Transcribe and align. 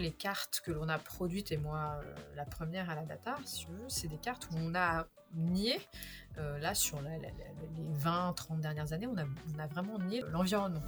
Les 0.00 0.12
cartes 0.12 0.62
que 0.64 0.72
l'on 0.72 0.88
a 0.88 0.98
produites, 0.98 1.52
et 1.52 1.58
moi 1.58 2.00
la 2.34 2.46
première 2.46 2.88
à 2.88 2.94
la 2.94 3.04
data, 3.04 3.36
c'est 3.88 4.08
des 4.08 4.16
cartes 4.16 4.48
où 4.50 4.56
on 4.56 4.74
a 4.74 5.06
nié, 5.34 5.78
là 6.36 6.74
sur 6.74 7.00
les 7.02 7.20
20-30 8.02 8.60
dernières 8.60 8.94
années, 8.94 9.06
on 9.06 9.18
a, 9.18 9.24
on 9.54 9.58
a 9.58 9.66
vraiment 9.66 9.98
nié 9.98 10.22
l'environnement. 10.30 10.82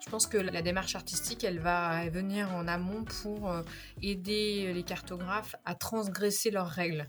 Je 0.00 0.08
pense 0.08 0.28
que 0.28 0.38
la 0.38 0.62
démarche 0.62 0.94
artistique, 0.94 1.42
elle 1.44 1.58
va 1.58 2.08
venir 2.10 2.52
en 2.54 2.68
amont 2.68 3.04
pour 3.04 3.52
aider 4.02 4.72
les 4.72 4.82
cartographes 4.84 5.56
à 5.64 5.74
transgresser 5.74 6.50
leurs 6.52 6.68
règles. 6.68 7.08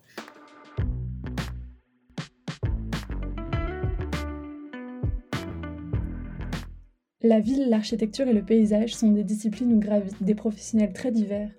La 7.23 7.39
ville, 7.39 7.69
l'architecture 7.69 8.27
et 8.27 8.33
le 8.33 8.41
paysage 8.41 8.95
sont 8.95 9.11
des 9.11 9.23
disciplines 9.23 9.71
où 9.73 9.79
gravitent 9.79 10.23
des 10.23 10.33
professionnels 10.33 10.91
très 10.91 11.11
divers. 11.11 11.51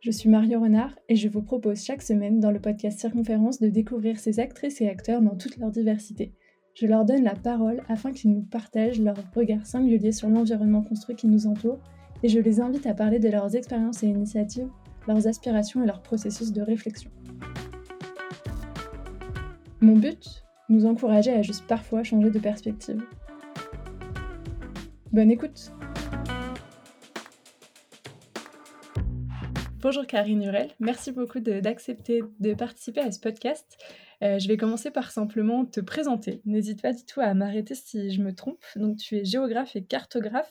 Je 0.00 0.10
suis 0.10 0.30
Mario 0.30 0.62
Renard 0.62 0.98
et 1.10 1.16
je 1.16 1.28
vous 1.28 1.42
propose 1.42 1.84
chaque 1.84 2.00
semaine 2.00 2.40
dans 2.40 2.50
le 2.50 2.58
podcast 2.58 2.98
Circonférence 2.98 3.60
de 3.60 3.68
découvrir 3.68 4.18
ces 4.18 4.40
actrices 4.40 4.80
et 4.80 4.88
acteurs 4.88 5.20
dans 5.20 5.36
toute 5.36 5.58
leur 5.58 5.70
diversité. 5.70 6.32
Je 6.72 6.86
leur 6.86 7.04
donne 7.04 7.22
la 7.22 7.34
parole 7.34 7.82
afin 7.86 8.12
qu'ils 8.12 8.32
nous 8.32 8.44
partagent 8.44 8.98
leur 8.98 9.18
regard 9.34 9.66
singulier 9.66 10.10
sur 10.10 10.30
l'environnement 10.30 10.80
construit 10.80 11.16
qui 11.16 11.26
nous 11.26 11.46
entoure 11.46 11.78
et 12.22 12.28
je 12.28 12.40
les 12.40 12.60
invite 12.60 12.86
à 12.86 12.94
parler 12.94 13.18
de 13.18 13.28
leurs 13.28 13.54
expériences 13.54 14.02
et 14.04 14.08
initiatives, 14.08 14.70
leurs 15.06 15.26
aspirations 15.26 15.82
et 15.82 15.86
leurs 15.86 16.00
processus 16.00 16.50
de 16.50 16.62
réflexion. 16.62 17.10
Mon 19.82 19.98
but 19.98 20.46
Nous 20.70 20.86
encourager 20.86 21.30
à 21.30 21.42
juste 21.42 21.66
parfois 21.66 22.04
changer 22.04 22.30
de 22.30 22.38
perspective. 22.38 23.02
Bonne 25.14 25.30
écoute 25.30 25.70
Bonjour 29.78 30.08
Karine 30.08 30.42
Hurel, 30.42 30.72
merci 30.80 31.12
beaucoup 31.12 31.38
d'accepter 31.38 32.22
de, 32.40 32.54
participer 32.54 33.00
à 33.00 33.12
ce 33.12 33.20
podcast. 33.20 33.64
Euh, 34.22 34.40
je 34.40 34.48
vais 34.48 34.56
commencer 34.56 34.90
par 34.90 35.12
simplement 35.12 35.66
te 35.66 35.78
présenter. 35.78 36.42
N'hésite 36.46 36.82
pas 36.82 36.92
du 36.92 37.04
tout 37.04 37.20
à 37.20 37.32
m'arrêter 37.32 37.76
si 37.76 38.10
je 38.10 38.20
me 38.22 38.34
trompe. 38.34 38.64
Donc 38.74 38.96
tu 38.96 39.16
es 39.16 39.24
géographe 39.24 39.76
et 39.76 39.84
cartographe, 39.84 40.50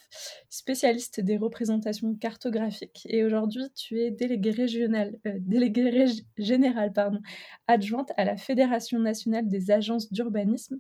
spécialiste 0.50 1.20
des 1.20 1.36
représentations 1.36 2.16
cartographiques 2.16 3.06
et 3.10 3.26
aujourd'hui 3.26 3.66
tu 3.76 4.00
es 4.00 4.12
déléguée 4.12 4.52
régionale, 4.52 5.20
euh, 5.28 5.40
déléguée 5.42 6.06
générale 6.38 6.94
pardon, 6.94 7.20
adjointe 7.68 8.14
à 8.16 8.24
la 8.24 8.38
Fédération 8.38 8.98
nationale 9.00 9.46
des 9.50 9.72
agences 9.72 10.10
d'urbanisme 10.14 10.80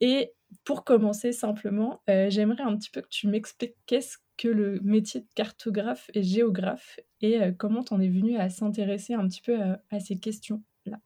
et 0.00 0.32
pour 0.64 0.84
commencer 0.84 1.32
simplement, 1.32 2.02
euh, 2.08 2.28
j'aimerais 2.30 2.62
un 2.62 2.76
petit 2.76 2.90
peu 2.90 3.00
que 3.02 3.08
tu 3.08 3.28
m'expliques 3.28 3.76
qu'est-ce 3.86 4.18
que 4.36 4.48
le 4.48 4.80
métier 4.80 5.20
de 5.20 5.28
cartographe 5.34 6.10
et 6.14 6.22
géographe 6.22 6.98
et 7.20 7.40
euh, 7.40 7.52
comment 7.52 7.84
tu 7.84 7.94
en 7.94 8.00
es 8.00 8.08
venu 8.08 8.36
à 8.36 8.50
s'intéresser 8.50 9.14
un 9.14 9.26
petit 9.28 9.42
peu 9.42 9.58
à, 9.90 10.00
ces 10.00 10.18
questions-là. 10.18 10.98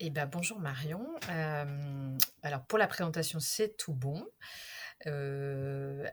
Eh 0.00 0.10
ben, 0.10 0.26
bonjour 0.26 0.58
Marion. 0.58 1.06
Euh, 1.30 2.18
alors 2.42 2.64
pour 2.66 2.78
la 2.78 2.86
présentation, 2.86 3.40
c'est 3.40 3.76
tout 3.76 3.94
bon. 3.94 4.24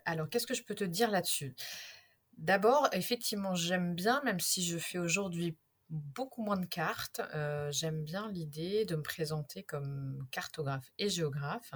alors 0.05 0.29
qu'est-ce 0.29 0.47
que 0.47 0.53
je 0.53 0.63
peux 0.63 0.75
te 0.75 0.83
dire 0.83 1.11
là-dessus? 1.11 1.55
D'abord, 2.37 2.87
effectivement, 2.93 3.53
j'aime 3.53 3.95
bien, 3.95 4.21
même 4.23 4.39
si 4.39 4.63
je 4.63 4.77
fais 4.77 4.97
aujourd'hui 4.97 5.57
beaucoup 5.89 6.43
moins 6.43 6.57
de 6.57 6.65
cartes. 6.65 7.21
Euh, 7.33 7.71
j'aime 7.71 8.03
bien 8.03 8.31
l'idée 8.31 8.85
de 8.85 8.95
me 8.95 9.01
présenter 9.01 9.63
comme 9.63 10.27
cartographe 10.31 10.91
et 10.97 11.09
géographe. 11.09 11.73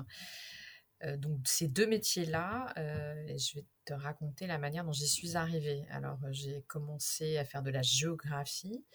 Euh, 1.03 1.17
donc 1.17 1.39
ces 1.45 1.67
deux 1.67 1.87
métiers-là, 1.87 2.73
euh, 2.77 3.37
je 3.37 3.55
vais 3.55 3.65
te 3.85 3.93
raconter 3.93 4.47
la 4.47 4.57
manière 4.57 4.85
dont 4.85 4.93
j'y 4.93 5.07
suis 5.07 5.35
arrivée. 5.35 5.85
Alors 5.89 6.17
j'ai 6.31 6.61
commencé 6.67 7.37
à 7.37 7.45
faire 7.45 7.63
de 7.63 7.71
la 7.71 7.81
géographie 7.81 8.85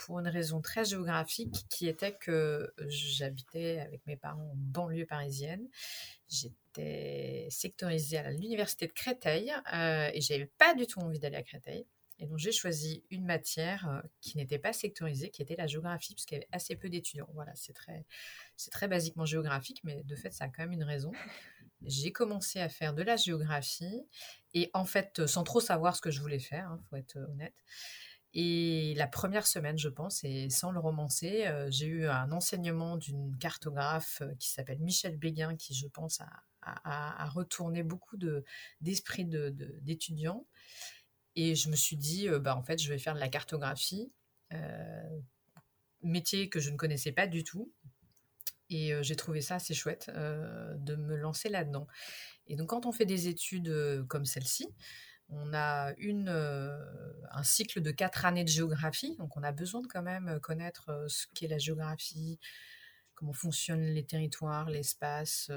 pour 0.00 0.18
une 0.18 0.28
raison 0.28 0.60
très 0.60 0.84
géographique 0.84 1.64
qui 1.70 1.88
était 1.88 2.12
que 2.12 2.74
j'habitais 2.88 3.78
avec 3.78 4.04
mes 4.06 4.16
parents 4.16 4.50
en 4.50 4.56
banlieue 4.56 5.06
parisienne. 5.06 5.66
J'étais 6.28 7.46
sectorisée 7.50 8.18
à 8.18 8.30
l'université 8.32 8.88
de 8.88 8.92
Créteil 8.92 9.54
et 10.12 10.20
j'avais 10.20 10.50
pas 10.58 10.74
du 10.74 10.86
tout 10.86 11.00
envie 11.00 11.20
d'aller 11.20 11.36
à 11.36 11.42
Créteil. 11.42 11.86
Et 12.18 12.26
donc 12.26 12.38
j'ai 12.38 12.52
choisi 12.52 13.04
une 13.10 13.24
matière 13.24 13.88
euh, 13.88 14.00
qui 14.20 14.38
n'était 14.38 14.58
pas 14.58 14.72
sectorisée, 14.72 15.30
qui 15.30 15.42
était 15.42 15.56
la 15.56 15.66
géographie, 15.66 16.14
puisqu'il 16.14 16.34
y 16.34 16.38
avait 16.38 16.48
assez 16.52 16.76
peu 16.76 16.88
d'étudiants. 16.88 17.28
Voilà, 17.34 17.52
c'est 17.54 17.72
très, 17.72 18.06
c'est 18.56 18.70
très 18.70 18.88
basiquement 18.88 19.26
géographique, 19.26 19.80
mais 19.84 20.02
de 20.02 20.16
fait, 20.16 20.32
ça 20.32 20.44
a 20.44 20.48
quand 20.48 20.62
même 20.62 20.72
une 20.72 20.84
raison. 20.84 21.12
J'ai 21.82 22.12
commencé 22.12 22.58
à 22.60 22.68
faire 22.68 22.94
de 22.94 23.02
la 23.02 23.16
géographie, 23.16 24.02
et 24.54 24.70
en 24.72 24.86
fait, 24.86 25.26
sans 25.26 25.44
trop 25.44 25.60
savoir 25.60 25.94
ce 25.94 26.00
que 26.00 26.10
je 26.10 26.20
voulais 26.20 26.38
faire, 26.38 26.68
il 26.70 26.74
hein, 26.74 26.80
faut 26.88 26.96
être 26.96 27.16
honnête. 27.16 27.54
Et 28.38 28.94
la 28.96 29.06
première 29.06 29.46
semaine, 29.46 29.78
je 29.78 29.88
pense, 29.88 30.22
et 30.22 30.50
sans 30.50 30.70
le 30.70 30.78
romancer, 30.78 31.46
euh, 31.46 31.68
j'ai 31.70 31.86
eu 31.86 32.06
un 32.06 32.32
enseignement 32.32 32.98
d'une 32.98 33.36
cartographe 33.38 34.20
euh, 34.20 34.34
qui 34.38 34.50
s'appelle 34.50 34.78
Michel 34.80 35.16
Béguin, 35.16 35.56
qui, 35.56 35.74
je 35.74 35.86
pense, 35.86 36.20
a, 36.20 36.28
a, 36.62 37.28
retourné 37.30 37.82
beaucoup 37.82 38.18
de, 38.18 38.44
d'esprit 38.80 39.24
de, 39.24 39.48
d'étudiants. 39.80 40.46
Et 41.36 41.54
je 41.54 41.68
me 41.68 41.76
suis 41.76 41.96
dit, 41.96 42.28
euh, 42.28 42.38
bah, 42.38 42.56
en 42.56 42.62
fait, 42.62 42.82
je 42.82 42.88
vais 42.88 42.98
faire 42.98 43.14
de 43.14 43.20
la 43.20 43.28
cartographie, 43.28 44.10
euh, 44.54 45.20
métier 46.02 46.48
que 46.48 46.60
je 46.60 46.70
ne 46.70 46.76
connaissais 46.76 47.12
pas 47.12 47.26
du 47.26 47.44
tout. 47.44 47.70
Et 48.70 48.92
euh, 48.92 49.02
j'ai 49.02 49.14
trouvé 49.14 49.42
ça 49.42 49.56
assez 49.56 49.74
chouette 49.74 50.10
de 50.10 50.96
me 50.96 51.14
lancer 51.14 51.48
là-dedans. 51.48 51.86
Et 52.48 52.56
donc, 52.56 52.70
quand 52.70 52.86
on 52.86 52.92
fait 52.92 53.04
des 53.04 53.28
études 53.28 54.04
comme 54.08 54.24
celle-ci, 54.24 54.66
on 55.28 55.52
a 55.52 55.92
une, 55.98 56.28
un 56.28 57.42
cycle 57.42 57.80
de 57.80 57.90
quatre 57.90 58.24
années 58.24 58.44
de 58.44 58.48
géographie. 58.48 59.16
Donc, 59.18 59.36
on 59.36 59.42
a 59.42 59.52
besoin 59.52 59.82
de 59.82 59.86
quand 59.86 60.02
même 60.02 60.40
connaître 60.40 61.06
ce 61.08 61.26
qu'est 61.34 61.48
la 61.48 61.58
géographie, 61.58 62.38
comment 63.14 63.32
fonctionnent 63.32 63.86
les 63.86 64.04
territoires, 64.04 64.70
l'espace, 64.70 65.50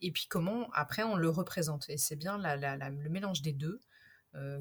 et 0.00 0.12
puis 0.12 0.26
comment 0.28 0.70
après 0.72 1.02
on 1.02 1.16
le 1.16 1.30
représente. 1.30 1.88
Et 1.88 1.96
c'est 1.96 2.16
bien 2.16 2.38
le 2.38 3.08
mélange 3.08 3.40
des 3.40 3.52
deux 3.52 3.80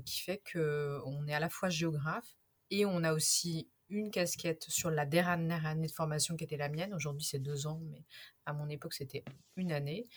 qui 0.05 0.19
fait 0.21 0.41
qu'on 0.51 1.27
est 1.27 1.33
à 1.33 1.39
la 1.39 1.49
fois 1.49 1.69
géographe 1.69 2.35
et 2.71 2.85
on 2.85 3.03
a 3.03 3.13
aussi 3.13 3.69
une 3.91 4.09
casquette 4.09 4.65
sur 4.69 4.89
la 4.89 5.05
dernière 5.05 5.65
année 5.65 5.87
de 5.87 5.91
formation 5.91 6.37
qui 6.37 6.45
était 6.45 6.57
la 6.57 6.69
mienne. 6.69 6.93
Aujourd'hui, 6.93 7.25
c'est 7.25 7.39
deux 7.39 7.67
ans, 7.67 7.81
mais 7.91 8.03
à 8.45 8.53
mon 8.53 8.69
époque, 8.69 8.93
c'était 8.93 9.23
une 9.57 9.71
année. 9.71 10.07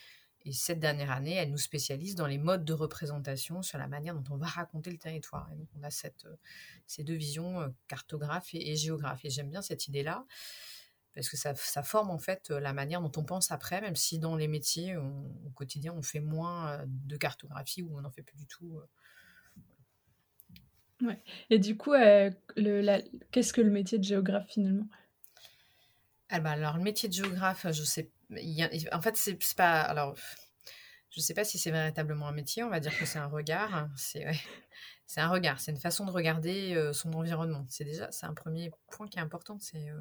Et 0.46 0.52
cette 0.52 0.78
dernière 0.78 1.10
année, 1.10 1.34
elle 1.34 1.50
nous 1.50 1.58
spécialise 1.58 2.14
dans 2.14 2.26
les 2.26 2.38
modes 2.38 2.64
de 2.64 2.72
représentation, 2.72 3.62
sur 3.62 3.78
la 3.78 3.88
manière 3.88 4.14
dont 4.14 4.34
on 4.34 4.36
va 4.36 4.46
raconter 4.46 4.90
le 4.90 4.98
territoire. 4.98 5.50
Et 5.52 5.56
donc, 5.56 5.68
on 5.76 5.82
a 5.82 5.88
euh, 5.88 6.36
ces 6.86 7.02
deux 7.02 7.14
visions, 7.14 7.60
euh, 7.60 7.68
cartographe 7.88 8.50
et, 8.52 8.76
géographe. 8.76 9.24
Et 9.24 9.30
j'aime 9.30 9.50
bien 9.50 9.62
cette 9.62 9.88
idée-là, 9.88 10.24
parce 11.14 11.28
que 11.28 11.36
ça, 11.36 11.54
forme 11.82 12.10
en 12.10 12.18
fait 12.18 12.50
la 12.50 12.72
manière 12.72 13.00
dont 13.00 13.12
on 13.16 13.24
pense 13.24 13.50
après, 13.50 13.80
même 13.80 13.96
si 13.96 14.18
dans 14.18 14.36
les 14.36 14.48
métiers, 14.48 14.96
au 14.96 15.50
quotidien, 15.54 15.94
on 15.94 16.02
fait 16.02 16.20
moins 16.20 16.84
de 16.86 17.16
cartographie 17.16 17.82
ou 17.82 17.96
on 17.96 18.00
n'en 18.00 18.10
fait 18.10 18.22
plus 18.22 18.36
du 18.36 18.46
tout. 18.46 18.80
Ouais. 21.02 21.18
Et 21.50 21.58
du 21.58 21.76
coup, 21.76 21.92
euh, 21.92 22.30
qu'est-ce 23.32 23.52
que 23.52 23.60
le 23.60 23.70
métier 23.70 23.98
de 23.98 24.04
géographe 24.04 24.48
finalement? 24.48 24.86
Ah 26.30 26.40
bah, 26.40 26.50
alors, 26.52 26.76
le 26.76 26.82
métier 26.82 27.08
de 27.08 27.14
géographe, 27.14 27.66
je 27.70 27.82
sais. 27.82 28.10
en 28.92 29.00
fait, 29.00 29.16
c'est 29.16 29.38
pas. 29.56 29.80
Alors, 29.82 30.16
je 31.10 31.20
sais 31.20 31.34
pas 31.34 31.44
si 31.44 31.58
c'est 31.58 31.70
véritablement 31.70 32.28
un 32.28 32.32
métier. 32.32 32.64
On 32.64 32.70
va 32.70 32.80
dire 32.80 32.96
que 32.98 33.06
c'est 33.06 33.18
un 33.18 33.26
regard. 33.26 33.88
C'est 33.96 34.26
c'est 35.06 35.20
un 35.20 35.28
regard. 35.28 35.60
C'est 35.60 35.70
une 35.70 35.78
façon 35.78 36.04
de 36.04 36.10
regarder 36.10 36.74
euh, 36.74 36.92
son 36.92 37.12
environnement. 37.12 37.66
C'est 37.68 37.84
déjà 37.84 38.10
c'est 38.10 38.26
un 38.26 38.34
premier 38.34 38.70
point 38.90 39.06
qui 39.06 39.18
est 39.18 39.22
important. 39.22 39.58
C'est 39.60 39.90
euh, 39.90 40.00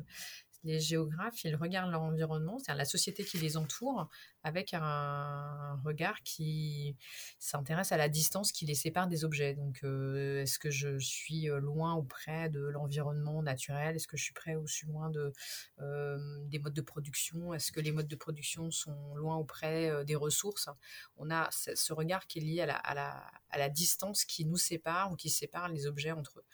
les 0.63 0.79
géographes, 0.79 1.43
ils 1.43 1.55
regardent 1.55 1.91
leur 1.91 2.01
environnement, 2.01 2.57
c'est-à-dire 2.57 2.77
la 2.77 2.85
société 2.85 3.23
qui 3.23 3.37
les 3.37 3.57
entoure, 3.57 4.09
avec 4.43 4.73
un, 4.73 5.79
regard 5.83 6.21
qui 6.23 6.95
s'intéresse 7.39 7.91
à 7.91 7.97
la 7.97 8.09
distance 8.09 8.51
qui 8.51 8.65
les 8.65 8.75
sépare 8.75 9.07
des 9.07 9.25
objets. 9.25 9.53
Donc, 9.53 9.79
euh, 9.83 10.41
est-ce 10.41 10.59
que 10.59 10.69
je 10.69 10.97
suis 10.99 11.49
euh, 11.49 11.59
loin 11.59 11.95
ou 11.95 12.03
près 12.03 12.49
de 12.49 12.61
l'environnement 12.61 13.41
naturel? 13.41 13.95
Est-ce 13.95 14.07
que 14.07 14.17
je 14.17 14.23
suis 14.23 14.33
près 14.33 14.55
ou 14.55 14.67
suis 14.67 14.87
loin 14.87 15.09
de, 15.09 15.33
euh, 15.79 16.17
des 16.45 16.59
modes 16.59 16.73
de 16.73 16.81
production? 16.81 17.53
Est-ce 17.53 17.71
que 17.71 17.79
les 17.79 17.91
modes 17.91 18.07
de 18.07 18.15
production 18.15 18.71
sont 18.71 19.15
loin 19.15 19.37
ou 19.37 19.43
près 19.43 20.05
des 20.05 20.15
ressources? 20.15 20.69
On 21.17 21.29
a 21.31 21.49
ce, 21.51 21.93
regard 21.93 22.27
qui 22.27 22.39
est 22.39 22.41
lié 22.41 22.61
à, 22.61 22.65
la, 22.93 23.23
à 23.49 23.57
la 23.57 23.69
distance 23.69 24.25
qui 24.25 24.45
nous 24.45 24.57
sépare 24.57 25.11
ou 25.11 25.15
qui 25.15 25.29
sépare 25.29 25.69
les 25.69 25.87
objets 25.87 26.11
entre 26.11 26.39
eux. 26.39 26.45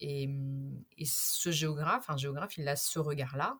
Et, 0.00 0.28
ce 1.04 1.50
géographe, 1.50 2.08
un 2.10 2.16
géographe, 2.16 2.56
il 2.58 2.68
a 2.68 2.76
ce 2.76 2.98
regard-là. 2.98 3.58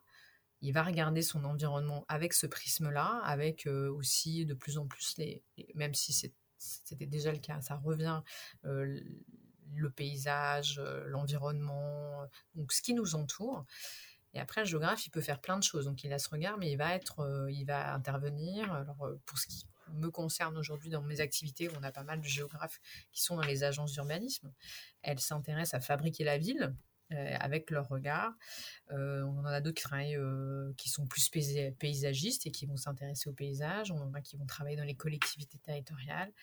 Il 0.61 0.73
va 0.73 0.83
regarder 0.83 1.21
son 1.21 1.43
environnement 1.45 2.05
avec 2.09 2.33
ce 2.33 2.47
prisme-là, 2.47 3.21
avec 3.23 3.67
euh, 3.67 3.91
aussi 3.91 4.45
de 4.45 4.55
plus 4.55 4.77
en 4.77 4.87
plus, 4.87 5.15
les, 5.17 5.43
même 5.75 5.93
si 5.93 6.13
c'était 6.57 7.05
déjà 7.05 7.31
le 7.31 7.37
cas, 7.37 7.61
ça 7.61 7.75
revient, 7.75 8.21
euh, 8.65 8.99
le 9.75 9.89
paysage, 9.91 10.79
euh, 10.79 11.05
l'environnement, 11.07 12.27
donc 12.55 12.71
ce 12.71 12.81
qui 12.81 12.95
nous 12.95 13.13
entoure. 13.15 13.65
Et 14.33 14.39
après, 14.39 14.61
le 14.61 14.67
géographe, 14.67 15.05
il 15.05 15.11
peut 15.11 15.21
faire 15.21 15.41
plein 15.41 15.57
de 15.57 15.63
choses. 15.63 15.85
Donc, 15.85 16.03
il 16.03 16.11
a 16.11 16.19
ce 16.19 16.29
regard, 16.29 16.57
mais 16.57 16.71
il 16.71 16.77
va 16.77 16.95
être, 16.95 17.47
il 17.49 17.65
va 17.65 17.93
intervenir. 17.93 18.85
Pour 19.25 19.37
ce 19.37 19.47
qui 19.47 19.65
me 19.93 20.09
concerne 20.09 20.57
aujourd'hui 20.57 20.89
dans 20.89 21.01
mes 21.01 21.19
activités, 21.19 21.69
on 21.77 21.83
a 21.83 21.91
pas 21.91 22.03
mal 22.03 22.21
de 22.21 22.27
géographes 22.27 22.79
qui 23.11 23.21
sont 23.21 23.35
dans 23.35 23.43
les 23.43 23.63
agences 23.63 23.93
d'urbanisme. 23.93 24.53
Elles 25.01 25.19
s'intéressent 25.19 25.75
à 25.75 25.79
fabriquer 25.79 26.23
la 26.23 26.37
ville, 26.37 26.75
euh, 27.13 27.35
avec 27.39 27.71
leur 27.71 27.87
regard. 27.87 28.33
Euh, 28.91 29.21
on 29.21 29.39
en 29.39 29.45
a 29.45 29.61
d'autres 29.61 29.81
qui 29.81 30.17
euh, 30.17 30.73
qui 30.75 30.89
sont 30.89 31.07
plus 31.07 31.29
paysagistes 31.79 32.45
et 32.45 32.51
qui 32.51 32.65
vont 32.65 32.75
s'intéresser 32.75 33.29
au 33.29 33.33
paysage. 33.33 33.91
On 33.91 34.01
en 34.01 34.13
a 34.13 34.19
qui 34.19 34.35
vont 34.35 34.45
travailler 34.45 34.75
dans 34.75 34.83
les 34.83 34.95
collectivités 34.95 35.57
territoriales. 35.59 36.33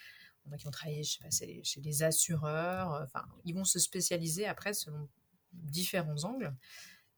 On 0.44 0.50
en 0.50 0.52
a 0.54 0.56
qui 0.56 0.64
vont 0.64 0.70
travailler, 0.70 1.04
je 1.04 1.18
sais 1.28 1.60
chez 1.62 1.82
les 1.82 2.02
assureurs. 2.02 3.02
Enfin, 3.04 3.26
ils 3.44 3.54
vont 3.54 3.64
se 3.64 3.78
spécialiser 3.78 4.46
après 4.46 4.72
selon 4.72 5.06
différents 5.52 6.24
angles, 6.24 6.54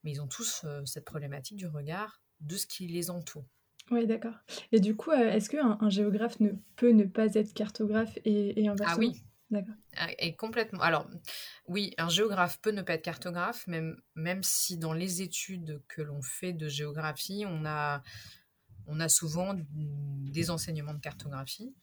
mais 0.02 0.10
ils 0.10 0.20
ont 0.20 0.26
tous 0.26 0.66
cette 0.84 1.04
problématique 1.04 1.56
du 1.56 1.68
regard 1.68 2.20
de 2.40 2.56
ce 2.56 2.66
qui 2.66 2.88
les 2.88 3.10
entoure. 3.10 3.46
Oui, 3.90 4.06
d'accord. 4.06 4.34
Et 4.72 4.80
du 4.80 4.96
coup, 4.96 5.12
est-ce 5.12 5.48
qu'un 5.48 5.78
un 5.80 5.90
géographe 5.90 6.40
ne 6.40 6.50
peut 6.76 6.90
ne 6.90 7.04
pas 7.04 7.34
être 7.34 7.54
cartographe 7.54 8.18
et, 8.24 8.60
et 8.60 8.68
inversement? 8.68 9.08
Ah 9.08 9.12
oui, 9.12 9.22
D'accord. 9.50 9.74
Ah, 9.96 10.08
et 10.18 10.34
complètement. 10.34 10.80
Alors, 10.80 11.08
oui, 11.68 11.94
un 11.98 12.08
géographe 12.08 12.60
peut 12.60 12.72
ne 12.72 12.82
pas 12.82 12.94
être 12.94 13.04
cartographe, 13.04 13.66
même, 13.66 13.96
même 14.14 14.42
si 14.42 14.76
dans 14.76 14.92
les 14.92 15.22
études 15.22 15.80
que 15.88 16.02
l'on 16.02 16.20
fait 16.20 16.52
de 16.52 16.68
géographie, 16.68 17.44
on 17.46 17.64
a, 17.64 18.02
on 18.88 18.98
a 18.98 19.08
souvent 19.08 19.54
des 19.72 20.50
enseignements 20.50 20.94
de 20.94 21.00
cartographie, 21.00 21.74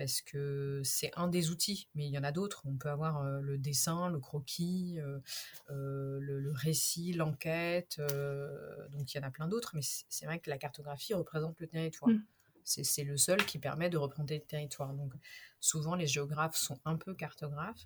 parce 0.00 0.22
que 0.22 0.80
c'est 0.82 1.10
un 1.14 1.28
des 1.28 1.50
outils, 1.50 1.86
mais 1.94 2.06
il 2.06 2.10
y 2.10 2.16
en 2.16 2.24
a 2.24 2.32
d'autres. 2.32 2.62
On 2.64 2.78
peut 2.78 2.88
avoir 2.88 3.18
euh, 3.18 3.42
le 3.42 3.58
dessin, 3.58 4.08
le 4.08 4.18
croquis, 4.18 4.98
euh, 4.98 5.18
euh, 5.68 6.18
le, 6.22 6.50
récit, 6.52 7.12
l'enquête, 7.12 8.00
donc 8.92 9.12
il 9.12 9.18
y 9.18 9.20
en 9.20 9.26
a 9.26 9.30
plein 9.30 9.46
d'autres, 9.46 9.72
mais 9.74 9.82
c'est 9.82 10.24
vrai 10.24 10.38
que 10.38 10.48
la 10.48 10.56
cartographie 10.56 11.12
représente 11.12 11.60
le 11.60 11.66
territoire. 11.66 12.10
Mmh. 12.10 12.22
C'est 12.64 13.04
le 13.04 13.18
seul 13.18 13.44
qui 13.44 13.58
permet 13.58 13.90
de 13.90 13.98
représenter 13.98 14.36
le 14.36 14.44
territoire. 14.44 14.94
Donc, 14.94 15.12
souvent, 15.60 15.94
les 15.94 16.06
géographes 16.06 16.56
sont 16.56 16.80
un 16.86 16.96
peu 16.96 17.12
cartographes, 17.12 17.84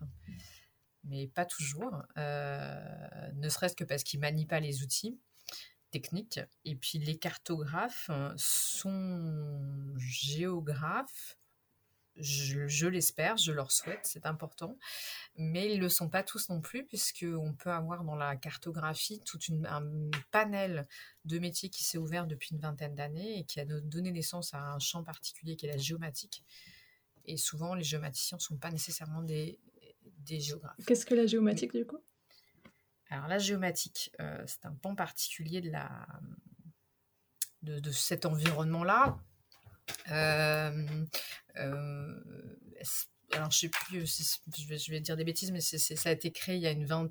mais 1.02 1.26
pas 1.26 1.46
toujours, 1.46 2.00
ne 2.16 3.48
serait-ce 3.48 3.74
que 3.74 3.82
parce 3.82 4.04
qu'ils 4.04 4.20
manient 4.20 4.46
pas 4.46 4.60
les 4.60 4.84
outils 4.84 5.18
techniques. 5.90 6.38
Et 6.64 6.76
puis, 6.76 6.98
les 6.98 7.16
cartographes 7.16 8.08
sont 8.36 9.94
géographes 9.96 11.38
je, 12.16 12.86
l'espère, 12.86 13.36
je 13.36 13.52
leur 13.52 13.72
souhaite, 13.72 14.00
c'est 14.04 14.26
important. 14.26 14.78
Mais 15.36 15.72
ils 15.72 15.78
ne 15.78 15.82
le 15.82 15.88
sont 15.88 16.08
pas 16.08 16.22
tous 16.22 16.48
non 16.48 16.60
plus, 16.60 16.86
puisqu'on 16.86 17.54
peut 17.54 17.70
avoir 17.70 18.04
dans 18.04 18.14
la 18.14 18.36
cartographie 18.36 19.20
tout 19.24 19.38
un 19.66 20.10
panel 20.30 20.86
de 21.24 21.38
métiers 21.38 21.70
qui 21.70 21.82
s'est 21.82 21.98
ouvert 21.98 22.26
depuis 22.26 22.50
une 22.54 22.60
vingtaine 22.60 22.94
d'années 22.94 23.38
et 23.40 23.44
qui 23.44 23.60
a 23.60 23.64
donné 23.64 24.12
naissance 24.12 24.54
à 24.54 24.58
un 24.58 24.78
champ 24.78 25.02
particulier 25.02 25.56
qui 25.56 25.66
est 25.66 25.70
la 25.70 25.78
géomatique. 25.78 26.44
Et 27.24 27.36
souvent, 27.36 27.74
les 27.74 27.84
géomaticiens 27.84 28.36
ne 28.36 28.42
sont 28.42 28.58
pas 28.58 28.70
nécessairement 28.70 29.22
des, 29.22 29.58
des 30.18 30.40
géographes. 30.40 30.76
Qu'est-ce 30.86 31.06
que 31.06 31.14
la 31.14 31.26
géomatique, 31.26 31.72
du 31.72 31.86
coup? 31.86 32.02
Alors, 33.08 33.28
la 33.28 33.38
géomatique, 33.38 34.12
euh, 34.20 34.42
c'est 34.46 34.66
un 34.66 34.74
pan 34.74 34.94
particulier 34.94 35.60
de, 35.60 35.70
la, 35.70 36.06
de, 37.62 37.80
de 37.80 37.90
cet 37.90 38.26
environnement-là 38.26 39.18
alors, 43.32 43.50
je 43.50 43.58
sais 43.58 43.68
plus, 43.68 44.06
je 44.56 44.90
vais, 44.90 45.00
dire 45.00 45.16
des 45.16 45.24
bêtises, 45.24 45.50
mais 45.50 45.60
ça 45.60 46.08
a 46.08 46.12
été 46.12 46.30
créé 46.32 46.56
il 46.56 46.62
y 46.62 46.66
a 46.66 46.70
une 46.70 46.86
20, 46.86 47.10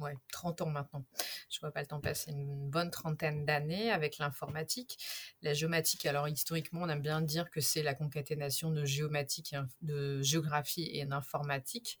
ouais, 0.00 0.14
30 0.32 0.62
ans 0.62 0.70
maintenant. 0.70 1.04
Je 1.50 1.60
vois 1.60 1.70
pas 1.70 1.80
le 1.80 1.86
temps 1.86 2.00
passer, 2.00 2.30
une 2.32 2.68
bonne 2.68 2.90
trentaine 2.90 3.44
d'années 3.44 3.90
avec 3.90 4.18
l'informatique. 4.18 4.98
La 5.42 5.54
géomatique, 5.54 6.06
alors 6.06 6.28
historiquement, 6.28 6.82
on 6.82 6.88
aime 6.88 7.02
bien 7.02 7.20
dire 7.22 7.50
que 7.50 7.60
c'est 7.60 7.82
la 7.82 7.94
concaténation 7.94 8.70
de 8.70 8.84
géomatique, 8.84 9.54
de 9.82 10.20
géographie 10.22 10.90
et 10.92 11.04
d'informatique. 11.06 11.98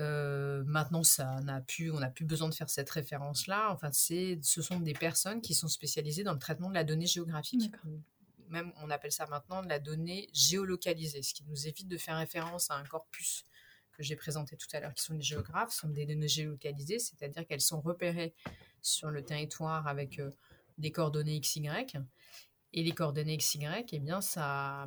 Euh, 0.00 0.64
maintenant, 0.66 1.04
ça 1.04 1.40
n'a 1.42 1.60
plus, 1.60 1.92
on 1.92 2.00
n'a 2.00 2.10
plus 2.10 2.24
besoin 2.24 2.48
de 2.48 2.54
faire 2.54 2.68
cette 2.68 2.90
référence-là. 2.90 3.70
Enfin, 3.70 3.90
c'est, 3.92 4.38
ce 4.42 4.60
sont 4.60 4.80
des 4.80 4.92
personnes 4.92 5.40
qui 5.40 5.54
sont 5.54 5.68
spécialisées 5.68 6.24
dans 6.24 6.32
le 6.32 6.38
traitement 6.38 6.68
de 6.68 6.74
la 6.74 6.84
donnée 6.84 7.06
géographique 7.06 7.70
même 8.54 8.72
on 8.76 8.90
appelle 8.90 9.12
ça 9.12 9.26
maintenant 9.26 9.62
de 9.62 9.68
la 9.68 9.78
donnée 9.78 10.28
géolocalisée, 10.32 11.22
ce 11.22 11.34
qui 11.34 11.44
nous 11.44 11.66
évite 11.66 11.88
de 11.88 11.98
faire 11.98 12.16
référence 12.16 12.70
à 12.70 12.76
un 12.76 12.84
corpus 12.84 13.44
que 13.92 14.02
j'ai 14.02 14.16
présenté 14.16 14.56
tout 14.56 14.66
à 14.72 14.80
l'heure, 14.80 14.94
qui 14.94 15.02
sont 15.02 15.14
les 15.14 15.22
géographes, 15.22 15.72
sont 15.72 15.88
des 15.88 16.06
données 16.06 16.28
géolocalisées, 16.28 16.98
c'est-à-dire 16.98 17.46
qu'elles 17.46 17.60
sont 17.60 17.80
repérées 17.80 18.34
sur 18.82 19.10
le 19.10 19.24
territoire 19.24 19.86
avec 19.86 20.18
euh, 20.18 20.30
des 20.78 20.90
coordonnées 20.90 21.40
XY. 21.40 21.68
Et 22.72 22.82
les 22.82 22.92
coordonnées 22.92 23.36
XY, 23.36 23.66
eh 23.92 23.98
bien, 24.00 24.20
ça, 24.20 24.86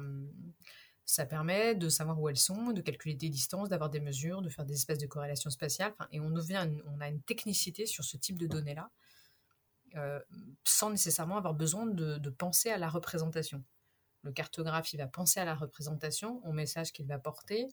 ça 1.06 1.26
permet 1.26 1.74
de 1.74 1.88
savoir 1.88 2.20
où 2.20 2.28
elles 2.28 2.38
sont, 2.38 2.74
de 2.74 2.82
calculer 2.82 3.16
des 3.16 3.30
distances, 3.30 3.70
d'avoir 3.70 3.90
des 3.90 4.02
mesures, 4.02 4.42
de 4.42 4.50
faire 4.50 4.66
des 4.66 4.74
espèces 4.74 5.00
de 5.00 5.08
corrélations 5.08 5.50
spatiales. 5.50 5.94
et 6.12 6.20
on, 6.20 6.34
on 6.34 7.00
a 7.00 7.08
une 7.08 7.22
technicité 7.22 7.86
sur 7.86 8.04
ce 8.04 8.18
type 8.18 8.38
de 8.38 8.48
données-là 8.48 8.92
euh, 9.96 10.20
sans 10.64 10.90
nécessairement 10.90 11.38
avoir 11.38 11.54
besoin 11.54 11.86
de, 11.86 12.30
penser 12.30 12.70
à 12.70 12.78
la 12.78 12.90
représentation. 12.90 13.64
Le 14.24 14.32
cartographe, 14.32 14.94
il 14.94 14.98
va 14.98 15.08
penser 15.08 15.40
à 15.40 15.46
la 15.46 15.56
représentation, 15.56 16.42
au 16.46 16.52
message 16.52 16.92
qu'il 16.92 17.08
va 17.08 17.20
porter. 17.20 17.68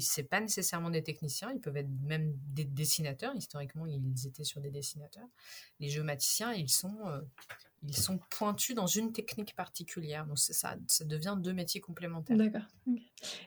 Ce 0.00 0.20
n'est 0.20 0.26
pas 0.26 0.40
nécessairement 0.40 0.90
des 0.90 1.02
techniciens, 1.02 1.52
ils 1.52 1.60
peuvent 1.60 1.76
être 1.76 1.90
même 2.02 2.34
des 2.54 2.64
dessinateurs. 2.64 3.34
Historiquement, 3.36 3.86
ils 3.86 4.26
étaient 4.26 4.44
sur 4.44 4.60
des 4.60 4.70
dessinateurs. 4.70 5.28
Les 5.80 5.88
géomaticiens, 5.88 6.52
ils 6.52 6.70
sont, 6.70 6.96
euh, 7.06 7.20
ils 7.88 7.96
sont 7.96 8.18
pointus 8.30 8.74
dans 8.74 8.86
une 8.86 9.12
technique 9.12 9.54
particulière. 9.54 10.26
Donc 10.26 10.38
ça, 10.38 10.76
ça 10.86 11.04
devient 11.04 11.36
deux 11.38 11.52
métiers 11.52 11.80
complémentaires. 11.80 12.36
D'accord. 12.36 12.62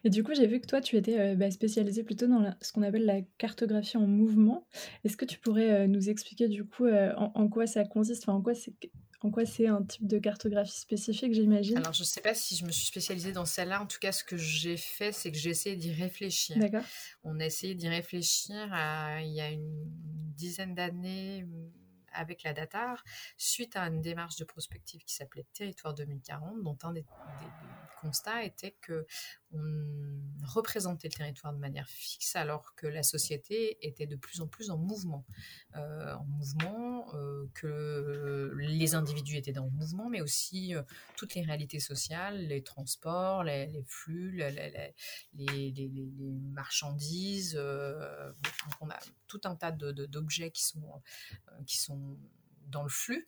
Et 0.03 0.09
du 0.09 0.23
coup, 0.23 0.33
j'ai 0.33 0.47
vu 0.47 0.59
que 0.59 0.67
toi, 0.67 0.81
tu 0.81 0.97
étais 0.97 1.19
euh, 1.19 1.35
bah, 1.35 1.49
spécialisé 1.51 2.03
plutôt 2.03 2.27
dans 2.27 2.53
ce 2.61 2.71
qu'on 2.71 2.83
appelle 2.83 3.05
la 3.05 3.21
cartographie 3.37 3.97
en 3.97 4.07
mouvement. 4.07 4.67
Est-ce 5.03 5.17
que 5.17 5.25
tu 5.25 5.39
pourrais 5.39 5.71
euh, 5.71 5.87
nous 5.87 6.09
expliquer 6.09 6.47
du 6.47 6.65
coup 6.65 6.85
euh, 6.85 7.13
en, 7.15 7.47
quoi 7.47 7.67
ça 7.67 7.85
consiste, 7.85 8.27
en 8.27 8.41
quoi 8.41 8.53
c'est 8.53 8.73
en 9.25 9.31
quoi 9.31 9.45
c'est 9.45 9.67
un 9.67 9.81
type 9.81 10.05
de 10.05 10.19
cartographie 10.19 10.79
spécifique, 10.79 11.33
j'imagine 11.33 11.77
Alors, 11.77 11.93
je 11.93 12.01
ne 12.01 12.05
sais 12.05 12.21
pas 12.21 12.35
si 12.35 12.55
je 12.55 12.63
me 12.63 12.71
suis 12.71 12.85
spécialisée 12.85 13.31
dans 13.31 13.45
celle-là. 13.45 13.81
En 13.81 13.87
tout 13.87 13.97
cas, 13.99 14.11
ce 14.11 14.23
que 14.23 14.37
j'ai 14.37 14.77
fait, 14.77 15.11
c'est 15.11 15.31
que 15.31 15.37
j'ai 15.37 15.49
essayé 15.49 15.75
d'y 15.75 15.91
réfléchir. 15.91 16.57
D'accord. 16.59 16.83
On 17.23 17.39
a 17.39 17.45
essayé 17.45 17.73
d'y 17.73 17.89
réfléchir 17.89 18.55
il 19.21 19.33
y 19.33 19.41
a 19.41 19.49
une 19.49 19.73
dizaine 20.35 20.75
d'années 20.75 21.47
avec 22.15 22.43
la 22.43 22.53
DATAR 22.53 23.03
suite 23.37 23.75
à 23.75 23.83
une 23.87 24.01
démarche 24.01 24.37
de 24.37 24.45
prospective 24.45 25.03
qui 25.03 25.13
s'appelait 25.13 25.45
Territoire 25.53 25.93
2040, 25.93 26.63
dont 26.63 26.77
un 26.83 26.93
des, 26.93 27.05
constats 28.01 28.43
était 28.43 28.75
que 28.81 29.05
on 29.53 30.45
représentait 30.45 31.07
le 31.07 31.13
territoire 31.13 31.53
de 31.53 31.59
manière 31.59 31.87
fixe 31.87 32.35
alors 32.35 32.75
que 32.75 32.87
la 32.87 33.03
société 33.03 33.77
était 33.85 34.05
de 34.05 34.15
plus 34.15 34.41
en 34.41 34.47
plus 34.47 34.69
en 34.69 34.77
mouvement. 34.77 35.25
Euh, 35.75 36.13
en 36.13 36.25
mouvement, 36.25 37.13
euh, 37.15 37.49
que 37.53 38.53
les 38.57 38.95
individus 38.95 39.37
étaient 39.37 39.53
dans 39.53 39.65
le 39.65 39.71
mouvement, 39.71 40.09
mais 40.09 40.21
aussi 40.21 40.75
euh, 40.75 40.83
toutes 41.15 41.35
les 41.35 41.41
réalités 41.41 41.79
sociales, 41.79 42.47
les 42.47 42.63
transports, 42.63 43.43
les, 43.43 43.83
flux, 43.87 44.31
les, 44.31 44.93
les, 45.33 46.13
marchandises. 46.51 47.57
on 48.81 48.89
a 48.89 48.99
tout 49.37 49.47
un 49.47 49.55
tas 49.55 49.71
d'objets 49.71 50.51
qui, 50.51 50.63
sont, 50.63 51.01
qui 51.65 51.77
sont 51.77 52.17
dans 52.67 52.83
le 52.83 52.89
flux 52.89 53.27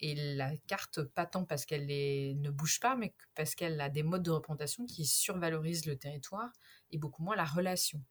et 0.00 0.36
la 0.36 0.56
carte, 0.56 1.02
pas 1.02 1.26
tant 1.26 1.44
parce 1.44 1.66
qu'elle 1.66 1.86
ne 1.86 2.50
bouge 2.50 2.80
pas, 2.80 2.96
mais 2.96 3.14
parce 3.34 3.54
qu'elle 3.54 3.80
a 3.80 3.90
des 3.90 4.02
modes 4.02 4.22
de 4.22 4.30
représentation 4.30 4.86
qui 4.86 5.04
survalorisent 5.04 5.86
le 5.86 5.96
territoire 5.96 6.52
et 6.90 6.98
beaucoup 6.98 7.22
moins 7.22 7.36
la 7.36 7.44
relation. 7.44 8.02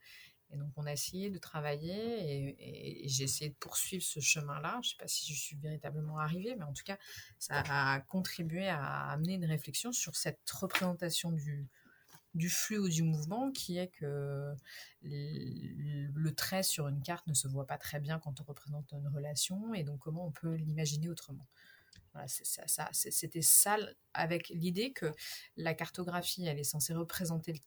Et 0.50 0.58
donc, 0.58 0.72
on 0.78 0.86
a 0.86 0.94
essayé 0.94 1.30
de 1.30 1.38
travailler 1.38 2.56
et, 3.04 3.08
j'ai 3.08 3.26
essayé 3.26 3.50
de 3.50 3.56
poursuivre 3.56 4.04
ce 4.04 4.20
chemin-là. 4.20 4.80
Je 4.82 4.90
ne 4.90 4.92
sais 4.92 4.98
pas 4.98 5.08
si 5.08 5.34
je 5.34 5.38
suis 5.38 5.58
véritablement 5.58 6.20
arrivée, 6.20 6.56
mais 6.56 6.64
en 6.64 6.74
tout 6.74 6.84
cas, 6.86 6.98
ça 7.38 7.64
a 7.68 8.00
contribué 8.02 8.68
à 8.68 9.10
amener 9.10 9.34
une 9.34 9.46
réflexion 9.46 9.92
sur 9.92 10.16
cette 10.16 10.50
représentation 10.50 11.32
du, 11.32 11.68
du 12.34 12.50
flux 12.50 12.78
ou 12.78 12.90
du 12.90 13.04
mouvement 13.04 13.52
qui 13.52 13.78
est 13.78 13.88
que 13.88 14.54
le 15.02 16.30
trait 16.32 16.64
sur 16.64 16.88
une 16.88 17.02
carte 17.02 17.28
ne 17.28 17.34
se 17.34 17.48
voit 17.48 17.66
pas 17.66 17.78
très 17.78 18.00
bien 18.00 18.20
quand 18.20 18.42
on 18.42 18.44
représente 18.44 18.92
une 18.92 19.08
relation 19.08 19.74
et 19.74 19.84
donc 19.84 20.00
comment 20.00 20.28
on 20.28 20.32
peut 20.32 20.56
l'imaginer 20.56 21.10
autrement. 21.10 21.48
C'était 22.28 23.42
ça 23.42 23.78
avec 24.14 24.50
l'idée 24.50 24.92
que 24.92 25.14
la 25.56 25.74
cartographie, 25.74 26.46
elle 26.46 26.60
est 26.60 26.64
censée 26.64 26.94
représenter 26.94 27.62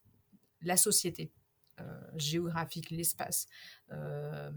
la 0.61 0.77
société 0.77 1.31
euh, 1.79 2.01
géographique, 2.15 2.89
l'espace, 2.89 3.47
euh, 3.91 4.51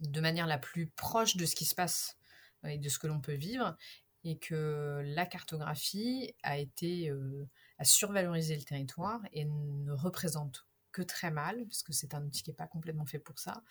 de 0.00 0.20
manière 0.20 0.46
la 0.46 0.58
plus 0.58 0.86
proche 0.86 1.36
de 1.36 1.46
ce 1.46 1.54
qui 1.54 1.64
se 1.64 1.74
passe 1.74 2.18
et 2.66 2.78
de 2.78 2.88
ce 2.88 2.98
que 2.98 3.06
l'on 3.06 3.20
peut 3.20 3.34
vivre, 3.34 3.76
et 4.22 4.38
que 4.38 5.02
la 5.04 5.26
cartographie 5.26 6.34
a 6.42 6.58
été 6.58 7.10
euh, 7.10 7.48
à 7.78 7.84
survaloriser 7.84 8.56
le 8.56 8.62
territoire 8.62 9.20
et 9.32 9.44
ne 9.44 9.92
représente 9.92 10.66
que 10.92 11.02
très 11.02 11.30
mal, 11.30 11.66
parce 11.66 11.82
que 11.82 11.92
c'est 11.92 12.14
un 12.14 12.24
outil 12.24 12.42
qui 12.44 12.50
n'est 12.50 12.56
pas 12.56 12.68
complètement 12.68 13.04
fait 13.04 13.18
pour 13.18 13.38
ça, 13.38 13.64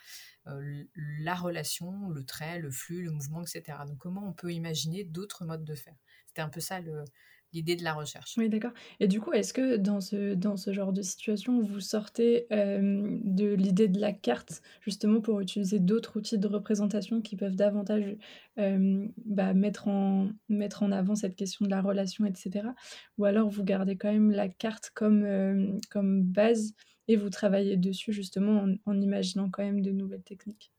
euh, 0.47 0.83
la 0.95 1.35
relation, 1.35 2.09
le 2.09 2.25
trait, 2.25 2.59
le 2.59 2.69
flux, 2.69 3.01
le 3.01 3.11
mouvement, 3.11 3.41
etc. 3.41 3.77
Donc 3.87 3.97
comment 3.97 4.27
on 4.27 4.33
peut 4.33 4.51
imaginer 4.51 5.05
d'autres 5.05 5.45
modes 5.45 5.63
de 5.63 5.73
faire? 5.73 5.95
C'était 6.27 6.41
un 6.41 6.49
peu 6.49 6.59
ça 6.59 6.81
l'idée 7.53 7.75
de 7.75 7.83
la 7.83 7.93
recherche. 7.93 8.35
Oui, 8.37 8.49
d'accord. 8.49 8.73
Et 8.99 9.07
du 9.07 9.21
coup, 9.21 9.31
est-ce 9.31 9.53
que 9.53 9.77
dans 9.77 10.01
ce, 10.01 10.73
genre 10.73 10.91
de 10.91 11.01
situation, 11.01 11.61
vous 11.61 11.79
sortez 11.79 12.47
euh, 12.51 13.19
de 13.23 13.53
l'idée 13.53 13.87
de 13.87 13.99
la 13.99 14.11
carte, 14.11 14.61
justement 14.81 15.21
pour 15.21 15.39
utiliser 15.39 15.79
d'autres 15.79 16.17
outils 16.17 16.37
de 16.37 16.47
représentation 16.47 17.21
qui 17.21 17.35
peuvent 17.35 17.55
davantage 17.55 18.17
euh, 18.59 19.07
bah, 19.25 19.53
mettre, 19.53 19.87
en, 19.87 20.31
avant 20.91 21.15
cette 21.15 21.35
question 21.35 21.65
de 21.65 21.69
la 21.71 21.81
relation, 21.81 22.25
etc. 22.25 22.67
Ou 23.17 23.25
alors 23.25 23.49
vous 23.49 23.63
gardez 23.63 23.95
quand 23.95 24.11
même 24.11 24.31
la 24.31 24.49
carte 24.49 24.91
comme, 24.93 25.23
euh, 25.23 25.79
base 25.95 26.73
et 27.07 27.15
vous 27.15 27.29
travaillez 27.29 27.77
dessus 27.77 28.13
justement 28.13 28.65
en, 28.65 28.75
en 28.91 29.01
imaginant 29.01 29.49
quand 29.49 29.63
même 29.63 29.81
de 29.81 29.91
nouvelles 29.91 30.23
techniques? 30.23 30.72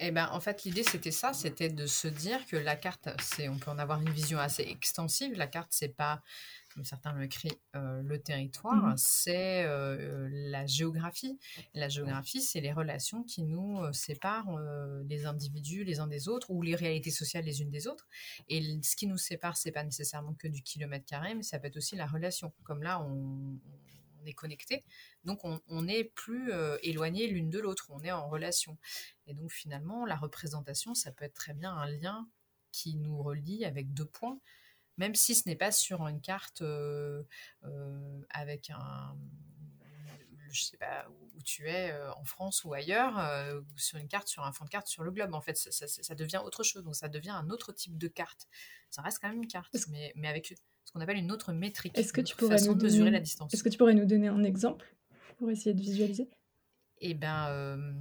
Eh 0.00 0.10
ben, 0.12 0.28
en 0.30 0.38
fait, 0.40 0.62
l'idée, 0.64 0.84
c'était 0.84 1.10
ça, 1.10 1.32
c'était 1.32 1.70
de 1.70 1.86
se 1.86 2.06
dire 2.06 2.46
que 2.46 2.56
la 2.56 2.76
carte, 2.76 3.08
c'est, 3.20 3.48
on 3.48 3.58
peut 3.58 3.70
en 3.70 3.78
avoir 3.78 4.00
une 4.00 4.10
vision 4.10 4.38
assez 4.38 4.62
extensive. 4.62 5.34
La 5.34 5.48
carte, 5.48 5.70
c'est 5.72 5.88
pas, 5.88 6.22
comme 6.72 6.84
certains 6.84 7.12
le 7.12 7.24
écrit, 7.24 7.50
euh, 7.74 8.00
le 8.02 8.20
territoire, 8.20 8.74
mmh 8.76 8.94
c'est 8.96 9.64
euh, 9.64 10.28
la 10.30 10.66
géographie. 10.66 11.38
la 11.74 11.88
géographie, 11.88 12.40
c'est 12.40 12.60
les 12.60 12.72
relations 12.72 13.24
qui 13.24 13.42
nous 13.42 13.80
euh, 13.80 13.92
séparent 13.92 14.56
les 15.08 15.26
individus 15.26 15.82
les 15.82 15.98
uns 15.98 16.06
des 16.06 16.28
autres 16.28 16.50
ou 16.50 16.62
les 16.62 16.76
réalités 16.76 17.10
sociales 17.10 17.44
les 17.44 17.60
unes 17.60 17.70
des 17.70 17.88
autres. 17.88 18.06
Et 18.48 18.78
ce 18.82 18.94
qui 18.94 19.08
nous 19.08 19.18
sépare, 19.18 19.56
c'est 19.56 19.72
pas 19.72 19.82
nécessairement 19.82 20.34
que 20.34 20.46
du 20.46 20.62
kilomètre 20.62 21.06
carré, 21.06 21.34
mais 21.34 21.42
ça 21.42 21.58
peut 21.58 21.66
être 21.66 21.76
aussi 21.76 21.96
la 21.96 22.06
relation. 22.06 22.52
Comme 22.62 22.84
là, 22.84 23.00
on, 23.00 23.58
on 23.66 23.97
est 24.26 24.34
connecté, 24.34 24.84
donc 25.24 25.40
on 25.44 25.82
n'est 25.82 26.04
plus 26.04 26.52
éloigné 26.82 27.26
l'une 27.26 27.50
de 27.50 27.58
l'autre, 27.58 27.86
on 27.90 28.02
est 28.02 28.12
en 28.12 28.28
relation. 28.28 28.78
Et 29.26 29.34
donc 29.34 29.50
finalement, 29.50 30.04
la 30.06 30.16
représentation, 30.16 30.94
ça 30.94 31.12
peut 31.12 31.24
être 31.24 31.34
très 31.34 31.54
bien 31.54 31.72
un 31.72 31.86
lien 31.86 32.28
qui 32.72 32.96
nous 32.96 33.22
relie 33.22 33.64
avec 33.64 33.92
deux 33.92 34.06
points, 34.06 34.38
même 34.96 35.14
si 35.14 35.34
ce 35.34 35.48
n'est 35.48 35.56
pas 35.56 35.72
sur 35.72 36.06
une 36.08 36.20
carte 36.20 36.62
euh, 36.62 37.22
euh, 37.64 38.20
avec 38.30 38.70
un 38.70 39.16
je 40.50 40.64
sais 40.64 40.78
pas 40.78 41.06
où 41.34 41.42
tu 41.42 41.68
es 41.68 41.90
euh, 41.90 42.10
en 42.14 42.24
France 42.24 42.64
ou 42.64 42.72
ailleurs, 42.72 43.20
sur 43.76 43.98
une 43.98 44.08
carte, 44.08 44.28
sur 44.28 44.44
un 44.44 44.52
fond 44.52 44.64
de 44.64 44.70
carte 44.70 44.86
sur 44.86 45.02
le 45.02 45.10
globe. 45.10 45.34
En 45.34 45.42
fait, 45.42 45.56
ça, 45.58 46.14
devient 46.14 46.40
autre 46.42 46.62
chose. 46.62 46.82
Donc, 46.84 46.96
ça 46.96 47.08
devient 47.08 47.30
un 47.30 47.50
autre 47.50 47.72
type 47.72 47.98
de 47.98 48.08
carte. 48.08 48.48
Ça 48.88 49.02
reste 49.02 49.18
quand 49.20 49.28
même 49.28 49.42
une 49.42 49.46
carte, 49.46 49.76
mais, 49.88 50.10
mais 50.16 50.26
avec 50.26 50.54
ce 50.88 50.92
qu'on 50.92 51.02
appelle 51.02 51.18
une 51.18 51.30
autre 51.30 51.52
métrique. 51.52 51.98
Est-ce 51.98 52.14
que 52.14 52.22
tu 52.22 52.34
pourrais 52.34 52.62
nous 52.62 52.74
mesurer 52.74 53.10
la 53.10 53.20
distance 53.20 53.52
Est-ce 53.52 53.62
que 53.62 53.68
tu 53.68 53.76
pourrais 53.76 53.92
nous 53.92 54.06
donner 54.06 54.28
un 54.28 54.42
exemple 54.42 54.86
pour 55.36 55.50
essayer 55.50 55.74
de 55.74 55.82
visualiser? 55.82 56.30
Eh 57.02 57.12
ben, 57.12 57.92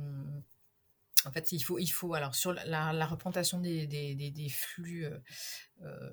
en 1.28 1.32
fait, 1.32 1.52
il 1.52 1.62
faut, 1.62 1.80
il 1.80 1.88
faut 1.88 2.14
alors 2.14 2.34
sur 2.34 2.54
la, 2.54 3.06
représentation 3.06 3.60
des, 3.60 3.86
des, 3.86 4.50
flux, 4.50 5.06
euh, 5.06 5.20
euh, 5.82 6.10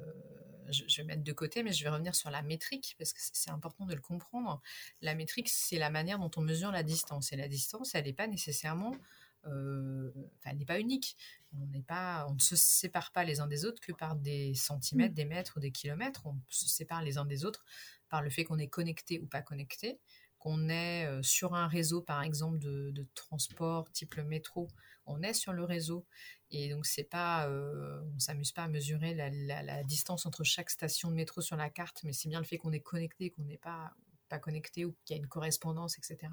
je, 0.70 0.96
vais 0.96 1.04
mettre 1.04 1.22
de 1.22 1.32
côté, 1.32 1.62
mais 1.62 1.72
je 1.72 1.84
vais 1.84 1.90
revenir 1.90 2.16
sur 2.16 2.30
la 2.30 2.42
métrique 2.42 2.96
parce 2.98 3.12
que 3.12 3.20
c'est 3.20 3.50
important 3.50 3.86
de 3.86 3.94
le 3.94 4.00
comprendre. 4.00 4.60
La 5.02 5.14
métrique, 5.14 5.48
c'est 5.48 5.78
la 5.78 5.90
manière 5.90 6.18
dont 6.18 6.30
on 6.36 6.40
mesure 6.40 6.72
la 6.72 6.82
distance, 6.82 7.32
et 7.32 7.36
la 7.36 7.46
distance, 7.46 7.94
elle 7.94 8.06
n'est 8.06 8.12
pas 8.12 8.26
nécessairement, 8.26 8.92
euh, 8.92 8.96
enfin, 9.46 10.50
elle 10.50 10.58
n'est 10.58 10.64
pas 10.64 10.80
unique. 10.80 11.16
On 11.52 11.66
n'est 11.66 11.82
pas, 11.82 12.26
on 12.28 12.34
ne 12.34 12.40
se 12.40 12.56
sépare 12.56 13.12
pas 13.12 13.24
les 13.24 13.40
uns 13.40 13.46
des 13.46 13.64
autres 13.64 13.80
que 13.80 13.92
par 13.92 14.16
des 14.16 14.54
centimètres, 14.54 15.12
mmh. 15.12 15.16
des 15.16 15.24
mètres 15.24 15.52
ou 15.56 15.60
des 15.60 15.70
kilomètres. 15.70 16.26
On 16.26 16.36
se 16.48 16.68
sépare 16.68 17.02
les 17.02 17.18
uns 17.18 17.24
des 17.24 17.44
autres 17.44 17.64
par 18.08 18.22
le 18.22 18.30
fait 18.30 18.44
qu'on 18.44 18.58
est 18.58 18.68
connecté 18.68 19.20
ou 19.20 19.26
pas 19.26 19.42
connecté 19.42 20.00
qu'on 20.38 20.68
est 20.68 21.22
sur 21.22 21.54
un 21.54 21.66
réseau, 21.66 22.02
par 22.02 22.22
exemple, 22.22 22.58
de, 22.58 22.90
de, 22.90 23.06
transport 23.14 23.90
type 23.92 24.16
le 24.16 24.24
métro, 24.24 24.68
on 25.06 25.22
est 25.22 25.32
sur 25.32 25.54
le 25.54 25.64
réseau. 25.64 26.04
Et 26.50 26.68
donc, 26.70 26.86
c'est 26.86 27.04
pas, 27.04 27.48
on 27.50 28.18
s'amuse 28.18 28.52
pas 28.52 28.64
à 28.64 28.68
mesurer 28.68 29.14
la, 29.14 29.82
distance 29.84 30.26
entre 30.26 30.44
chaque 30.44 30.70
station 30.70 31.10
de 31.10 31.14
métro 31.14 31.40
sur 31.40 31.56
la 31.56 31.70
carte, 31.70 32.02
mais 32.04 32.12
c'est 32.12 32.28
bien 32.28 32.40
le 32.40 32.44
fait 32.44 32.58
qu'on 32.58 32.72
est 32.72 32.80
connecté, 32.80 33.30
qu'on 33.30 33.44
n'est 33.44 33.58
pas, 33.58 33.94
connecté 34.38 34.84
ou 34.84 34.94
qu'il 35.04 35.16
y 35.16 35.18
a 35.18 35.22
une 35.22 35.28
correspondance, 35.28 35.98
etc. 35.98 36.32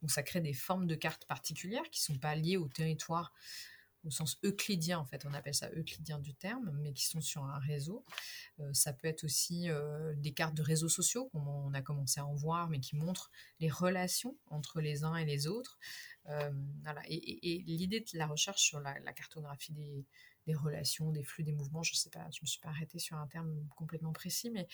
Donc, 0.00 0.10
ça 0.10 0.22
crée 0.22 0.40
des 0.40 0.54
formes 0.54 0.86
de 0.86 0.94
cartes 0.94 1.26
particulières 1.26 1.88
qui 1.90 2.02
sont 2.02 2.18
pas 2.18 2.34
liées 2.34 2.56
au 2.56 2.68
territoire 2.68 3.32
au 4.04 4.10
sens 4.10 4.38
euclidien 4.42 4.98
en 4.98 5.04
fait, 5.04 5.24
on 5.26 5.34
appelle 5.34 5.54
ça 5.54 5.70
euclidien 5.76 6.18
du 6.18 6.34
terme, 6.34 6.70
mais 6.82 6.92
qui 6.92 7.06
sont 7.06 7.20
sur 7.20 7.44
un 7.44 7.58
réseau. 7.58 8.04
Euh, 8.60 8.72
ça 8.72 8.92
peut 8.92 9.06
être 9.06 9.24
aussi 9.24 9.70
euh, 9.70 10.14
des 10.16 10.32
cartes 10.32 10.54
de 10.54 10.62
réseaux 10.62 10.88
sociaux, 10.88 11.28
comme 11.32 11.46
on 11.46 11.72
a 11.74 11.82
commencé 11.82 12.20
à 12.20 12.26
en 12.26 12.34
voir, 12.34 12.68
mais 12.68 12.80
qui 12.80 12.96
montrent 12.96 13.30
les 13.60 13.70
relations 13.70 14.36
entre 14.46 14.80
les 14.80 15.04
uns 15.04 15.16
et 15.16 15.24
les 15.24 15.46
autres. 15.46 15.78
Euh, 16.28 16.50
voilà. 16.82 17.02
Et, 17.08 17.62
l'idée 17.66 18.00
de 18.00 18.18
la 18.18 18.26
recherche 18.26 18.62
sur 18.62 18.80
la, 18.80 19.12
cartographie 19.12 19.72
des, 19.72 20.04
relations, 20.48 21.10
des 21.12 21.22
flux, 21.22 21.44
des 21.44 21.52
mouvements, 21.52 21.82
je 21.82 21.94
sais 21.94 22.10
pas, 22.10 22.28
je 22.32 22.40
me 22.42 22.46
suis 22.46 22.60
pas 22.60 22.70
arrêtée 22.70 22.98
sur 22.98 23.16
un 23.16 23.26
terme 23.26 23.66
complètement 23.76 24.12
précis, 24.12 24.50
mais, 24.50 24.66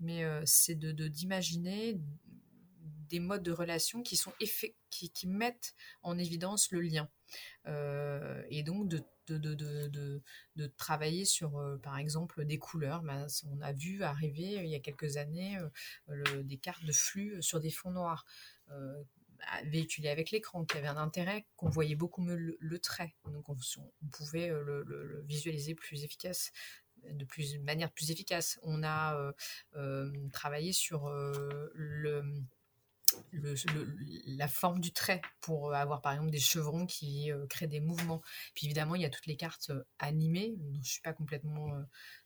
mais 0.00 0.24
c'est 0.44 0.74
de 0.74 0.92
d'imaginer 1.08 2.00
des 3.08 3.20
modes 3.20 3.42
de 3.42 3.52
relation 3.52 4.02
qui, 4.02 4.16
sont 4.16 4.32
qui, 4.90 5.10
qui 5.10 5.26
mettent 5.26 5.74
en 6.02 6.18
évidence 6.18 6.70
le 6.70 6.80
lien. 6.80 7.08
Euh, 7.66 8.42
et 8.48 8.62
donc 8.62 8.88
de, 8.88 9.02
travailler 10.76 11.24
sur, 11.24 11.58
euh, 11.58 11.76
par 11.78 11.98
exemple, 11.98 12.44
des 12.44 12.58
couleurs. 12.58 13.02
Ben, 13.02 13.26
on 13.50 13.60
a 13.60 13.72
vu 13.72 14.02
arriver 14.02 14.60
il 14.64 14.68
y 14.68 14.74
a 14.74 14.80
quelques 14.80 15.16
années 15.16 15.58
euh, 16.08 16.42
des 16.42 16.58
cartes 16.58 16.84
de 16.84 16.92
flux 16.92 17.42
sur 17.42 17.60
des 17.60 17.70
fonds 17.70 17.92
noirs 17.92 18.24
véhiculées 19.64 20.08
avec 20.08 20.30
l'écran, 20.30 20.64
qui 20.64 20.76
avait 20.76 20.88
un 20.88 20.96
intérêt, 20.96 21.46
qu'on 21.56 21.68
voyait 21.68 21.96
beaucoup 21.96 22.22
mieux 22.22 22.56
le, 22.58 22.78
trait. 22.78 23.14
Donc 23.24 23.48
on, 23.48 23.56
pouvait 24.10 24.48
le, 24.48 25.22
visualiser 25.26 25.74
de 25.74 27.62
manière 27.62 27.90
plus 27.92 28.10
efficace. 28.10 28.58
On 28.62 28.82
a 28.82 29.32
travaillé 30.32 30.72
sur 30.72 31.10
la 33.32 34.48
forme 34.48 34.80
du 34.80 34.92
trait 34.92 35.20
pour 35.40 35.70
euh, 35.70 35.74
avoir 35.74 36.00
par 36.00 36.12
exemple 36.12 36.30
des 36.30 36.38
chevrons 36.38 36.86
qui 36.86 37.30
euh, 37.30 37.46
créent 37.46 37.66
des 37.66 37.80
mouvements. 37.80 38.22
Puis 38.54 38.66
évidemment, 38.66 38.94
il 38.94 39.02
y 39.02 39.04
a 39.04 39.10
toutes 39.10 39.26
les 39.26 39.36
cartes 39.36 39.70
euh, 39.70 39.84
animées, 39.98 40.54
dont 40.56 40.72
je 40.74 40.78
ne 40.78 40.84
suis 40.84 41.00
pas 41.00 41.12
complètement 41.12 41.70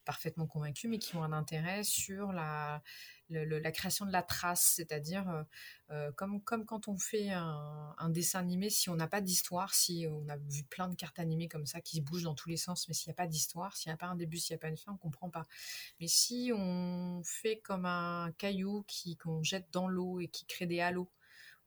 parfaitement 0.05 0.47
convaincue, 0.47 0.89
mais 0.89 0.99
qui 0.99 1.17
ont 1.17 1.23
un 1.23 1.33
intérêt 1.33 1.85
sur 1.85 2.33
la, 2.33 2.83
la 3.31 3.73
création 3.73 4.07
de 4.07 4.13
la 4.13 4.23
trace, 4.23 4.73
c'est-à-dire 4.77 5.29
euh, 5.29 5.43
euh, 5.91 6.13
comme, 6.13 6.43
comme 6.43 6.65
quand 6.65 6.89
on 6.89 6.97
fait 6.97 7.31
un, 7.31 8.09
dessin 8.11 8.41
animé, 8.41 8.71
si 8.71 8.89
on 8.91 8.97
n'a 8.97 9.07
pas 9.07 9.21
d'histoire, 9.21 9.75
si 9.75 10.07
on 10.11 10.29
a 10.29 10.37
vu 10.37 10.65
plein 10.65 10.89
de 10.89 10.95
cartes 10.95 11.19
animées 11.19 11.49
comme 11.49 11.67
ça 11.67 11.81
qui 11.81 12.01
bougent 12.01 12.25
dans 12.25 12.35
tous 12.35 12.49
les 12.49 12.57
sens, 12.57 12.89
mais 12.89 12.95
s'il 12.95 13.09
n'y 13.09 13.13
a 13.13 13.17
pas 13.17 13.27
d'histoire, 13.27 13.77
s'il 13.77 13.91
n'y 13.91 13.95
a 13.95 13.99
pas 13.99 14.07
un 14.07 14.17
début, 14.17 14.39
s'il 14.39 14.55
n'y 14.55 14.59
a 14.59 14.61
pas 14.61 14.69
une 14.69 14.77
fin, 14.77 14.93
on 14.93 14.95
ne 14.95 14.99
comprend 14.99 15.31
pas. 15.31 15.47
Mais 16.01 16.09
si 16.09 16.53
on 16.55 17.23
fait 17.25 17.59
comme 17.59 17.85
un 17.85 18.33
caillou 18.39 18.85
qui 18.87 19.17
qu'on 19.17 19.43
jette 19.43 19.69
dans 19.73 19.89
l'eau 19.89 20.21
et 20.21 20.29
qui 20.29 20.47
crée 20.47 20.67
des 20.67 20.81
halos, 20.81 21.11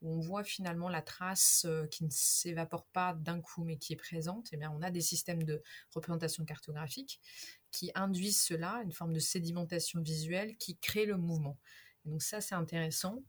où 0.02 0.14
on 0.16 0.20
voit 0.20 0.44
finalement 0.44 0.90
la 0.90 1.02
trace 1.02 1.66
euh, 1.66 1.86
qui 1.88 2.04
ne 2.04 2.10
s'évapore 2.10 2.86
pas 2.86 3.14
d'un 3.14 3.40
coup 3.40 3.64
mais 3.64 3.78
qui 3.78 3.94
est 3.94 3.98
présente, 3.98 4.50
eh 4.52 4.58
bien 4.58 4.72
on 4.76 4.82
a 4.82 4.92
des 4.92 5.02
systèmes 5.02 5.44
de 5.44 5.62
représentation 5.94 6.44
cartographique 6.46 7.22
qui 7.72 7.92
induisent 7.96 8.42
cela, 8.42 8.82
une 8.84 8.92
forme 8.92 9.14
de 9.14 9.20
sédimentation 9.20 10.02
visuelle 10.02 10.56
qui 10.58 10.78
crée 10.78 11.06
le 11.06 11.18
mouvement. 11.18 11.58
donc 12.06 12.22
ça, 12.22 12.42
c'est 12.42 12.56
intéressant 12.56 13.24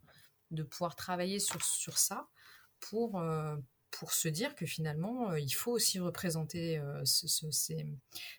de 0.50 0.62
pouvoir 0.62 0.96
travailler 0.96 1.38
sur, 1.38 1.64
sur 1.64 1.98
ça 1.98 2.28
pour, 2.80 3.18
euh, 3.18 3.56
pour 3.90 4.12
se 4.12 4.28
dire 4.28 4.54
que 4.54 4.66
finalement, 4.66 5.30
euh, 5.30 5.40
il 5.40 5.50
faut 5.50 5.72
aussi 5.72 5.98
représenter 5.98 6.78
euh, 6.78 7.04
ces, 7.04 7.86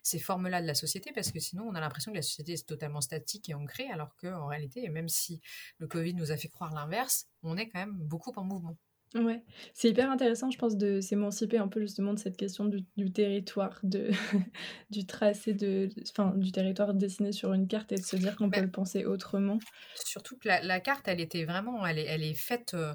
ces 0.02 0.18
formes-là 0.18 0.62
de 0.62 0.66
la 0.66 0.74
société, 0.74 1.12
parce 1.12 1.32
que 1.32 1.40
sinon, 1.40 1.64
on 1.68 1.74
a 1.74 1.80
l'impression 1.80 2.12
que 2.12 2.16
la 2.16 2.22
société 2.22 2.52
est 2.52 2.66
totalement 2.66 3.00
statique 3.00 3.48
et 3.48 3.54
ancrée, 3.54 3.88
alors 3.90 4.14
qu'en 4.16 4.46
réalité, 4.46 4.88
même 4.88 5.08
si 5.08 5.40
le 5.78 5.86
Covid 5.86 6.14
nous 6.14 6.30
a 6.30 6.36
fait 6.36 6.48
croire 6.48 6.72
l'inverse, 6.72 7.26
on 7.42 7.56
est 7.56 7.68
quand 7.68 7.80
même 7.80 7.96
beaucoup 7.96 8.32
en 8.36 8.44
mouvement. 8.44 8.76
Ouais, 9.14 9.44
c'est 9.74 9.90
hyper 9.90 10.10
intéressant, 10.10 10.50
je 10.50 10.58
pense, 10.58 10.76
de 10.76 11.00
s'émanciper 11.00 11.58
un 11.58 11.68
peu 11.68 11.80
justement 11.80 12.14
de 12.14 12.18
cette 12.18 12.36
question 12.36 12.64
du, 12.64 13.12
territoire, 13.12 13.78
de, 13.84 14.10
du 14.90 15.06
tracé, 15.06 15.54
de, 15.54 15.88
enfin, 16.10 16.32
du 16.36 16.50
territoire 16.50 16.94
dessiné 16.94 17.30
sur 17.30 17.52
une 17.52 17.68
carte 17.68 17.92
et 17.92 17.96
de 17.96 18.02
se 18.02 18.16
dire 18.16 18.34
qu'on 18.34 18.50
peut 18.50 18.60
le 18.60 18.70
penser 18.70 19.04
autrement. 19.04 19.60
Surtout 19.94 20.36
que 20.36 20.48
la, 20.48 20.80
carte, 20.80 21.06
elle 21.06 21.20
était 21.20 21.44
vraiment, 21.44 21.86
elle 21.86 22.00
est, 22.00 22.06
elle 22.06 22.24
est 22.24 22.34
faite 22.34 22.74
euh, 22.74 22.92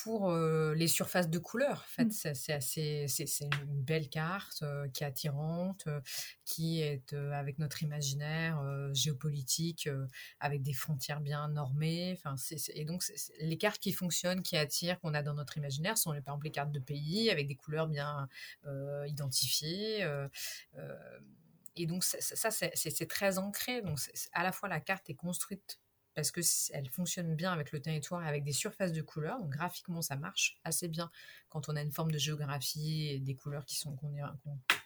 pour 0.00 0.32
les 0.32 0.88
surfaces 0.88 1.28
de 1.28 1.38
couleurs. 1.38 1.84
En 1.84 1.92
fait, 1.92 2.04
mmh. 2.04 2.34
c'est 2.34 2.52
assez, 2.52 3.06
c'est 3.08 3.44
une 3.44 3.82
belle 3.82 4.08
carte 4.08 4.64
qui 4.94 5.04
est 5.04 5.06
attirante, 5.06 5.86
qui 6.44 6.80
est 6.80 7.12
avec 7.12 7.58
notre 7.58 7.82
imaginaire 7.82 8.62
géopolitique, 8.94 9.88
avec 10.40 10.62
des 10.62 10.72
frontières 10.72 11.20
bien 11.20 11.48
normées. 11.48 12.16
Enfin, 12.16 12.36
et 12.74 12.84
donc 12.84 13.04
les 13.40 13.58
cartes 13.58 13.80
qui 13.80 13.92
fonctionnent, 13.92 14.42
qui 14.42 14.56
attirent, 14.56 14.98
qu'on 15.00 15.14
a 15.14 15.22
dans 15.22 15.34
notre 15.34 15.58
imaginaire, 15.58 15.98
sont 15.98 16.10
par 16.10 16.20
exemple 16.20 16.44
les 16.44 16.52
cartes 16.52 16.72
de 16.72 16.80
pays 16.80 17.30
avec 17.30 17.46
des 17.46 17.56
couleurs 17.56 17.86
bien 17.86 18.28
identifiées. 19.06 20.06
et 21.76 21.86
donc 21.86 22.02
ça, 22.04 22.50
c'est 22.50 23.08
très 23.08 23.38
ancré. 23.38 23.82
Donc 23.82 23.98
à 24.32 24.42
la 24.42 24.52
fois 24.52 24.68
la 24.68 24.80
carte 24.80 25.10
est 25.10 25.14
construite 25.14 25.81
parce 26.14 26.30
qu'elle 26.30 26.88
fonctionne 26.90 27.34
bien 27.34 27.52
avec 27.52 27.72
le 27.72 27.80
territoire 27.80 28.24
et 28.24 28.28
avec 28.28 28.44
des 28.44 28.52
surfaces 28.52 28.92
de 28.92 29.02
couleurs. 29.02 29.40
Donc 29.40 29.50
graphiquement, 29.50 30.02
ça 30.02 30.16
marche 30.16 30.58
assez 30.64 30.88
bien 30.88 31.10
quand 31.48 31.68
on 31.68 31.76
a 31.76 31.82
une 31.82 31.92
forme 31.92 32.10
de 32.10 32.18
géographie 32.18 33.08
et 33.08 33.20
des 33.20 33.34
couleurs 33.34 33.64
qui 33.64 33.76
sont 33.76 33.96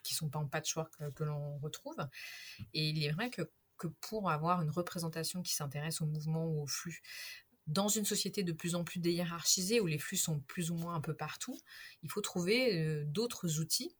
qui 0.02 0.14
sont 0.14 0.28
pas 0.28 0.38
en 0.38 0.46
patchwork 0.46 0.96
que, 0.96 1.10
que 1.10 1.24
l'on 1.24 1.58
retrouve. 1.58 1.96
Et 2.74 2.88
il 2.90 3.04
est 3.04 3.10
vrai 3.10 3.30
que 3.30 3.42
que 3.76 3.88
pour 3.88 4.30
avoir 4.30 4.62
une 4.62 4.70
représentation 4.70 5.42
qui 5.42 5.54
s'intéresse 5.54 6.00
au 6.00 6.06
mouvement 6.06 6.46
ou 6.46 6.62
au 6.62 6.66
flux. 6.66 7.02
Dans 7.66 7.88
une 7.88 8.04
société 8.04 8.42
de 8.42 8.52
plus 8.52 8.74
en 8.74 8.84
plus 8.84 9.00
déhiérarchisée, 9.00 9.80
où 9.80 9.86
les 9.86 9.98
flux 9.98 10.16
sont 10.16 10.40
plus 10.40 10.70
ou 10.70 10.76
moins 10.76 10.94
un 10.94 11.00
peu 11.00 11.14
partout, 11.14 11.58
il 12.02 12.10
faut 12.10 12.20
trouver 12.20 12.78
euh, 12.78 13.04
d'autres 13.06 13.58
outils 13.60 13.96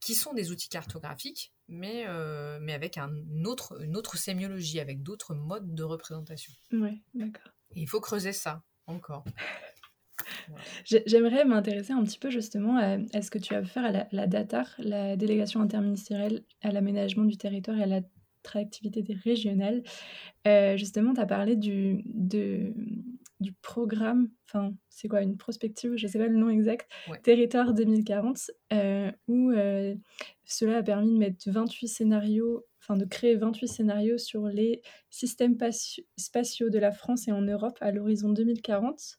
qui 0.00 0.14
sont 0.14 0.34
des 0.34 0.50
outils 0.50 0.68
cartographiques, 0.68 1.52
mais, 1.68 2.04
euh, 2.06 2.58
mais 2.60 2.72
avec 2.72 2.98
un 2.98 3.10
autre, 3.44 3.82
une 3.82 3.96
autre 3.96 4.16
sémiologie, 4.16 4.80
avec 4.80 5.02
d'autres 5.02 5.34
modes 5.34 5.74
de 5.74 5.82
représentation. 5.82 6.52
Oui, 6.72 7.02
d'accord. 7.14 7.52
il 7.74 7.88
faut 7.88 8.00
creuser 8.00 8.32
ça 8.32 8.62
encore. 8.86 9.24
J'aimerais 10.84 11.44
m'intéresser 11.44 11.92
un 11.92 12.02
petit 12.04 12.18
peu 12.18 12.30
justement 12.30 12.78
à, 12.78 13.22
ce 13.22 13.30
que 13.30 13.38
tu 13.38 13.54
as 13.54 13.62
fait 13.62 13.68
faire 13.68 13.84
à 13.84 13.90
la, 13.90 14.08
la, 14.12 14.26
DATAR, 14.26 14.66
la 14.78 15.16
délégation 15.16 15.60
interministérielle 15.60 16.44
à 16.62 16.70
l'aménagement 16.70 17.24
du 17.24 17.36
territoire 17.36 17.78
et 17.78 17.82
à 17.82 17.86
l'attractivité 17.86 19.04
régionale. 19.24 19.82
Euh, 20.46 20.76
justement, 20.76 21.14
tu 21.14 21.20
as 21.20 21.26
parlé 21.26 21.56
du, 21.56 22.02
de, 22.06 22.72
du 23.40 23.52
programme, 23.52 24.30
enfin, 24.48 24.72
c'est 24.88 25.08
quoi, 25.08 25.22
une 25.22 25.36
prospective, 25.36 25.96
je 25.96 26.06
ne 26.06 26.10
sais 26.10 26.18
pas 26.18 26.26
le 26.26 26.36
nom 26.36 26.48
exact, 26.48 26.90
Territoire 27.22 27.74
2040, 27.74 28.50
euh, 28.72 29.12
où 29.28 29.50
euh, 29.50 29.94
cela 30.44 30.78
a 30.78 30.82
permis 30.82 31.12
de 31.12 31.18
mettre 31.18 31.50
28 31.50 31.88
scénarios, 31.88 32.64
enfin, 32.86 32.96
de 32.96 33.04
créer 33.04 33.36
28 33.36 33.66
scénarios 33.66 34.18
sur 34.18 34.46
les 34.46 34.82
systèmes 35.10 35.56
spatiaux 36.16 36.70
de 36.70 36.78
la 36.78 36.92
France 36.92 37.26
et 37.26 37.32
en 37.32 37.42
Europe 37.42 37.78
à 37.80 37.90
l'horizon 37.90 38.28
2040. 38.28 39.16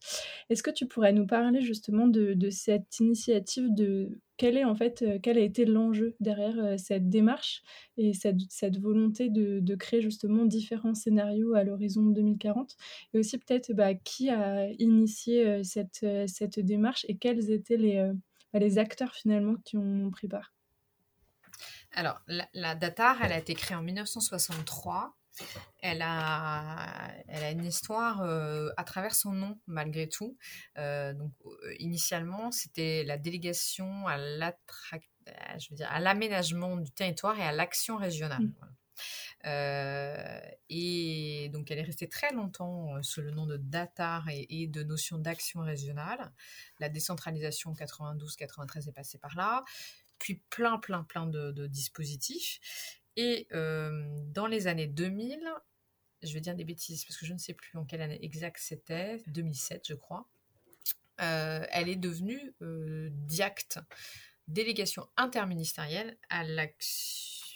Est-ce 0.50 0.63
que 0.63 0.71
tu 0.71 0.86
pourrais 0.86 1.12
nous 1.12 1.27
parler 1.27 1.62
justement 1.62 2.07
de, 2.07 2.50
cette 2.50 3.00
initiative 3.00 3.74
de 3.74 4.19
quel 4.38 4.55
est 4.55 4.63
en 4.63 4.75
fait, 4.75 5.01
euh, 5.01 5.17
quel 5.21 5.38
a 5.38 5.41
été 5.41 5.65
l'enjeu 5.65 6.15
derrière 6.19 6.57
euh, 6.59 6.77
cette 6.77 7.09
démarche 7.09 7.63
et 7.97 8.13
cette, 8.13 8.77
volonté 8.79 9.29
de, 9.29 9.75
créer 9.75 10.01
justement 10.01 10.45
différents 10.45 10.93
scénarios 10.93 11.55
à 11.55 11.63
l'horizon 11.63 12.03
2040 12.03 12.75
et 13.13 13.19
aussi 13.19 13.38
peut-être 13.39 13.74
bah, 13.74 13.95
qui 13.95 14.29
a 14.29 14.69
initié 14.79 15.47
euh, 15.47 15.63
cette, 15.63 16.59
démarche 16.59 17.05
et 17.09 17.17
quels 17.17 17.51
étaient 17.51 18.12
bah, 18.53 18.59
les 18.59 18.77
acteurs 18.77 19.13
finalement 19.13 19.55
qui 19.65 19.77
ont 19.77 20.09
pris 20.12 20.27
part? 20.27 20.56
Alors, 21.97 22.21
la, 22.27 22.47
la 22.53 22.75
DATAR, 22.75 23.23
elle 23.23 23.31
a 23.31 23.39
été 23.39 23.55
créée 23.55 23.75
en 23.75 23.81
1963 23.81 25.17
elle 25.79 26.01
a, 26.01 27.11
elle 27.27 27.43
a 27.43 27.51
une 27.51 27.65
histoire 27.65 28.21
euh, 28.21 28.69
à 28.77 28.83
travers 28.83 29.15
son 29.15 29.31
nom, 29.31 29.59
malgré 29.67 30.09
tout. 30.09 30.37
Euh, 30.77 31.13
donc, 31.13 31.33
euh, 31.45 31.75
initialement, 31.79 32.51
c'était 32.51 33.03
la 33.03 33.17
délégation 33.17 34.07
à 34.07 34.17
l'aménagement 35.99 36.77
du 36.77 36.91
territoire 36.91 37.39
et 37.39 37.43
à 37.43 37.51
l'action 37.51 37.97
régionale. 37.97 38.41
Mmh. 38.41 38.53
et 40.69 41.49
donc, 41.53 41.69
elle 41.69 41.79
est 41.79 41.83
restée 41.83 42.09
très 42.09 42.33
longtemps 42.33 43.01
sous 43.03 43.21
le 43.21 43.31
nom 43.31 43.45
de 43.45 43.57
DATAR 43.57 44.27
et, 44.29 44.67
de 44.67 44.83
notion 44.83 45.19
d'action 45.19 45.61
régionale. 45.61 46.33
La 46.79 46.89
décentralisation 46.89 47.73
92-93 47.73 48.89
est 48.89 48.91
passée 48.91 49.19
par 49.19 49.35
là 49.35 49.63
puis 50.19 50.41
plein, 50.50 50.77
plein, 50.79 51.03
plein 51.03 51.27
de 51.27 51.67
dispositifs. 51.67 52.59
Et 53.15 53.47
dans 53.51 54.47
les 54.47 54.67
années 54.67 54.88
2000, 54.88 55.39
je 56.24 56.33
vais 56.33 56.41
dire 56.41 56.55
des 56.55 56.63
bêtises 56.63 57.05
parce 57.05 57.17
que 57.17 57.25
je 57.25 57.33
ne 57.33 57.38
sais 57.38 57.53
plus 57.53 57.77
en 57.77 57.86
quelle 57.86 58.01
année 58.01 58.24
exacte 58.24 58.57
c'était, 58.59 59.21
2007 59.27 59.88
je 59.88 59.93
crois, 59.93 60.27
elle 61.17 61.89
est 61.89 61.95
devenue 61.95 62.53
DIACT, 62.62 63.79
délégation 64.47 65.07
interministérielle 65.17 66.17
à 66.29 66.43
l'action 66.43 67.46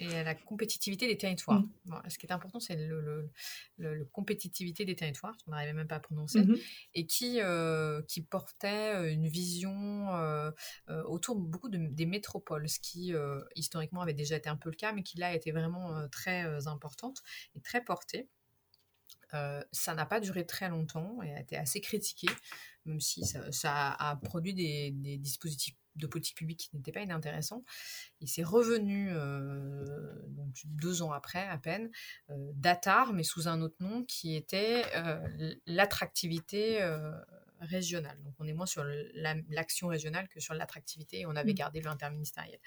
et 0.00 0.14
à 0.14 0.22
la 0.22 0.34
compétitivité 0.34 1.06
des 1.06 1.16
territoires. 1.16 1.62
Mmh. 1.86 2.08
ce 2.08 2.18
qui 2.18 2.26
est 2.26 2.32
important, 2.32 2.60
c'est 2.60 2.76
le, 2.76 3.30
le, 3.78 4.04
compétitivité 4.06 4.84
des 4.84 4.96
territoires, 4.96 5.36
qu'on 5.44 5.52
n'arrivait 5.52 5.72
même 5.72 5.88
pas 5.88 5.96
à 5.96 6.00
prononcer, 6.00 6.40
mmh 6.40 6.56
et 6.94 7.06
qui, 7.06 7.40
euh, 7.40 8.02
qui 8.02 8.22
portait 8.22 8.94
euh, 8.94 9.12
une 9.12 9.28
vision 9.28 10.08
euh, 10.14 10.50
autour 11.06 11.36
beaucoup 11.36 11.68
de, 11.68 11.78
des 11.78 12.06
métropoles, 12.06 12.68
ce 12.68 12.80
qui 12.80 13.12
historiquement 13.54 14.00
avait 14.02 14.14
déjà 14.14 14.36
été 14.36 14.48
un 14.48 14.56
peu 14.56 14.70
le 14.70 14.76
cas, 14.76 14.92
mais 14.92 15.02
qui 15.02 15.18
là 15.18 15.34
était 15.34 15.52
vraiment 15.52 16.08
très 16.08 16.66
importante 16.66 17.22
et 17.54 17.60
très 17.60 17.82
portée. 17.82 18.28
ça 19.30 19.94
n'a 19.94 20.06
pas 20.06 20.20
duré 20.20 20.46
très 20.46 20.68
longtemps 20.68 21.22
et 21.22 21.32
a 21.34 21.40
été 21.40 21.56
assez 21.56 21.80
critiqué, 21.80 22.28
même 22.84 23.00
si 23.00 23.22
ça, 23.24 23.92
a 23.92 24.16
produit 24.16 24.54
des, 24.54 24.90
des 24.90 25.18
dispositifs 25.18 25.76
de 25.98 26.06
politique 26.06 26.36
publique 26.36 26.68
qui 26.70 26.76
n'était 26.76 26.92
pas 26.92 27.02
inintéressant. 27.02 27.64
Il 28.20 28.28
s'est 28.28 28.42
revenu 28.42 29.08
euh, 29.10 29.84
donc 30.28 30.54
deux 30.64 31.02
ans 31.02 31.12
après 31.12 31.46
à 31.46 31.58
peine, 31.58 31.90
euh, 32.30 32.50
d'Atar, 32.54 33.12
mais 33.12 33.22
sous 33.22 33.48
un 33.48 33.60
autre 33.60 33.76
nom 33.80 34.04
qui 34.04 34.34
était 34.34 34.84
euh, 34.94 35.54
l'attractivité 35.66 36.78
régionale. 37.60 38.22
Donc 38.22 38.34
on 38.38 38.46
est 38.46 38.52
moins 38.52 38.66
sur 38.66 38.84
l'action 39.48 39.88
régionale 39.88 40.28
que 40.28 40.38
sur 40.38 40.54
l'attractivité 40.54 41.20
et 41.20 41.26
on 41.26 41.34
avait 41.34 41.52
mmh. 41.52 41.56
gardé 41.56 41.80
l'interministériel. 41.80 42.60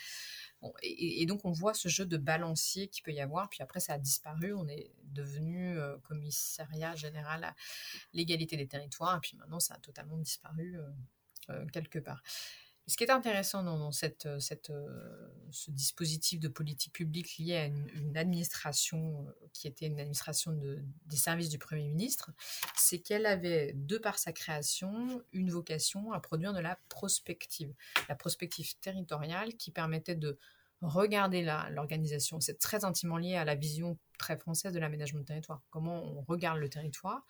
Bon, 0.61 0.73
et, 0.83 1.25
donc 1.25 1.45
on 1.45 1.51
voit 1.51 1.73
ce 1.73 1.87
jeu 1.87 2.05
de 2.05 2.17
balancier 2.17 2.87
qui 2.87 3.01
peut 3.01 3.11
y 3.11 3.21
avoir, 3.21 3.49
puis 3.49 3.63
après 3.63 3.79
ça 3.79 3.93
a 3.93 3.97
disparu, 3.97 4.53
on 4.53 4.67
est 4.67 4.91
devenu 5.05 5.77
commissariat 6.03 6.93
général 6.95 7.45
à 7.45 7.55
l'égalité 8.13 8.57
des 8.57 8.67
territoires, 8.67 9.17
et 9.17 9.21
puis 9.21 9.37
maintenant 9.37 9.61
ça 9.61 9.75
a 9.75 9.79
totalement 9.79 10.17
disparu 10.17 10.77
quelque 11.71 11.99
part. 11.99 12.21
Ce 12.87 12.97
qui 12.97 13.03
est 13.03 13.11
intéressant 13.11 13.63
dans, 13.63 13.91
cette, 13.91 14.25
euh, 14.25 14.39
euh, 14.69 15.27
ce 15.51 15.71
dispositif 15.71 16.39
de 16.39 16.47
politique 16.47 16.93
publique 16.93 17.37
lié 17.37 17.55
à 17.55 17.65
une, 17.65 18.17
administration 18.17 19.27
euh, 19.27 19.47
qui 19.53 19.67
était 19.67 19.85
une 19.85 19.99
administration 19.99 20.51
de, 20.51 20.79
des 21.05 21.15
services 21.15 21.49
du 21.49 21.59
Premier 21.59 21.87
ministre, 21.87 22.31
c'est 22.75 22.99
qu'elle 22.99 23.25
avait, 23.25 23.73
de 23.75 23.97
par 23.97 24.17
sa 24.17 24.33
création, 24.33 25.23
une 25.31 25.51
vocation 25.51 26.11
à 26.11 26.19
produire 26.19 26.53
de 26.53 26.59
la 26.59 26.79
prospective. 26.89 27.73
La 28.09 28.15
prospective 28.15 28.75
territoriale 28.79 29.55
qui 29.55 29.71
permettait 29.71 30.15
de 30.15 30.37
regarder 30.81 31.43
l'organisation. 31.69 32.39
C'est 32.39 32.57
très 32.57 32.85
intimement 32.85 33.17
lié 33.17 33.35
à 33.35 33.45
la 33.45 33.55
vision 33.55 33.99
très 34.17 34.37
française 34.37 34.73
de 34.73 34.79
l'aménagement 34.79 35.19
du 35.19 35.25
territoire. 35.25 35.61
Comment 35.69 36.03
on 36.03 36.21
regarde 36.23 36.57
le 36.59 36.69
territoire, 36.69 37.25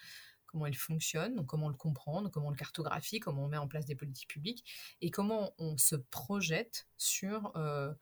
comment 0.52 0.66
il 0.66 0.78
fonctionne, 0.78 1.36
donc 1.36 1.48
comment 1.48 1.70
le 1.70 1.76
comprendre, 1.76 2.30
comment 2.30 2.48
on 2.48 2.52
le 2.52 2.56
cartographie, 2.56 3.20
comment 3.20 3.46
on 3.46 3.48
met 3.48 3.58
en 3.58 3.68
place 3.68 3.86
des 3.86 3.96
politiques 3.96 4.30
publiques 4.30 4.66
et 5.02 5.12
comment 5.12 5.54
on 5.58 5.78
se 5.78 5.96
projette 5.96 6.88
sur 6.98 7.52
euh, 7.56 7.94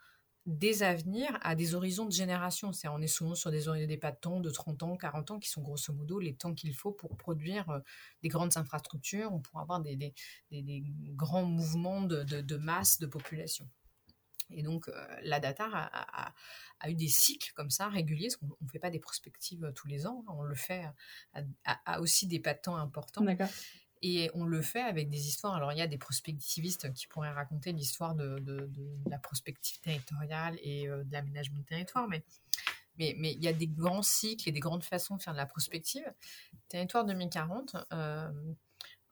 des 0.46 0.84
avenirs 0.84 1.38
à 1.42 1.56
des 1.56 1.76
horizons 1.76 2.06
de 2.06 2.12
génération. 2.12 2.74
C'est 2.74 2.88
on 2.88 3.00
est 3.00 3.08
souvent 3.08 3.36
sur 3.36 3.52
des 3.52 3.68
horizons 3.68 3.88
des 3.88 3.98
pas 3.98 4.12
de 4.12 4.18
temps 4.20 4.40
de 4.40 4.50
30 4.50 4.84
ans, 4.84 4.98
40 4.98 5.32
ans 5.32 5.40
qui 5.40 5.50
sont 5.50 5.62
grosso 5.62 5.94
modo 5.94 6.20
les 6.20 6.36
temps 6.36 6.54
qu'il 6.54 6.74
faut 6.74 6.92
pour 6.92 7.18
produire 7.18 7.70
euh, 7.70 7.80
des 8.24 8.30
grandes 8.30 8.58
infrastructures 8.58 9.34
ou 9.34 9.40
pour 9.40 9.60
avoir 9.60 9.82
des, 9.82 10.14
grands 11.16 11.46
mouvements 11.46 12.02
de 12.02 12.58
masse 12.58 13.00
de 13.00 13.06
population. 13.06 13.70
Et 14.52 14.64
donc, 14.64 14.88
euh, 14.88 15.08
la 15.24 15.40
data 15.40 15.68
a, 15.72 16.34
a, 16.80 16.90
eu 16.90 16.96
des 16.96 17.08
cycles 17.08 17.52
comme 17.56 17.70
ça 17.70 17.90
réguliers, 17.90 18.28
parce 18.28 18.38
qu'on 18.38 18.48
ne 18.62 18.70
fait 18.70 18.80
pas 18.80 18.90
des 18.90 19.00
prospectives 19.00 19.64
euh, 19.64 19.72
tous 19.72 19.88
les 19.88 20.08
ans, 20.08 20.24
hein. 20.28 20.34
on 20.38 20.44
le 20.44 20.56
fait 20.56 20.86
à, 21.64 22.02
aussi 22.02 22.28
des 22.28 22.40
pas 22.40 22.54
de 22.54 22.60
temps 22.60 22.78
importants. 22.78 23.26
Et 24.02 24.32
on 24.34 24.46
le 24.46 24.62
fait 24.62 24.82
avec 24.82 25.10
des 25.10 25.28
histoires. 25.28 25.56
Alors, 25.56 25.74
il 25.74 25.78
y 25.78 25.82
a 25.82 25.88
des 25.88 25.98
prospectivistes 25.98 26.94
qui 26.94 27.06
pourraient 27.08 27.34
raconter 27.34 27.74
l'histoire 27.74 28.16
de, 28.16 28.40
de, 28.40 28.70
la 29.10 29.18
prospective 29.18 29.80
territoriale 29.82 30.58
et 30.62 30.88
euh, 30.88 31.04
de 31.04 31.12
l'aménagement 31.12 31.58
du 31.58 31.66
territoire, 31.66 32.08
mais, 32.08 32.24
mais, 32.98 33.14
mais, 33.18 33.34
il 33.34 33.44
y 33.44 33.48
a 33.50 33.54
des 33.54 33.68
grands 33.68 34.02
cycles 34.02 34.48
et 34.48 34.52
des 34.54 34.62
grandes 34.62 34.84
façons 34.84 35.18
de 35.18 35.22
faire 35.22 35.34
de 35.34 35.38
la 35.38 35.46
prospective. 35.46 36.10
Territoire 36.70 37.04
2040, 37.06 37.76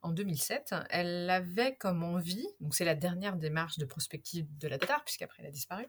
en 0.02 0.12
2007, 0.12 0.74
elle 0.90 1.28
avait 1.28 1.74
comme 1.76 2.02
envie, 2.02 2.46
donc 2.60 2.74
c'est 2.74 2.84
la 2.84 2.94
dernière 2.94 3.36
démarche 3.36 3.78
de 3.78 3.84
prospective 3.84 4.46
de 4.58 4.68
la 4.68 4.78
DATAR, 4.78 5.04
puisqu'après 5.04 5.42
elle 5.42 5.48
a 5.48 5.50
disparu, 5.50 5.86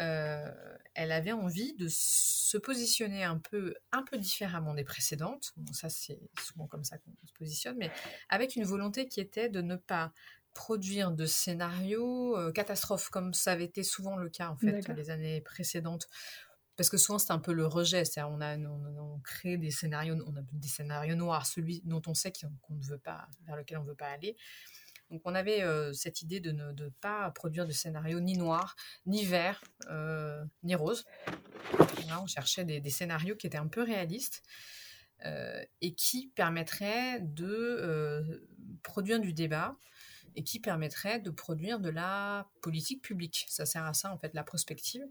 euh, 0.00 0.50
elle 0.94 1.12
avait 1.12 1.32
envie 1.32 1.74
de 1.74 1.86
se 1.88 2.58
positionner 2.58 3.24
un 3.24 3.38
peu, 3.38 3.74
un 3.92 4.02
peu 4.02 4.18
différemment 4.18 4.74
des 4.74 4.84
précédentes. 4.84 5.52
Bon, 5.56 5.72
ça 5.72 5.88
c'est 5.88 6.18
souvent 6.40 6.66
comme 6.66 6.84
ça 6.84 6.98
qu'on 6.98 7.12
se 7.26 7.32
positionne, 7.32 7.76
mais 7.78 7.90
avec 8.28 8.56
une 8.56 8.64
volonté 8.64 9.08
qui 9.08 9.20
était 9.20 9.48
de 9.48 9.60
ne 9.60 9.76
pas 9.76 10.12
produire 10.54 11.12
de 11.12 11.24
scénarios 11.24 12.36
euh, 12.36 12.50
catastrophes 12.50 13.10
comme 13.10 13.32
ça 13.32 13.52
avait 13.52 13.64
été 13.64 13.84
souvent 13.84 14.16
le 14.16 14.28
cas 14.28 14.48
en 14.48 14.56
fait 14.56 14.88
les 14.88 15.10
années 15.10 15.40
précédentes 15.40 16.08
parce 16.78 16.90
que 16.90 16.96
souvent 16.96 17.18
c'est 17.18 17.32
un 17.32 17.40
peu 17.40 17.52
le 17.52 17.66
rejet, 17.66 18.04
c'est-à-dire 18.04 18.30
on 18.30 19.20
crée 19.24 19.56
des 19.58 19.72
scénarios, 19.72 20.16
on 20.28 20.36
a 20.36 20.42
des 20.52 20.68
scénarios 20.68 21.16
noirs, 21.16 21.44
celui 21.44 21.82
dont 21.84 22.00
on 22.06 22.14
sait 22.14 22.32
qu'on 22.32 22.74
ne 22.74 22.84
veut 22.84 22.98
pas, 22.98 23.26
vers 23.46 23.56
lequel 23.56 23.78
on 23.78 23.82
ne 23.82 23.88
veut 23.88 23.96
pas 23.96 24.06
aller. 24.06 24.36
Donc 25.10 25.22
on 25.24 25.34
avait 25.34 25.62
euh, 25.62 25.92
cette 25.92 26.22
idée 26.22 26.38
de 26.38 26.52
ne 26.52 26.88
pas 27.00 27.28
produire 27.32 27.66
de 27.66 27.72
scénarios 27.72 28.20
ni 28.20 28.38
noirs, 28.38 28.76
ni 29.06 29.24
verts, 29.24 29.64
euh, 29.90 30.44
ni 30.62 30.76
roses. 30.76 31.04
on 32.22 32.26
cherchait 32.28 32.64
des, 32.64 32.90
scénarios 32.90 33.34
qui 33.34 33.48
étaient 33.48 33.58
un 33.58 33.66
peu 33.66 33.82
réalistes 33.82 34.44
euh, 35.24 35.60
et 35.80 35.94
qui 35.94 36.28
permettraient 36.28 37.18
de 37.20 38.46
produire 38.84 39.18
du 39.18 39.32
débat 39.32 39.74
et 40.36 40.44
qui 40.44 40.60
permettraient 40.60 41.18
de 41.18 41.30
produire 41.30 41.80
de 41.80 41.88
la 41.88 42.48
politique 42.62 43.02
publique. 43.02 43.46
Ça 43.48 43.66
sert 43.66 43.84
à 43.84 43.94
ça 43.94 44.12
en 44.12 44.18
fait, 44.18 44.32
la 44.32 44.44
prospective 44.44 45.04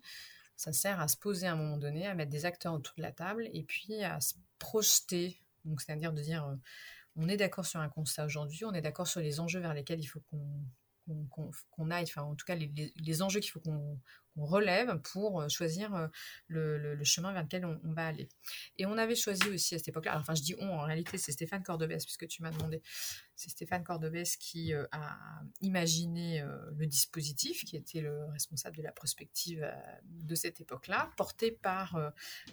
Ça 0.58 0.74
sert 0.74 1.00
à 1.00 1.08
se 1.08 1.16
poser 1.16 1.48
à 1.48 1.54
un 1.54 1.56
moment 1.56 1.78
donné, 1.78 2.06
à 2.08 2.16
mettre 2.16 2.32
des 2.32 2.46
acteurs 2.46 2.74
autour 2.74 2.96
de 2.98 3.04
la 3.04 3.12
table 3.12 3.50
et 3.54 3.64
puis 3.64 4.04
à 4.04 4.20
se 4.20 4.34
projeter. 4.60 5.40
Donc, 5.66 5.82
c'est-à-dire 5.82 6.12
de 6.12 6.22
dire, 6.22 6.58
on 7.16 7.30
est 7.30 7.38
d'accord 7.38 7.66
sur 7.66 7.80
un 7.80 7.90
constat 7.90 8.26
aujourd'hui, 8.26 8.66
on 8.66 8.74
est 8.74 8.82
d'accord 8.82 9.08
sur 9.08 9.22
les 9.22 9.40
enjeux 9.40 9.60
vers 9.60 9.74
lesquels 9.74 10.00
il 10.00 10.08
faut 10.08 10.22
qu'on 10.32 10.62
aille, 11.92 12.04
enfin 12.04 12.24
en 12.24 12.36
tout 12.36 12.46
cas 12.46 12.56
les 12.56 13.22
enjeux 13.22 13.40
qu'il 13.40 13.52
faut 13.52 13.60
qu'on 13.60 14.00
relève 14.38 15.00
pour 15.02 15.42
euh, 15.42 15.50
choisir 15.50 15.94
euh, 15.96 16.08
le, 16.48 17.04
chemin 17.04 17.34
vers 17.34 17.44
lequel 17.44 17.66
on, 17.66 17.94
va 17.94 18.08
aller. 18.08 18.30
Et 18.78 18.86
on 18.86 18.98
avait 18.98 19.16
choisi 19.16 19.48
aussi 19.50 19.76
à 19.76 19.78
cette 19.78 19.88
époque-là, 19.88 20.18
enfin 20.20 20.36
je 20.36 20.42
dis 20.42 20.56
on, 20.60 20.70
en 20.70 20.84
réalité 20.84 21.18
c'est 21.18 21.32
Stéphane 21.32 21.64
Cordobès, 21.64 22.04
puisque 22.04 22.28
tu 22.28 22.42
m'as 22.42 22.52
demandé, 22.52 22.82
c'est 23.36 23.50
Stéphane 23.50 23.84
Cordobès 23.84 24.36
qui 24.38 24.74
euh, 24.74 24.86
a 24.92 25.18
imaginé 25.62 26.44
le 26.76 26.86
dispositif, 26.86 27.64
qui 27.66 27.78
était 27.78 28.02
le 28.02 28.26
responsable 28.26 28.78
de 28.78 28.82
la 28.82 28.92
prospective 28.92 29.68
de 30.04 30.36
cette 30.36 30.60
époque-là, 30.62 31.12
porté 31.18 31.52
par 31.52 32.00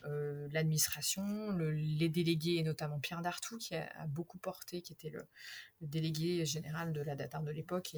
l'administration, 0.04 1.50
les 1.56 2.08
délégués, 2.08 2.56
et 2.56 2.62
notamment 2.62 3.00
Pierre 3.00 3.22
Dartout, 3.22 3.58
qui 3.58 3.74
a, 3.74 4.06
beaucoup 4.06 4.38
porté, 4.38 4.82
qui 4.82 4.92
était 4.92 5.10
le, 5.10 5.26
le, 5.80 5.86
délégué 5.86 6.44
général 6.44 6.92
de 6.92 7.00
la 7.00 7.16
DATAR 7.16 7.42
de 7.42 7.50
l'époque 7.50 7.94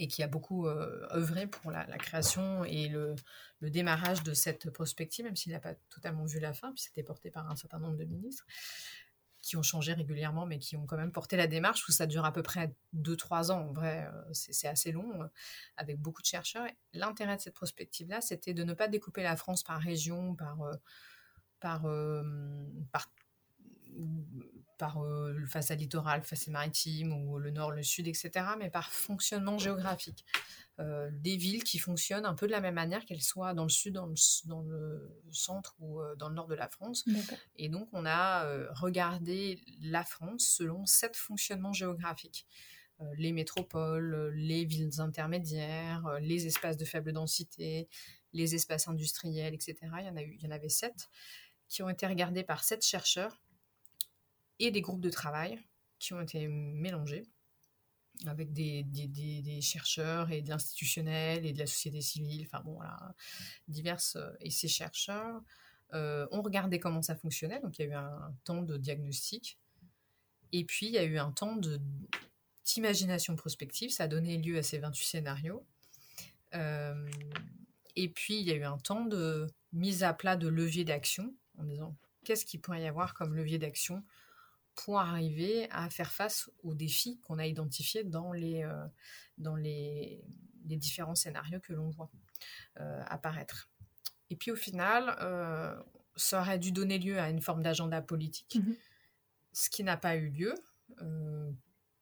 et 0.00 0.08
qui 0.08 0.22
a 0.22 0.26
beaucoup 0.26 0.66
euh, 0.66 1.06
œuvré 1.12 1.46
pour 1.46 1.70
la, 1.70 1.84
création 1.98 2.64
et 2.64 2.88
le, 2.88 3.14
démarrage 3.60 4.22
de 4.22 4.32
cette 4.32 4.70
prospective, 4.70 5.26
même 5.26 5.36
s'il 5.36 5.52
n'a 5.52 5.60
pas 5.60 5.74
totalement 5.90 6.24
vu 6.24 6.40
la 6.40 6.54
fin, 6.54 6.72
puis 6.72 6.80
c'était 6.80 7.02
porté 7.02 7.30
par 7.30 7.48
un 7.50 7.54
certain 7.54 7.78
nombre 7.78 7.98
de 7.98 8.04
ministres 8.04 8.46
qui 9.42 9.56
ont 9.56 9.62
changé 9.62 9.92
régulièrement, 9.92 10.46
mais 10.46 10.58
qui 10.58 10.76
ont 10.76 10.86
quand 10.86 10.96
même 10.96 11.12
porté 11.12 11.36
la 11.36 11.46
démarche, 11.46 11.86
où 11.86 11.92
ça 11.92 12.06
dure 12.06 12.24
à 12.24 12.32
peu 12.32 12.42
près 12.42 12.74
2-3 12.94 13.50
ans. 13.50 13.68
En 13.68 13.72
vrai, 13.72 14.06
euh, 14.06 14.22
c'est 14.32 14.68
assez 14.68 14.90
long, 14.90 15.22
euh, 15.22 15.26
avec 15.76 15.98
beaucoup 15.98 16.22
de 16.22 16.26
chercheurs. 16.26 16.66
L'intérêt 16.94 17.36
de 17.36 17.42
cette 17.42 17.54
prospective-là, 17.54 18.22
c'était 18.22 18.54
de 18.54 18.64
ne 18.64 18.72
pas 18.72 18.88
découper 18.88 19.22
la 19.22 19.36
France 19.36 19.62
par 19.62 19.80
région, 19.80 20.34
par, 20.34 20.58
par, 21.60 21.82
par 22.92 23.10
par 24.80 25.04
euh, 25.04 25.32
le 25.34 25.46
façade 25.46 25.78
littorale, 25.78 26.22
façade 26.22 26.52
maritime, 26.52 27.12
ou 27.12 27.38
le 27.38 27.50
nord, 27.50 27.70
le 27.70 27.82
sud, 27.82 28.08
etc., 28.08 28.30
mais 28.58 28.70
par 28.70 28.90
fonctionnement 28.90 29.58
géographique. 29.58 30.24
Euh, 30.78 31.10
des 31.12 31.36
villes 31.36 31.64
qui 31.64 31.78
fonctionnent 31.78 32.24
un 32.24 32.34
peu 32.34 32.46
de 32.46 32.52
la 32.52 32.62
même 32.62 32.76
manière 32.76 33.04
qu'elles 33.04 33.20
soient 33.20 33.52
dans 33.52 33.64
le 33.64 33.68
sud, 33.68 33.92
dans 33.92 34.62
le, 34.62 35.22
centre 35.30 35.76
ou 35.80 36.00
euh, 36.00 36.16
dans 36.16 36.30
le 36.30 36.34
nord 36.34 36.46
de 36.46 36.54
la 36.54 36.66
France. 36.68 37.04
Et 37.56 37.68
donc, 37.68 37.88
on 37.92 38.06
a 38.06 38.46
regardé 38.70 39.60
la 39.82 40.02
France 40.02 40.44
selon 40.48 40.86
sept 40.86 41.14
fonctionnements 41.14 41.74
géographiques. 41.74 42.46
les 43.18 43.32
métropoles, 43.32 44.32
les 44.34 44.64
villes 44.64 44.98
intermédiaires, 45.00 46.18
les 46.22 46.46
espaces 46.46 46.78
de 46.78 46.86
faible 46.86 47.12
densité, 47.12 47.86
les 48.32 48.54
espaces 48.54 48.88
industriels, 48.88 49.52
etc. 49.52 49.76
Il 49.98 50.06
y 50.06 50.08
en, 50.08 50.16
a 50.16 50.22
eu, 50.22 50.36
il 50.36 50.42
y 50.42 50.46
en 50.46 50.50
avait 50.50 50.70
sept 50.70 51.10
qui 51.68 51.82
ont 51.82 51.90
été 51.90 52.06
regardés 52.06 52.44
par 52.44 52.64
sept 52.64 52.82
chercheurs 52.82 53.40
et 54.60 54.70
des 54.70 54.80
groupes 54.80 55.00
de 55.00 55.10
travail 55.10 55.58
qui 55.98 56.14
ont 56.14 56.20
été 56.20 56.46
mélangés 56.48 57.24
avec 58.26 58.52
des, 58.52 59.60
chercheurs 59.62 60.30
et 60.30 60.42
de 60.42 60.48
l'institutionnel 60.48 61.46
et 61.46 61.52
de 61.52 61.58
la 61.58 61.66
société 61.66 62.00
civile, 62.00 62.46
enfin 62.46 62.62
bon, 62.62 62.74
voilà, 62.74 63.14
diverses. 63.68 64.16
Euh, 64.16 64.30
et 64.40 64.50
ces 64.50 64.68
chercheurs 64.68 65.42
euh, 65.94 66.26
ont 66.30 66.42
regardé 66.42 66.78
comment 66.78 67.02
ça 67.02 67.16
fonctionnait, 67.16 67.60
donc 67.60 67.78
il 67.78 67.82
y 67.82 67.84
a 67.86 67.88
eu 67.88 67.94
un 67.94 68.34
temps 68.44 68.62
de 68.62 68.76
diagnostic, 68.76 69.58
et 70.52 70.64
puis 70.64 70.86
il 70.86 70.92
y 70.92 70.98
a 70.98 71.04
eu 71.04 71.18
un 71.18 71.32
temps 71.32 71.58
d'imagination 72.64 73.36
prospective, 73.36 73.90
ça 73.90 74.04
a 74.04 74.08
donné 74.08 74.36
lieu 74.36 74.58
à 74.58 74.62
ces 74.62 74.78
28 74.78 75.04
scénarios. 75.04 75.64
Euh, 76.54 77.08
et 77.96 78.08
puis 78.08 78.40
il 78.40 78.46
y 78.46 78.52
a 78.52 78.56
eu 78.56 78.64
un 78.64 78.78
temps 78.78 79.04
de 79.04 79.46
mise 79.72 80.02
à 80.02 80.12
plat 80.12 80.36
de 80.36 80.48
levier 80.48 80.84
d'action, 80.84 81.34
en 81.58 81.64
disant 81.64 81.96
qu'est-ce 82.24 82.44
qu'il 82.44 82.60
pourrait 82.60 82.82
y 82.82 82.86
avoir 82.86 83.14
comme 83.14 83.34
levier 83.34 83.58
d'action 83.58 84.04
pour 84.84 84.98
arriver 84.98 85.68
à 85.70 85.90
faire 85.90 86.10
face 86.10 86.50
aux 86.62 86.74
défis 86.74 87.18
qu'on 87.20 87.38
a 87.38 87.46
identifiés 87.46 88.02
dans 88.02 88.32
les, 88.32 88.62
euh, 88.62 88.86
dans 89.36 89.54
les, 89.54 90.24
les, 90.64 90.76
différents 90.76 91.14
scénarios 91.14 91.60
que 91.60 91.74
l'on 91.74 91.90
voit 91.90 92.10
euh, 92.80 93.02
apparaître. 93.06 93.68
Et 94.30 94.36
puis 94.36 94.50
au 94.50 94.56
final, 94.56 95.16
euh, 95.20 95.78
ça 96.16 96.40
aurait 96.40 96.58
dû 96.58 96.72
donner 96.72 96.98
lieu 96.98 97.18
à 97.18 97.28
une 97.28 97.42
forme 97.42 97.62
d'agenda 97.62 98.00
politique, 98.00 98.56
mmh 98.56 98.72
ce 99.52 99.68
qui 99.68 99.82
n'a 99.82 99.96
pas 99.96 100.14
eu 100.14 100.28
lieu. 100.28 100.54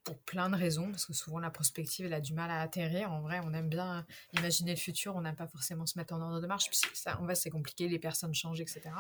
pour 0.05 0.19
plein 0.19 0.51
de 0.51 0.55
raisons, 0.55 0.91
parce 0.91 1.07
que 1.07 1.15
souvent 1.15 1.39
la 1.39 1.51
prospective, 1.51 2.05
elle 2.05 2.13
a 2.13 2.21
du 2.21 2.35
mal 2.35 2.51
à 2.51 2.61
atterrir. 2.61 3.11
En 3.11 3.23
vrai, 3.23 3.41
on 3.43 3.55
aime 3.55 3.71
bien 3.71 4.07
imaginer 4.35 4.73
le 4.73 4.79
futur, 4.79 5.17
on 5.17 5.23
n'aime 5.23 5.35
pas 5.35 5.47
forcément 5.47 5.87
se 5.87 5.99
mettre 5.99 6.13
en 6.13 6.21
ordre 6.21 6.43
de 6.43 6.47
marche, 6.47 6.67
puisque 6.67 6.95
ça, 6.95 7.19
en 7.19 7.25
vrai, 7.25 7.35
c'est 7.35 7.49
compliqué, 7.49 7.89
les 7.89 7.99
personnes 7.99 8.35
changent, 8.35 8.61
etc. 8.61 8.91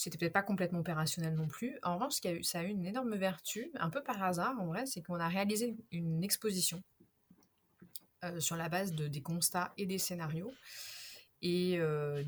C'était 0.00 0.16
peut-être 0.16 0.32
pas 0.32 0.42
complètement 0.42 0.78
opérationnel 0.78 1.34
non 1.34 1.46
plus. 1.46 1.78
En 1.82 1.96
revanche, 1.96 2.14
ce 2.14 2.20
qui 2.22 2.28
a 2.28 2.32
eu, 2.32 2.42
ça 2.42 2.60
a 2.60 2.62
eu 2.62 2.68
une 2.68 2.86
énorme 2.86 3.14
vertu, 3.16 3.70
un 3.78 3.90
peu 3.90 4.02
par 4.02 4.22
hasard 4.22 4.58
en 4.58 4.64
vrai, 4.64 4.86
c'est 4.86 5.02
qu'on 5.02 5.20
a 5.20 5.28
réalisé 5.28 5.76
une 5.92 6.24
exposition 6.24 6.82
euh, 8.24 8.40
sur 8.40 8.56
la 8.56 8.70
base 8.70 8.92
de, 8.92 9.08
des 9.08 9.20
constats 9.20 9.74
et 9.76 9.84
des 9.84 9.98
scénarios. 9.98 10.54
Et, 11.42 11.74
euh, 11.80 12.24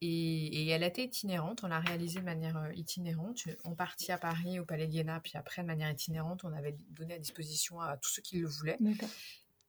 et, 0.00 0.66
elle 0.66 0.82
a 0.82 0.88
été 0.88 1.04
itinérante, 1.04 1.62
on 1.62 1.68
l'a 1.68 1.78
réalisée 1.78 2.18
de 2.18 2.24
manière 2.24 2.56
euh, 2.56 2.72
itinérante. 2.74 3.44
On 3.64 3.76
partit 3.76 4.10
à 4.10 4.18
Paris, 4.18 4.58
au 4.58 4.64
Palais 4.64 4.88
Liéna, 4.88 5.20
puis 5.20 5.34
après, 5.36 5.62
de 5.62 5.68
manière 5.68 5.92
itinérante, 5.92 6.42
on 6.42 6.52
avait 6.52 6.76
donné 6.90 7.14
à 7.14 7.18
disposition 7.20 7.80
à 7.80 7.96
tous 7.98 8.10
ceux 8.10 8.22
qui 8.22 8.40
le 8.40 8.48
voulaient. 8.48 8.78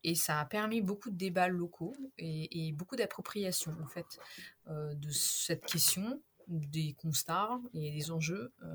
Et 0.03 0.15
ça 0.15 0.39
a 0.39 0.45
permis 0.45 0.81
beaucoup 0.81 1.11
de 1.11 1.17
débats 1.17 1.49
locaux 1.49 1.95
et, 2.17 2.71
beaucoup 2.73 2.95
d'appropriation, 2.95 3.75
en 3.83 3.87
fait, 3.87 4.19
de 4.67 5.11
cette 5.11 5.65
question 5.65 6.19
des 6.47 6.93
constats 6.93 7.59
et 7.73 7.91
des 7.91 8.11
enjeux 8.11 8.53
euh, 8.63 8.67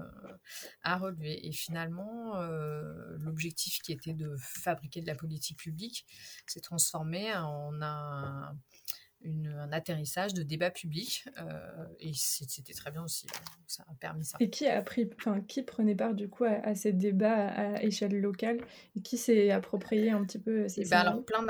à 0.83 0.97
relever. 0.97 1.47
Et 1.47 1.53
finalement, 1.53 2.37
euh, 2.37 3.17
l'objectif 3.19 3.81
qui 3.83 3.93
était 3.93 4.15
de 4.15 4.35
fabriquer 4.39 5.01
de 5.01 5.07
la 5.07 5.15
politique 5.15 5.59
publique 5.59 6.07
s'est 6.47 6.61
transformé 6.61 7.35
en 7.35 7.81
un, 7.83 8.57
un 9.25 9.73
atterrissage 9.73 10.35
de 10.35 10.43
débat 10.43 10.71
public. 10.71 11.29
Euh, 11.39 11.87
et 11.99 12.13
c'était 12.15 12.73
très 12.73 12.91
bien 12.91 13.03
aussi. 13.03 13.27
Ça 13.67 13.85
a 13.89 13.95
permis 13.95 14.25
ça. 14.25 14.39
Et 14.41 14.51
qui 14.51 14.67
a 14.67 14.81
pris, 14.83 15.09
enfin, 15.19 15.41
qui 15.41 15.63
prenait 15.63 15.95
part 15.95 16.15
du 16.15 16.29
coup 16.29 16.45
à, 16.45 16.75
ces 16.75 16.93
débats 16.93 17.49
à 17.49 17.83
échelle 17.83 18.21
locale? 18.21 18.61
Et 18.97 19.03
qui 19.03 19.19
s'est 19.19 19.51
approprié 19.51 20.11
un 20.11 20.25
petit 20.25 20.39
peu 20.39 20.69
ces 20.69 20.87
eh 20.87 20.89
ben 20.89 20.99
alors, 20.99 21.25
plein 21.25 21.43
de 21.43 21.47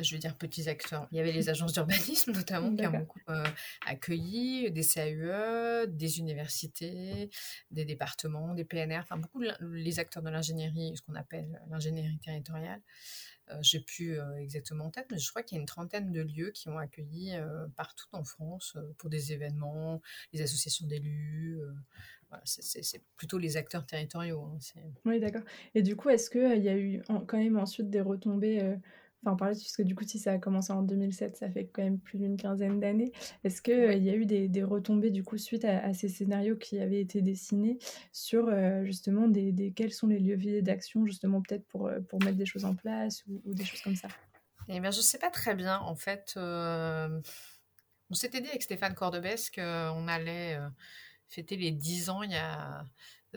je 0.00 0.14
veux 0.14 0.18
dire 0.18 0.36
petits 0.36 0.68
acteurs. 0.68 1.06
Il 1.10 1.16
y 1.16 1.20
avait 1.20 1.32
les 1.32 1.48
agences 1.48 1.72
d'urbanisme 1.72 2.32
notamment 2.32 2.74
qui 2.74 2.86
ont 2.86 2.90
beaucoup 2.90 3.20
euh, 3.28 3.44
accueilli, 3.86 4.70
des 4.70 4.84
CAUE, 4.84 5.86
des 5.86 6.18
universités, 6.18 7.30
des 7.70 7.84
départements, 7.84 8.54
des 8.54 8.64
PNR, 8.64 9.00
enfin 9.00 9.16
beaucoup 9.16 9.42
les 9.60 9.98
acteurs 9.98 10.22
de 10.22 10.30
l'ingénierie, 10.30 10.96
ce 10.96 11.02
qu'on 11.02 11.14
appelle 11.14 11.60
l'ingénierie 11.70 12.18
territoriale. 12.18 12.82
Euh, 13.50 13.58
j'ai 13.60 13.80
plus 13.80 14.18
euh, 14.18 14.34
exactement 14.36 14.86
en 14.86 14.90
tête, 14.90 15.06
mais 15.10 15.18
je 15.18 15.28
crois 15.30 15.42
qu'il 15.42 15.56
y 15.56 15.58
a 15.58 15.60
une 15.60 15.66
trentaine 15.66 16.12
de 16.12 16.22
lieux 16.22 16.50
qui 16.52 16.68
ont 16.68 16.78
accueilli 16.78 17.34
partout 17.76 18.06
en 18.12 18.24
France 18.24 18.76
pour 18.98 19.10
des 19.10 19.32
événements, 19.32 20.00
les 20.32 20.42
associations 20.42 20.86
d'élus. 20.86 21.60
Voilà, 22.28 22.42
c'est 22.46 23.02
plutôt 23.16 23.36
les 23.36 23.58
acteurs 23.58 23.84
territoriaux. 23.84 24.42
Hein, 24.42 24.80
oui, 25.04 25.20
d'accord. 25.20 25.42
Et 25.74 25.82
du 25.82 25.96
coup, 25.96 26.08
est-ce 26.08 26.30
qu'il 26.30 26.62
y 26.62 26.68
a 26.68 26.78
eu 26.78 27.02
quand 27.26 27.36
même 27.36 27.58
ensuite 27.58 27.90
des 27.90 28.00
retombées 28.00 28.78
enfin 29.22 29.36
parler 29.36 29.56
puisque 29.56 29.82
du 29.82 29.94
coup 29.94 30.04
si 30.04 30.18
ça 30.18 30.32
a 30.32 30.38
commencé 30.38 30.72
en 30.72 30.82
2007 30.82 31.36
ça 31.36 31.50
fait 31.50 31.66
quand 31.66 31.82
même 31.82 31.98
plus 31.98 32.18
d'une 32.18 32.36
quinzaine 32.36 32.80
d'années. 32.80 33.12
Est-ce 33.44 33.62
qu'il 33.62 33.92
il 33.92 34.04
y 34.04 34.10
a 34.10 34.14
eu 34.14 34.26
des, 34.26 34.62
retombées 34.62 35.10
du 35.10 35.22
coup 35.22 35.38
suite 35.38 35.64
à, 35.64 35.92
ces 35.94 36.08
scénarios 36.08 36.56
qui 36.56 36.78
avaient 36.78 37.00
été 37.00 37.22
dessinés 37.22 37.78
sur 38.12 38.48
euh, 38.48 38.84
justement 38.84 39.28
des, 39.28 39.72
quels 39.74 39.92
sont 39.92 40.06
les 40.06 40.18
leviers 40.18 40.62
d'action 40.62 41.06
justement 41.06 41.42
peut-être 41.42 41.66
pour, 41.68 41.86
euh, 41.86 42.00
pour 42.00 42.22
mettre 42.22 42.36
des 42.36 42.46
choses 42.46 42.64
en 42.64 42.74
place 42.74 43.24
ou, 43.26 43.54
des 43.54 43.64
choses 43.64 43.82
comme 43.82 43.96
ça? 43.96 44.08
Eh 44.68 44.80
bien 44.80 44.90
je 44.90 45.00
sais 45.00 45.18
pas 45.18 45.30
très 45.30 45.54
bien 45.54 45.78
en 45.80 45.94
fait 45.94 46.34
euh, 46.36 47.20
on 48.10 48.14
s'était 48.14 48.40
dit 48.40 48.48
avec 48.48 48.62
Stéphane 48.62 48.94
Cordebès 48.94 49.50
qu'on 49.50 50.08
allait 50.08 50.58
fêter 51.28 51.56
les 51.56 51.70
10 51.70 52.10
ans 52.10 52.22
il 52.22 52.30
y 52.30 52.36
a 52.36 52.84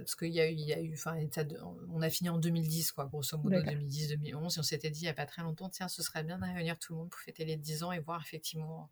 parce 0.02 0.16
qu'il 0.16 0.34
y 0.34 0.42
a 0.42 0.50
eu, 0.50 0.54
il 0.54 0.68
y 0.68 0.74
a 0.74 0.82
eu 0.82 0.94
enfin, 0.94 1.18
on 1.90 2.02
a 2.02 2.10
fini 2.10 2.30
en 2.30 2.38
2010, 2.38 2.92
quoi, 2.92 3.06
grosso 3.06 3.38
modo, 3.38 3.56
2010-2011, 3.58 4.26
et 4.26 4.36
on 4.36 4.50
s'était 4.50 4.90
dit 4.90 5.02
il 5.02 5.04
n'y 5.04 5.10
a 5.10 5.14
pas 5.14 5.26
très 5.26 5.42
longtemps, 5.42 5.70
tiens, 5.70 5.88
ce 5.88 6.04
serait 6.04 6.24
bien 6.24 6.38
de 6.38 6.44
réunir 6.44 6.78
tout 6.78 6.94
le 6.94 7.00
monde 7.00 7.10
pour 7.10 7.20
fêter 7.20 7.46
les 7.46 7.56
10 7.56 7.84
ans 7.84 7.92
et 7.92 8.00
voir 8.00 8.22
effectivement, 8.22 8.90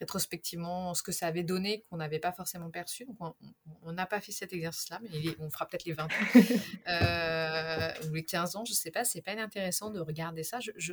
rétrospectivement, 0.00 0.94
ce 0.94 1.02
que 1.02 1.12
ça 1.12 1.26
avait 1.26 1.44
donné 1.44 1.84
qu'on 1.88 1.98
n'avait 1.98 2.18
pas 2.18 2.32
forcément 2.32 2.70
perçu. 2.70 3.06
Donc, 3.06 3.36
on 3.82 3.92
n'a 3.92 4.06
pas 4.06 4.20
fait 4.20 4.32
cet 4.32 4.52
exercice-là, 4.52 5.00
mais 5.02 5.36
on 5.38 5.50
fera 5.50 5.66
peut-être 5.66 5.84
les 5.84 5.92
20 5.92 6.04
ans, 6.04 6.08
euh, 6.88 8.08
ou 8.08 8.14
les 8.14 8.24
15 8.24 8.56
ans, 8.56 8.64
je 8.64 8.72
ne 8.72 8.76
sais 8.76 8.90
pas, 8.90 9.04
c'est 9.04 9.22
pas 9.22 9.32
intéressant 9.40 9.90
de 9.90 10.00
regarder 10.00 10.42
ça. 10.42 10.58
Je, 10.60 10.92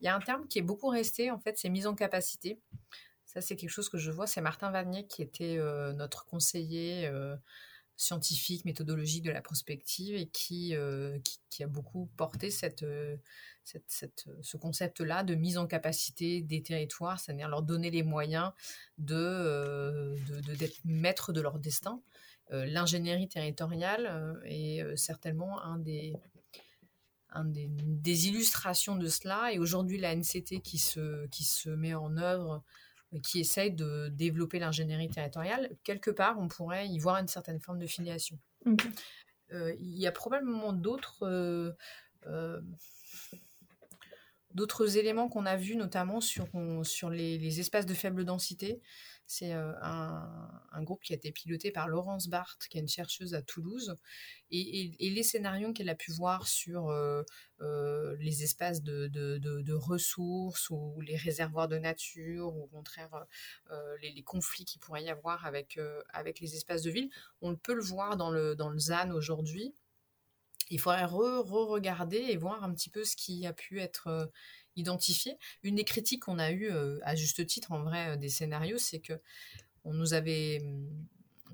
Il 0.00 0.04
y 0.04 0.08
a 0.08 0.16
un 0.16 0.20
terme 0.20 0.46
qui 0.48 0.58
est 0.58 0.62
beaucoup 0.62 0.88
resté, 0.88 1.30
en 1.30 1.38
fait, 1.38 1.58
c'est 1.58 1.68
mise 1.68 1.86
en 1.86 1.94
capacité. 1.94 2.58
Ça, 3.26 3.42
c'est 3.42 3.56
quelque 3.56 3.70
chose 3.70 3.90
que 3.90 3.98
je 3.98 4.10
vois. 4.10 4.26
C'est 4.26 4.40
Martin 4.40 4.70
Vanier 4.70 5.06
qui 5.06 5.20
était 5.20 5.58
euh, 5.58 5.92
notre 5.92 6.24
conseiller. 6.24 7.06
Euh, 7.06 7.36
scientifique, 7.98 8.64
méthodologique 8.64 9.24
de 9.24 9.30
la 9.30 9.42
prospective 9.42 10.14
et 10.14 10.28
qui, 10.28 10.74
qui, 11.50 11.62
a 11.62 11.66
beaucoup 11.66 12.08
porté 12.16 12.50
cette, 12.50 12.86
cette, 13.64 14.24
ce 14.40 14.56
concept-là 14.56 15.24
de 15.24 15.34
mise 15.34 15.58
en 15.58 15.66
capacité 15.66 16.40
des 16.40 16.62
territoires, 16.62 17.18
c'est-à-dire 17.18 17.48
leur 17.48 17.62
donner 17.62 17.90
les 17.90 18.04
moyens 18.04 18.52
de, 18.98 20.16
d'être 20.56 20.78
maîtres 20.84 21.32
de 21.32 21.40
leur 21.40 21.58
destin. 21.58 22.00
l'ingénierie 22.50 23.28
territoriale 23.28 24.40
est 24.44 24.96
certainement 24.96 25.60
un 25.64 25.78
des, 25.78 26.14
un 27.30 27.44
des, 27.44 27.68
des, 27.68 28.28
illustrations 28.28 28.96
de 28.96 29.08
cela. 29.08 29.52
Et 29.52 29.58
aujourd'hui, 29.58 29.98
la 29.98 30.14
NCT 30.14 30.60
qui 30.62 30.78
se, 30.78 31.26
qui 31.26 31.44
se 31.44 31.70
met 31.70 31.94
en 31.94 32.16
œuvre 32.16 32.62
qui 33.22 33.40
essaye 33.40 33.72
de 33.72 34.08
développer 34.08 34.58
l'ingénierie 34.58 35.08
territoriale, 35.08 35.70
quelque 35.82 36.10
part, 36.10 36.38
on 36.38 36.48
pourrait 36.48 36.88
y 36.88 36.98
voir 36.98 37.16
une 37.16 37.28
certaine 37.28 37.60
forme 37.60 37.78
de 37.78 37.86
filiation. 37.86 38.38
Euh, 39.52 39.74
il 39.78 39.98
y 39.98 40.06
a 40.06 40.12
probablement 40.12 40.74
d'autres 40.74 41.22
euh, 41.22 41.72
euh, 42.26 42.60
d'autres 44.52 44.98
éléments 44.98 45.28
qu'on 45.28 45.46
a 45.46 45.56
vus, 45.56 45.76
notamment 45.76 46.20
sur, 46.20 46.48
sur 46.82 47.10
les, 47.10 47.38
les, 47.38 47.60
espaces 47.60 47.86
de 47.86 47.94
faible 47.94 48.24
densité. 48.24 48.80
C'est 49.30 49.52
euh, 49.52 49.74
un, 49.82 50.82
groupe 50.84 51.02
qui 51.02 51.12
a 51.12 51.16
été 51.16 51.30
piloté 51.32 51.70
par 51.70 51.86
Laurence 51.86 52.28
Barthes, 52.28 52.66
qui 52.70 52.78
est 52.78 52.80
une 52.80 52.88
chercheuse 52.88 53.34
à 53.34 53.42
Toulouse. 53.42 53.94
Et, 54.50 54.96
les 54.98 55.22
scénarios 55.22 55.74
qu'elle 55.74 55.90
a 55.90 55.94
pu 55.94 56.12
voir 56.12 56.48
sur 56.48 56.88
euh, 56.88 57.22
euh, 57.60 58.16
les 58.20 58.42
espaces 58.42 58.82
de, 58.82 59.72
ressources 59.74 60.70
ou 60.70 60.98
les 61.02 61.16
réservoirs 61.16 61.68
de 61.68 61.76
nature, 61.76 62.56
ou 62.56 62.62
au 62.62 62.66
contraire 62.68 63.26
les, 64.00 64.22
conflits 64.22 64.64
qu'il 64.64 64.80
pourrait 64.80 65.04
y 65.04 65.10
avoir 65.10 65.44
avec, 65.44 65.78
les 66.40 66.56
espaces 66.56 66.82
de 66.82 66.90
ville, 66.90 67.10
on 67.42 67.54
peut 67.54 67.74
le 67.74 67.82
voir 67.82 68.16
dans 68.16 68.30
le 68.30 68.78
ZAN 68.78 69.10
aujourd'hui. 69.10 69.74
Il 70.70 70.80
faudrait 70.80 71.04
re-regarder 71.04 72.16
et 72.16 72.36
voir 72.36 72.64
un 72.64 72.72
petit 72.72 72.90
peu 72.90 73.04
ce 73.04 73.16
qui 73.16 73.46
a 73.46 73.52
pu 73.52 73.80
être 73.80 74.30
identifié. 74.78 75.36
Une 75.62 75.76
des 75.76 75.84
critiques 75.84 76.22
qu'on 76.22 76.38
a 76.38 76.50
eues, 76.52 76.70
euh, 76.70 76.98
à 77.02 77.14
juste 77.14 77.44
titre, 77.46 77.72
en 77.72 77.82
vrai, 77.82 78.10
euh, 78.10 78.16
des 78.16 78.28
scénarios, 78.28 78.78
c'est 78.78 79.00
que 79.00 79.14
on 79.84 79.92
nous 79.92 80.14
avait, 80.14 80.60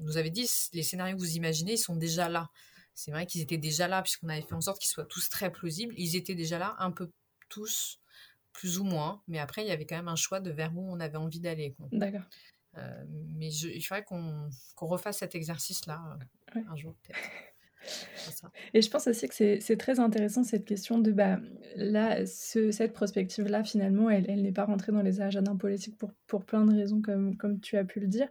nous 0.00 0.16
avait 0.16 0.30
dit 0.30 0.48
les 0.72 0.82
scénarios 0.82 1.16
que 1.16 1.20
vous 1.20 1.36
imaginez, 1.36 1.72
ils 1.72 1.78
sont 1.78 1.96
déjà 1.96 2.28
là. 2.28 2.50
C'est 2.94 3.10
vrai 3.10 3.26
qu'ils 3.26 3.40
étaient 3.40 3.58
déjà 3.58 3.88
là, 3.88 4.02
puisqu'on 4.02 4.28
avait 4.28 4.42
fait 4.42 4.54
en 4.54 4.60
sorte 4.60 4.80
qu'ils 4.80 4.90
soient 4.90 5.04
tous 5.04 5.28
très 5.28 5.50
plausibles. 5.50 5.94
Ils 5.96 6.16
étaient 6.16 6.34
déjà 6.34 6.58
là, 6.58 6.76
un 6.78 6.90
peu 6.90 7.10
tous, 7.48 8.00
plus 8.52 8.78
ou 8.78 8.84
moins. 8.84 9.22
Mais 9.26 9.38
après, 9.38 9.62
il 9.64 9.68
y 9.68 9.72
avait 9.72 9.84
quand 9.84 9.96
même 9.96 10.08
un 10.08 10.16
choix 10.16 10.40
de 10.40 10.50
vers 10.50 10.76
où 10.76 10.92
on 10.92 11.00
avait 11.00 11.16
envie 11.16 11.40
d'aller. 11.40 11.74
D'accord. 11.92 12.22
Euh, 12.76 13.04
mais 13.08 13.52
il 13.52 13.82
faudrait 13.82 14.04
qu'on 14.04 14.50
refasse 14.76 15.18
cet 15.18 15.34
exercice-là 15.34 16.18
un 16.54 16.76
jour, 16.76 16.94
peut-être. 17.02 17.53
Et 18.72 18.82
je 18.82 18.90
pense 18.90 19.06
aussi 19.06 19.28
que 19.28 19.34
c'est 19.34 19.76
très 19.76 20.00
intéressant 20.00 20.42
cette 20.42 20.64
question 20.64 20.98
de 20.98 21.12
bah, 21.12 21.38
là, 21.76 22.26
ce, 22.26 22.70
cette 22.70 22.92
prospective-là, 22.92 23.64
finalement, 23.64 24.10
elle, 24.10 24.42
n'est 24.42 24.52
pas 24.52 24.64
rentrée 24.64 24.92
dans 24.92 25.02
les 25.02 25.20
agendas 25.20 25.54
politiques 25.54 25.96
pour, 26.26 26.44
plein 26.44 26.64
de 26.64 26.74
raisons, 26.74 27.00
comme, 27.00 27.60
tu 27.60 27.76
as 27.76 27.84
pu 27.84 28.00
le 28.00 28.06
dire. 28.06 28.28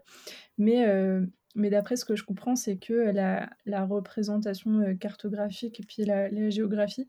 Mais, 0.58 0.88
euh, 0.88 1.26
mais 1.56 1.70
d'après 1.70 1.96
ce 1.96 2.06
que 2.06 2.16
je 2.16 2.24
comprends, 2.24 2.56
c'est 2.56 2.78
que 2.78 2.94
la, 2.94 3.86
représentation 3.86 4.80
euh, 4.80 4.94
cartographique 4.94 5.80
et 5.80 5.84
puis 5.84 6.04
la, 6.04 6.30
la 6.30 6.50
géographie, 6.50 7.08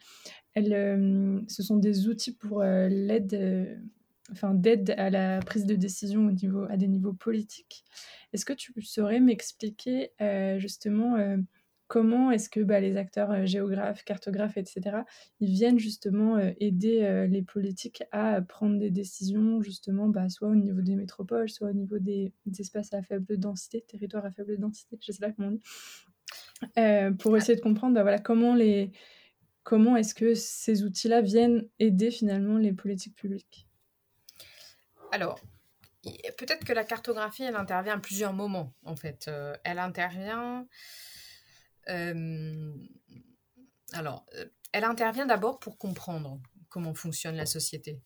elle, 0.54 0.72
euh, 0.72 1.40
ce 1.48 1.62
sont 1.62 1.76
des 1.76 2.08
outils 2.08 2.34
pour 2.34 2.62
l'aide. 2.62 3.80
Enfin, 4.32 4.54
d'aide 4.54 4.94
à 4.96 5.10
la 5.10 5.40
prise 5.40 5.66
de 5.66 5.74
décision 5.74 6.26
au 6.26 6.32
niveau, 6.32 6.64
à 6.70 6.78
des 6.78 6.88
niveaux 6.88 7.12
politiques. 7.12 7.84
Est-ce 8.32 8.46
que 8.46 8.54
tu 8.54 8.72
saurais 8.80 9.20
m'expliquer 9.20 10.12
justement 10.56 11.36
comment 11.86 12.30
est-ce 12.30 12.48
que 12.48 12.60
bah, 12.60 12.80
les 12.80 12.96
acteurs 12.96 13.30
euh, 13.30 13.46
géographes, 13.46 14.04
cartographes, 14.04 14.56
etc., 14.56 14.98
ils 15.40 15.52
viennent 15.52 15.78
justement 15.78 16.36
euh, 16.36 16.52
aider 16.58 17.02
euh, 17.02 17.26
les 17.26 17.42
politiques 17.42 18.02
à 18.12 18.40
prendre 18.42 18.78
des 18.78 18.90
décisions, 18.90 19.60
justement, 19.62 20.08
bah, 20.08 20.28
soit 20.28 20.48
au 20.48 20.54
niveau 20.54 20.80
des 20.80 20.96
métropoles, 20.96 21.48
soit 21.48 21.68
au 21.68 21.72
niveau 21.72 21.98
des, 21.98 22.32
espaces 22.58 22.92
à 22.94 23.02
faible 23.02 23.36
densité, 23.36 23.82
territoires 23.82 24.24
à 24.24 24.30
faible 24.30 24.58
densité, 24.58 24.98
je 25.00 25.12
ne 25.12 25.14
sais 25.14 25.20
pas 25.20 25.32
comment 25.32 25.48
on 25.48 27.10
dit, 27.10 27.16
pour 27.18 27.36
essayer 27.36 27.56
de 27.56 27.60
comprendre 27.60 27.94
bah, 27.94 28.02
voilà, 28.02 28.18
comment, 28.18 28.54
les, 28.54 28.92
comment 29.62 29.96
est-ce 29.96 30.14
que 30.14 30.34
ces 30.34 30.84
outils-là 30.84 31.20
viennent 31.20 31.68
aider 31.78 32.10
finalement 32.10 32.56
les 32.56 32.72
politiques 32.72 33.16
publiques. 33.16 33.68
Alors, 35.12 35.38
peut-être 36.38 36.64
que 36.64 36.72
la 36.72 36.84
cartographie, 36.84 37.44
elle 37.44 37.56
intervient 37.56 37.94
à 37.94 37.98
plusieurs 37.98 38.32
moments, 38.32 38.72
en 38.84 38.96
fait. 38.96 39.30
elle 39.64 39.78
intervient 39.78 40.66
alors, 43.94 44.26
euh, 44.34 44.46
elle 44.72 44.84
intervient 44.84 45.26
d'abord 45.26 45.58
pour 45.58 45.78
comprendre 45.78 46.40
comment 46.68 46.94
fonctionne 46.94 47.36
la 47.36 47.46
société. 47.46 48.00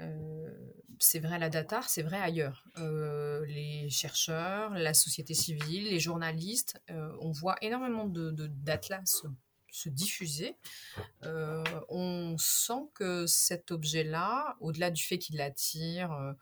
Euh, 0.00 0.72
c'est 1.00 1.20
vrai 1.20 1.36
à 1.36 1.38
la 1.38 1.48
data, 1.48 1.80
c'est 1.86 2.02
vrai 2.02 2.20
ailleurs. 2.20 2.64
Euh, 2.78 3.44
les 3.46 3.88
chercheurs, 3.90 4.70
la 4.74 4.94
société 4.94 5.34
civile, 5.34 5.84
les 5.84 6.00
journalistes, 6.00 6.80
on 7.20 7.30
voit 7.30 7.56
énormément 7.62 8.06
d'atlas 8.06 9.22
de, 9.22 9.30
se, 9.70 9.88
diffuser. 9.88 10.56
on 11.22 12.36
sent 12.38 12.90
que 12.94 13.26
cet 13.26 13.70
objet-là, 13.70 14.56
au-delà 14.60 14.90
du 14.90 15.02
fait 15.02 15.18
qu'il 15.18 15.40
attire 15.40 16.34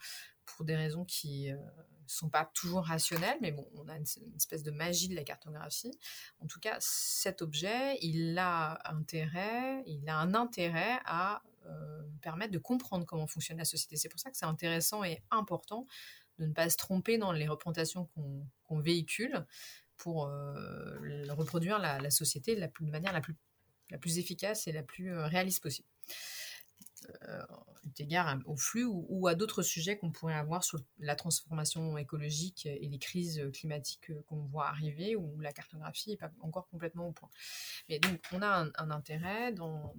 pour 0.44 0.64
des 0.64 0.76
raisons 0.76 1.04
qui 1.04 1.50
sont 2.06 2.28
pas 2.28 2.50
toujours 2.54 2.84
rationnels, 2.84 3.38
mais 3.40 3.52
bon, 3.52 3.68
on 3.74 3.88
a 3.88 3.96
une, 3.96 4.04
espèce 4.36 4.62
de 4.62 4.70
magie 4.70 5.08
de 5.08 5.14
la 5.14 5.24
cartographie. 5.24 5.98
En 6.40 6.46
tout 6.46 6.60
cas, 6.60 6.76
cet 6.80 7.42
objet, 7.42 7.98
il 8.02 8.38
a 8.38 8.78
intérêt, 8.92 9.82
il 9.86 10.08
a 10.08 10.18
un 10.18 10.34
intérêt 10.34 10.98
à 11.04 11.42
euh, 11.66 12.02
permettre 12.22 12.52
de 12.52 12.58
comprendre 12.58 13.06
comment 13.06 13.26
fonctionne 13.26 13.58
la 13.58 13.64
société. 13.64 13.96
C'est 13.96 14.08
pour 14.08 14.20
ça 14.20 14.30
que 14.30 14.36
c'est 14.36 14.46
intéressant 14.46 15.04
et 15.04 15.22
important 15.30 15.86
de 16.38 16.46
ne 16.46 16.52
pas 16.52 16.68
se 16.68 16.76
tromper 16.76 17.18
dans 17.18 17.32
les 17.32 17.48
représentations 17.48 18.08
qu'on 18.64 18.80
véhicule 18.80 19.46
pour 19.96 20.26
euh, 20.26 21.24
reproduire 21.30 21.78
la, 21.78 22.10
société 22.10 22.54
de 22.54 22.60
la, 22.60 22.70
manière 22.80 23.12
la 23.12 23.20
plus, 23.20 23.34
la 23.90 23.98
plus 23.98 24.18
efficace 24.18 24.66
et 24.66 24.72
la 24.72 24.82
plus 24.82 25.12
euh, 25.12 25.26
réaliste 25.26 25.62
possible. 25.62 25.88
Euh, 27.28 27.42
égard 27.98 28.38
au 28.46 28.56
flux 28.56 28.84
ou, 28.84 29.26
à 29.26 29.34
d'autres 29.34 29.62
sujets 29.62 29.96
qu'on 29.96 30.10
pourrait 30.10 30.34
avoir 30.34 30.64
sur 30.64 30.78
la 30.98 31.14
transformation 31.14 31.96
écologique 31.96 32.66
et 32.66 32.86
les 32.88 32.98
crises 32.98 33.42
climatiques 33.54 34.10
qu'on 34.26 34.42
voit 34.44 34.68
arriver, 34.68 35.16
où 35.16 35.40
la 35.40 35.52
cartographie 35.52 36.10
n'est 36.10 36.16
pas 36.16 36.30
encore 36.40 36.68
complètement 36.68 37.08
au 37.08 37.12
point. 37.12 37.30
Mais 37.88 37.98
donc, 37.98 38.20
on 38.32 38.42
a 38.42 38.66
un, 38.76 38.90
intérêt 38.90 39.52
dans, 39.52 39.94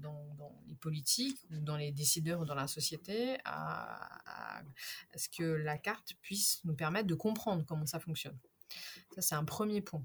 les 0.68 0.76
politiques 0.76 1.40
ou 1.52 1.60
dans 1.60 1.78
les 1.78 1.92
décideurs 1.92 2.42
ou 2.42 2.46
dans 2.46 2.56
la 2.56 2.68
société 2.68 3.38
à 3.46 4.62
ce 5.16 5.30
que 5.30 5.44
la 5.44 5.78
carte 5.78 6.14
puisse 6.22 6.62
nous 6.66 6.76
permettre 6.76 7.08
de 7.08 7.16
comprendre 7.16 7.66
comment 7.66 7.86
ça 7.86 8.00
fonctionne. 8.00 8.38
Ça, 9.16 9.22
c'est 9.22 9.36
un 9.36 9.46
premier 9.46 9.82
point. 9.82 10.04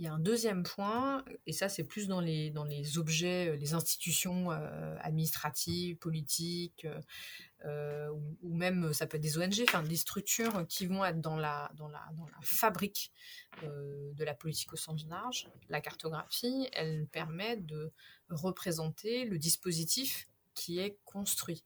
Il 0.00 0.04
y 0.04 0.08
a 0.08 0.14
un 0.14 0.18
deuxième 0.18 0.62
point, 0.62 1.22
et 1.44 1.52
ça 1.52 1.68
c'est 1.68 1.84
plus 1.84 2.08
dans 2.08 2.22
les, 2.22 2.50
dans 2.50 2.64
les 2.64 2.96
objets, 2.96 3.50
euh, 3.50 3.56
les 3.56 3.74
institutions 3.74 4.50
euh, 4.50 4.96
administratives, 5.02 5.98
politiques, 5.98 6.86
euh, 7.66 8.08
ou, 8.40 8.56
même 8.56 8.94
ça 8.94 9.06
peut 9.06 9.18
être 9.18 9.22
des 9.22 9.36
ONG, 9.36 9.62
enfin 9.68 9.82
des 9.82 9.96
structures 9.96 10.66
qui 10.68 10.86
vont 10.86 11.04
être 11.04 11.20
dans 11.20 11.36
la, 11.36 11.70
dans 11.76 11.88
la, 11.88 12.02
dans 12.16 12.24
la 12.24 12.40
fabrique 12.40 13.12
de 13.62 14.24
la 14.24 14.34
politique 14.34 14.72
au 14.72 14.76
sens 14.76 15.04
large. 15.06 15.50
La 15.68 15.82
cartographie, 15.82 16.66
elle 16.72 17.06
permet 17.06 17.58
de 17.58 17.92
représenter 18.30 19.26
le 19.26 19.36
dispositif 19.36 20.30
qui 20.54 20.78
est 20.78 20.96
construit. 21.04 21.62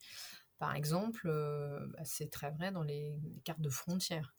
Par 0.65 0.75
exemple, 0.77 1.29
bah, 1.93 2.05
c'est 2.07 2.31
très 2.31 2.51
vrai 2.51 2.73
dans 2.73 2.83
les 2.83 3.21
cartes 3.45 3.61
de 3.61 3.69
frontières. 3.69 4.35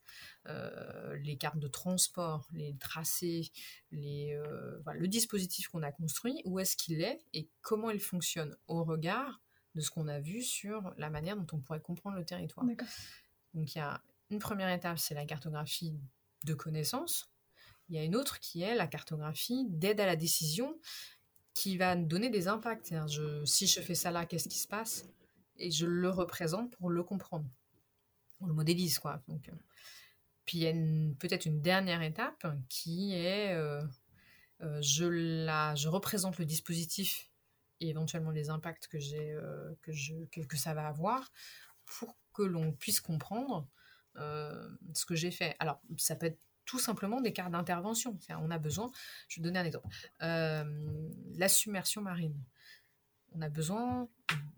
Euh, 0.48 1.16
les 1.18 1.38
cartes 1.38 1.60
de 1.60 1.68
transport, 1.68 2.48
les 2.52 2.76
tracés, 2.80 3.52
les, 3.92 4.34
euh, 4.34 4.82
le 4.96 5.08
dispositif 5.08 5.68
qu'on 5.68 5.84
a 5.84 5.92
construit, 5.92 6.42
où 6.44 6.58
est-ce 6.58 6.78
qu'il 6.78 7.04
est 7.04 7.24
et 7.34 7.48
comment 7.62 7.92
il 7.92 8.00
fonctionne 8.00 8.58
au 8.68 8.84
regard 8.84 9.40
de 9.76 9.82
ce 9.82 9.92
qu'on 9.92 10.08
a 10.08 10.20
vu 10.20 10.42
sur 10.42 10.96
la 10.98 11.12
manière 11.12 11.38
dont 11.38 11.46
on 11.56 11.60
pourrait 11.60 11.80
comprendre 11.80 12.18
le 12.18 12.26
territoire. 12.26 12.66
Donc 13.54 13.76
il 13.76 13.78
y 13.78 13.82
a 13.82 14.02
une 14.32 14.40
première 14.40 14.70
étape, 14.70 14.98
c'est 14.98 15.14
la 15.14 15.28
cartographie 15.28 15.94
de 16.44 16.56
connaissance. 16.56 17.30
Il 17.90 17.96
y 17.96 18.00
a 18.00 18.04
une 18.04 18.16
autre 18.16 18.40
qui 18.40 18.64
est 18.64 18.74
la 18.74 18.88
cartographie 18.88 19.68
d'aide 19.70 20.00
à 20.00 20.08
la 20.08 20.16
décision 20.16 20.76
qui 21.54 21.78
va 21.78 21.96
donner 21.96 22.32
des 22.32 22.48
impacts. 22.48 22.96
Je, 23.10 23.46
si 23.46 23.68
je 23.68 23.80
fais 23.80 23.94
ça 23.94 24.10
là, 24.10 24.26
qu'est-ce 24.26 24.50
qui 24.50 24.58
se 24.58 24.68
passe? 24.68 25.06
Et 25.58 25.72
je 25.72 25.86
le 25.86 26.10
représente 26.10 26.76
pour 26.76 26.90
le 26.90 27.04
comprendre. 27.04 27.46
On 28.42 28.48
le 28.48 28.54
modélise, 28.54 29.00
quoi. 29.00 29.22
Donc, 29.28 29.48
euh, 29.50 29.54
puis 30.46 30.60
il 30.60 30.64
y 30.64 30.68
a 30.68 30.74
peut-être 31.18 31.46
une 31.46 31.62
dernière 31.62 32.02
étape 32.02 32.46
qui 32.70 33.14
est 33.14 33.54
euh, 33.54 33.82
euh, 34.62 34.82
je, 34.82 35.06
la, 35.06 35.74
je 35.76 35.88
représente 35.88 36.38
le 36.38 36.46
dispositif 36.46 37.32
et 37.80 37.90
éventuellement 37.90 38.32
les 38.32 38.50
impacts 38.50 38.88
que, 38.88 39.00
j'ai, 39.00 39.38
que, 39.82 39.92
je, 39.92 40.14
que, 40.26 40.58
ça 40.58 40.74
va 40.74 40.88
avoir 40.88 41.32
pour 41.86 42.16
que 42.34 42.44
l'on 42.44 42.72
puisse 42.72 43.02
comprendre 43.02 43.68
ce 44.16 45.06
que 45.06 45.14
j'ai 45.14 45.32
fait. 45.32 45.58
Alors, 45.60 45.82
ça 45.98 46.16
peut 46.16 46.28
être 46.28 46.40
tout 46.64 46.80
simplement 46.80 47.20
des 47.20 47.34
cartes 47.34 47.52
d'intervention. 47.52 48.18
On 48.30 48.50
a 48.50 48.58
besoin, 48.58 48.90
je 49.28 49.42
vais 49.42 49.44
donner 49.44 49.60
un 49.60 49.66
exemple, 49.66 49.90
la 50.20 51.50
submersion 51.50 52.02
marine. 52.02 52.42
On 53.34 53.42
a 53.42 53.50
besoin 53.50 54.08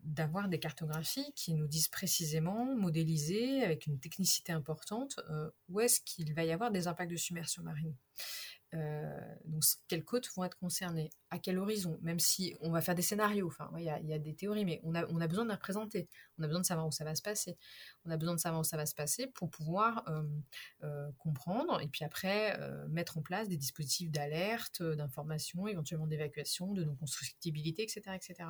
d'avoir 0.03 0.47
des 0.47 0.59
cartographies 0.59 1.31
qui 1.35 1.53
nous 1.53 1.67
disent 1.67 1.89
précisément, 1.89 2.75
modélisées, 2.75 3.63
avec 3.63 3.85
une 3.85 3.99
technicité 3.99 4.51
importante, 4.51 5.19
où 5.69 5.79
est-ce 5.79 6.01
qu'il 6.01 6.33
va 6.33 6.43
y 6.43 6.51
avoir 6.51 6.71
des 6.71 6.87
impacts 6.87 7.11
de 7.11 7.17
submersion 7.17 7.61
marine. 7.61 7.93
Euh, 8.73 9.35
donc, 9.45 9.63
quelles 9.87 10.03
côtes 10.03 10.29
vont 10.35 10.43
être 10.43 10.57
concernées? 10.57 11.09
À 11.29 11.39
quel 11.39 11.57
horizon? 11.57 11.97
Même 12.01 12.19
si 12.19 12.55
on 12.59 12.71
va 12.71 12.81
faire 12.81 12.95
des 12.95 13.01
scénarios, 13.01 13.47
enfin, 13.47 13.71
il 13.77 13.83
y, 13.83 14.13
a 14.13 14.19
des 14.19 14.35
théories, 14.35 14.65
mais 14.65 14.81
on 14.83 14.93
a, 14.93 15.27
besoin 15.27 15.45
de 15.45 15.49
la 15.49 15.57
présenter. 15.57 16.09
On 16.37 16.43
a 16.43 16.47
besoin 16.47 16.61
de 16.61 16.65
savoir 16.65 16.87
où 16.87 16.91
ça 16.91 17.05
va 17.05 17.15
se 17.15 17.21
passer. 17.21 17.57
On 18.05 18.11
a 18.11 18.17
besoin 18.17 18.35
de 18.35 18.39
savoir 18.39 18.61
où 18.61 18.65
ça 18.65 18.77
va 18.77 18.85
se 18.85 18.95
passer 18.95 19.27
pour 19.27 19.49
pouvoir 19.49 20.03
euh, 20.09 20.23
euh, 20.83 21.09
comprendre 21.17 21.79
et 21.81 21.87
puis 21.87 22.03
après 22.03 22.57
mettre 22.89 23.17
en 23.17 23.21
place 23.21 23.47
des 23.47 23.57
dispositifs 23.57 24.11
d'alerte, 24.11 24.83
d'information, 24.83 25.67
éventuellement 25.67 26.07
d'évacuation, 26.07 26.73
de 26.73 26.83
non-constructibilité, 26.83 27.83
etc., 27.83 28.01
etc. 28.15 28.49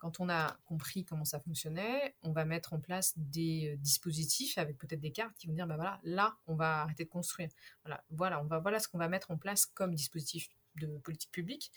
Quand 0.00 0.18
on 0.18 0.30
a 0.30 0.56
compris 0.64 1.04
comment 1.04 1.26
ça 1.26 1.38
fonctionnait, 1.40 2.16
on 2.22 2.32
va 2.32 2.46
mettre 2.46 2.72
en 2.72 2.80
place 2.80 3.12
des 3.16 3.74
euh, 3.74 3.76
dispositifs 3.76 4.56
avec 4.56 4.78
peut-être 4.78 5.00
des 5.00 5.12
cartes 5.12 5.36
qui 5.36 5.46
vont 5.46 5.52
dire, 5.52 5.66
bah 5.66 5.76
voilà, 5.76 6.00
là, 6.04 6.36
on 6.46 6.54
va 6.54 6.80
arrêter 6.80 7.04
de 7.04 7.10
construire. 7.10 7.50
Voilà, 7.84 8.02
voilà, 8.10 8.42
on 8.42 8.46
va, 8.46 8.60
voilà 8.60 8.78
ce 8.80 8.88
qu'on 8.88 8.96
va 8.96 9.08
mettre 9.08 9.30
en 9.30 9.36
place 9.36 9.66
comme 9.66 9.94
dispositif 9.94 10.48
de 10.76 10.86
politique 10.98 11.30
publique 11.30 11.70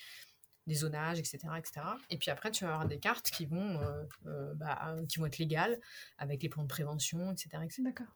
des 0.66 0.76
zonages, 0.76 1.20
etc., 1.20 1.40
etc. 1.58 1.82
Et 2.10 2.18
puis 2.18 2.32
après, 2.32 2.50
tu 2.50 2.64
vas 2.64 2.72
avoir 2.72 2.88
des 2.88 2.98
cartes 2.98 3.30
qui 3.30 3.46
vont, 3.46 3.82
euh, 3.82 4.06
euh, 4.28 4.54
bah, 4.54 4.96
qui 5.10 5.20
vont 5.20 5.26
être 5.26 5.38
légales, 5.38 5.78
avec 6.18 6.42
les 6.42 6.48
plans 6.48 6.64
de 6.64 6.70
prévention, 6.70 7.34
etc. 7.34 7.50
D'accord. 7.80 8.08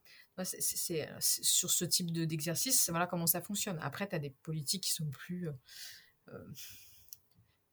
c'est, 0.45 1.09
sur 1.19 1.69
ce 1.69 1.83
type 1.83 2.13
d'exercice, 2.13 2.89
voilà 2.89 3.07
comment 3.07 3.27
ça 3.27 3.41
fonctionne. 3.41 3.77
Après, 3.81 4.07
tu 4.07 4.15
as 4.15 4.19
des 4.19 4.29
politiques 4.29 4.83
qui 4.83 4.93
sont 4.93 5.09
plus 5.09 5.49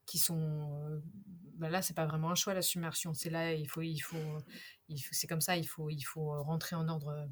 qui 0.06 0.18
sont 0.18 0.88
euh, 0.88 1.00
ben 1.56 1.68
là 1.68 1.82
c'est 1.82 1.94
pas 1.94 2.06
vraiment 2.06 2.30
un 2.30 2.34
choix 2.34 2.54
la 2.54 2.62
submersion. 2.62 3.14
C'est 3.14 3.30
là 3.30 3.52
il 3.52 3.68
faut 3.68 3.82
il 3.82 3.98
faut, 4.00 4.16
il 4.88 4.98
faut 5.00 5.12
c'est 5.12 5.26
comme 5.26 5.40
ça 5.40 5.56
il 5.56 5.66
faut 5.66 5.90
il 5.90 6.02
faut 6.02 6.42
rentrer 6.42 6.76
en 6.76 6.88
ordre 6.88 7.28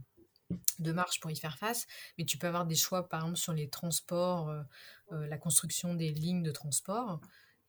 de 0.79 0.93
marche 0.93 1.21
pour 1.21 1.31
y 1.31 1.37
faire 1.37 1.59
face. 1.59 1.87
Mais 2.19 2.25
tu 2.25 2.39
peux 2.39 2.47
avoir 2.47 2.67
des 2.67 2.75
choix 2.75 3.09
par 3.09 3.21
exemple 3.21 3.39
sur 3.39 3.53
les 3.53 3.69
transports 3.69 4.49
euh, 4.49 4.63
euh, 5.13 5.27
la 5.27 5.39
construction 5.39 5.95
des 5.95 6.11
lignes 6.11 6.43
de 6.43 6.53
transport. 6.53 7.21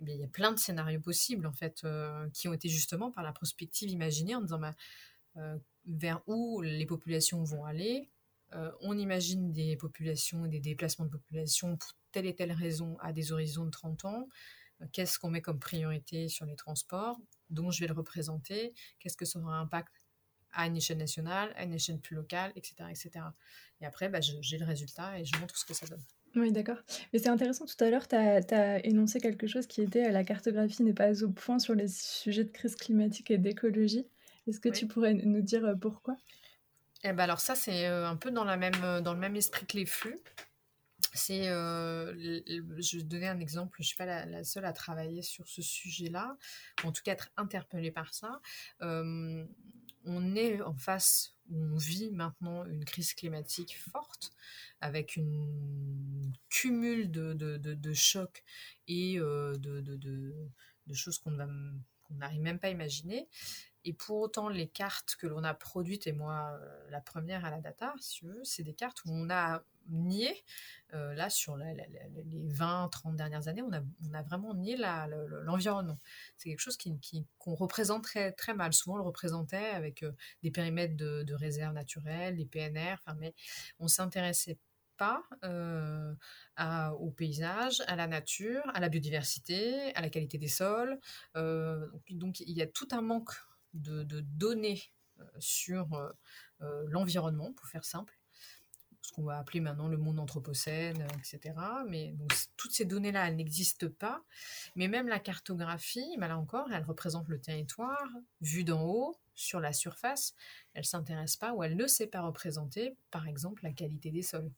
Eh 0.06 0.14
il 0.14 0.20
y 0.20 0.24
a 0.24 0.28
plein 0.28 0.52
de 0.52 0.60
scénarios 0.60 1.00
possibles 1.00 1.46
en 1.46 1.54
fait 1.54 1.86
qui 2.34 2.48
ont 2.48 2.54
été 2.54 2.68
justement 2.68 3.12
par 3.12 3.24
la 3.24 3.32
prospective 3.32 3.90
imaginée 3.90 4.36
en 4.36 4.42
disant 4.42 4.60
bah, 4.60 4.76
vers 5.86 6.22
où 6.28 6.62
les 6.62 6.86
populations 6.86 7.42
vont 7.44 7.64
aller. 7.64 8.10
On 8.82 8.98
imagine 8.98 9.54
des 9.54 9.78
populations 9.78 10.46
des 10.46 10.60
déplacements 10.60 11.06
de 11.06 11.12
population 11.12 11.78
pour 11.78 11.94
telle 12.12 12.26
et 12.26 12.36
telle 12.36 12.52
raison 12.52 12.98
à 13.00 13.14
des 13.14 13.32
horizons 13.32 13.66
de 13.66 13.72
30 13.72 14.06
ans 14.06 14.28
qu'est-ce 14.92 15.20
qu'on 15.20 15.30
met 15.30 15.42
comme 15.42 15.60
priorité 15.60 16.28
sur 16.28 16.46
les 16.46 16.56
transports, 16.56 17.20
dont 17.50 17.72
je 17.72 17.80
vais 17.80 17.88
le 17.88 17.94
représenter, 17.94 18.74
qu'est-ce 19.00 19.18
que 19.18 19.26
ça 19.26 19.40
aura 19.40 19.56
un 19.58 19.62
impact 19.62 19.94
à 20.54 20.68
une 20.68 20.78
échelle 20.78 20.98
nationale, 20.98 21.52
à 21.56 21.64
une 21.64 21.74
échelle 21.74 22.00
plus 22.00 22.16
locale, 22.16 22.52
etc. 22.56 22.76
etc. 22.90 23.26
Et 23.82 23.86
après, 23.86 24.10
bah, 24.10 24.20
j'ai 24.22 24.58
le 24.58 24.66
résultat 24.66 25.20
et 25.20 25.26
je 25.26 25.38
montre 25.40 25.58
ce 25.58 25.66
que 25.66 25.74
ça 25.74 25.88
donne. 25.88 26.04
Oui, 26.36 26.52
d'accord. 26.52 26.78
Mais 27.12 27.20
c'est 27.20 27.30
intéressant, 27.30 27.66
tout 27.66 27.82
à 27.84 27.90
l'heure, 27.90 28.08
tu 28.08 28.16
as, 28.16 28.86
énoncé 28.86 29.20
quelque 29.20 29.46
chose 29.46 29.68
qui 29.68 29.82
était 29.82 30.12
la 30.12 30.24
cartographie 30.24 30.84
n'est 30.84 30.94
pas 30.94 31.24
au 31.24 31.30
point 31.30 31.60
sur 31.60 31.76
les 31.76 31.88
sujets 31.88 32.44
de 32.44 32.52
crise 32.52 32.76
climatique 32.76 33.30
et 33.30 33.38
d'écologie. 33.38 34.08
Est-ce 34.48 34.60
que 34.60 34.70
tu 34.70 34.88
pourrais 34.88 35.14
nous 35.14 35.42
dire 35.42 35.64
euh, 35.66 35.76
pourquoi? 35.76 36.18
Eh 37.04 37.14
ben 37.14 37.24
alors 37.24 37.40
ça, 37.40 37.56
c'est 37.56 37.88
euh, 37.88 38.08
un 38.08 38.16
peu 38.16 38.32
dans, 38.32 38.44
la 38.44 38.58
même, 38.58 39.02
dans 39.02 39.14
le 39.14 39.20
même 39.20 39.36
esprit 39.36 39.66
que 39.66 39.78
les 39.78 39.86
flux 39.86 40.18
c'est, 41.14 41.48
euh, 41.50 42.14
je 42.80 42.98
vais 42.98 43.04
donner 43.04 43.28
un 43.28 43.40
exemple, 43.40 43.78
je 43.78 43.84
ne 43.84 43.88
suis 43.88 43.96
pas 43.96 44.26
la, 44.26 44.44
seule 44.44 44.66
à 44.66 44.74
travailler 44.74 45.22
sur 45.22 45.48
ce 45.48 45.62
sujet-là, 45.62 46.38
en 46.84 46.92
tout 46.92 47.04
cas 47.04 47.14
être 47.14 47.32
interpellée 47.38 47.92
par 47.92 48.14
ça. 48.14 48.42
Euh, 48.82 49.46
on 50.06 50.36
est 50.36 50.62
en 50.62 50.76
face, 50.76 51.36
on 51.52 51.78
vit 51.78 52.12
maintenant 52.12 52.66
une 52.66 52.84
crise 52.84 53.14
climatique 53.14 53.78
forte, 53.92 54.32
avec 54.82 55.16
une 55.16 56.34
cumul 56.50 57.10
de, 57.10 57.34
de, 57.34 57.58
de, 57.58 57.94
chocs 57.94 58.44
et 58.88 59.20
euh, 59.20 59.54
de, 59.56 60.94
choses 60.94 61.20
qu'on 61.20 61.32
n'arrive 62.10 62.42
même 62.42 62.60
pas 62.60 62.68
à 62.68 62.72
imaginer. 62.72 63.30
Et 63.86 63.94
pour 63.94 64.20
autant, 64.20 64.50
les 64.50 64.68
cartes 64.68 65.16
que 65.16 65.28
l'on 65.28 65.44
a 65.44 65.54
produites, 65.54 66.08
et 66.08 66.14
moi, 66.14 66.60
la 66.90 67.02
première 67.02 67.46
à 67.46 67.52
la 67.52 67.62
data, 67.62 67.94
si 68.00 68.26
c'est 68.44 68.64
des 68.64 68.74
cartes 68.74 69.04
où 69.06 69.12
on 69.12 69.30
a 69.30 69.64
nié, 69.90 70.44
euh, 70.94 71.14
là, 71.14 71.30
sur 71.30 71.58
les 71.58 71.76
20, 72.50 72.90
30 72.90 73.16
dernières 73.16 73.48
années, 73.48 73.64
on 73.64 73.72
a, 73.72 74.22
vraiment 74.24 74.54
nié 74.54 74.78
l'environnement. 75.44 76.00
c'est 76.38 76.50
quelque 76.50 76.60
chose 76.60 76.78
qu'on 76.78 76.98
qui, 76.98 77.26
qu'on 77.38 77.56
représente 77.56 78.04
très, 78.04 78.54
mal. 78.54 78.74
Souvent, 78.74 78.96
on 78.96 78.98
le 78.98 79.04
représentait 79.04 79.70
avec 79.70 80.04
euh, 80.04 80.12
des 80.44 80.52
périmètres 80.52 80.96
de, 80.96 81.24
de 81.24 81.34
réserves 81.34 81.74
naturelles, 81.74 82.36
des 82.36 82.46
PNR, 82.46 82.98
mais 83.18 83.34
on 83.80 83.88
s'intéressait 83.88 84.58
pas 84.98 85.24
euh, 85.44 86.14
au 87.00 87.10
paysage, 87.10 87.82
à 87.88 87.96
la 87.96 88.08
nature, 88.08 88.62
à 88.76 88.80
la 88.80 88.90
biodiversité, 88.90 89.94
à 89.96 90.02
la 90.02 90.10
qualité 90.10 90.38
des 90.38 90.48
sols. 90.48 91.00
donc, 91.36 92.40
il 92.40 92.56
y 92.56 92.62
a 92.62 92.68
tout 92.68 92.88
un 92.92 93.02
manque 93.02 93.34
de 93.74 94.04
données 94.22 94.82
sur 95.40 95.88
l'environnement, 96.60 97.54
pour 97.54 97.68
faire 97.68 97.86
simple 97.86 98.14
ce 99.04 99.12
qu'on 99.12 99.24
va 99.24 99.38
appeler 99.38 99.60
maintenant 99.60 99.88
le 99.88 99.98
monde 99.98 100.20
anthropocène, 100.20 101.02
euh, 101.02 101.18
etc. 101.20 101.54
Mais 101.88 102.16
toutes 102.58 102.72
ces 102.72 102.86
données-là, 102.86 103.28
elles 103.28 103.36
n'existent 103.36 103.90
pas. 104.00 104.24
Mais 104.76 104.88
même 104.88 105.08
la 105.08 105.20
cartographie, 105.20 106.16
bah 106.18 106.28
là 106.28 106.38
encore, 106.38 106.72
elle 106.72 106.84
représente 106.84 107.28
le 107.28 107.40
territoire 107.40 108.10
vu 108.42 108.64
d'en 108.64 108.84
haut, 108.84 109.20
sur 109.36 109.60
la 109.60 109.74
surface. 109.74 110.34
Elle 110.74 110.86
s'intéresse 110.86 111.38
pas 111.38 111.54
ou 111.54 111.64
elle 111.64 111.76
ne 111.76 111.88
sait 111.88 112.08
pas 112.08 112.22
représenter, 112.22 112.96
par 113.12 113.28
exemple, 113.28 113.64
la 113.64 113.72
qualité 113.72 114.12
des 114.12 114.22
sols. 114.22 114.52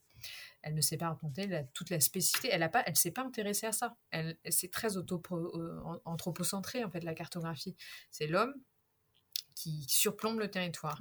Elle 0.62 0.74
ne 0.74 0.82
sait 0.82 0.98
pas 0.98 1.10
représenter 1.10 1.66
toute 1.74 1.90
la 1.90 2.00
spécificité. 2.00 2.50
Elle 2.52 2.62
ne 2.62 2.94
s'est 2.94 3.12
pas 3.12 3.24
intéressée 3.24 3.68
à 3.68 3.72
ça. 3.72 3.96
C'est 4.50 4.72
très 4.72 4.98
euh, 4.98 5.82
anthropocentré 6.06 6.84
en 6.84 6.90
fait 6.90 7.04
la 7.04 7.14
cartographie. 7.14 7.76
C'est 8.10 8.28
l'homme 8.28 8.54
qui 9.54 9.86
surplombe 9.88 10.40
le 10.40 10.50
territoire. 10.50 11.00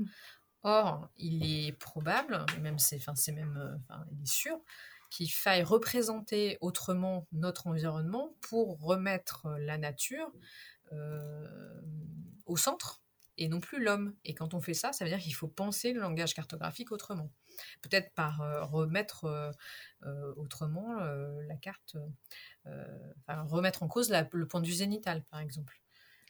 Or, 0.64 1.10
il 1.18 1.44
est 1.44 1.72
probable, 1.72 2.44
même 2.62 2.78
c'est, 2.78 2.96
enfin, 2.96 3.14
c'est 3.14 3.32
même, 3.32 3.58
euh, 3.58 3.76
enfin, 3.82 4.02
il 4.12 4.22
est 4.22 4.26
sûr, 4.26 4.58
qu'il 5.10 5.30
faille 5.30 5.62
représenter 5.62 6.56
autrement 6.62 7.26
notre 7.32 7.66
environnement 7.66 8.34
pour 8.40 8.80
remettre 8.80 9.46
la 9.58 9.76
nature 9.76 10.32
euh, 10.92 11.82
au 12.46 12.56
centre 12.56 13.02
et 13.36 13.48
non 13.48 13.60
plus 13.60 13.82
l'homme. 13.82 14.14
Et 14.24 14.34
quand 14.34 14.54
on 14.54 14.60
fait 14.60 14.72
ça, 14.72 14.94
ça 14.94 15.04
veut 15.04 15.10
dire 15.10 15.20
qu'il 15.20 15.34
faut 15.34 15.48
penser 15.48 15.92
le 15.92 16.00
langage 16.00 16.34
cartographique 16.34 16.92
autrement. 16.92 17.30
Peut-être 17.82 18.12
par 18.14 18.40
euh, 18.40 18.64
remettre 18.64 19.52
autrement 20.36 20.94
la 20.94 21.56
carte, 21.56 21.96
enfin, 22.66 23.42
remettre 23.42 23.82
en 23.82 23.88
cause 23.88 24.12
le 24.32 24.46
point 24.46 24.60
de 24.60 24.66
vue 24.66 24.72
zénital, 24.72 25.24
par 25.24 25.40
exemple. 25.40 25.83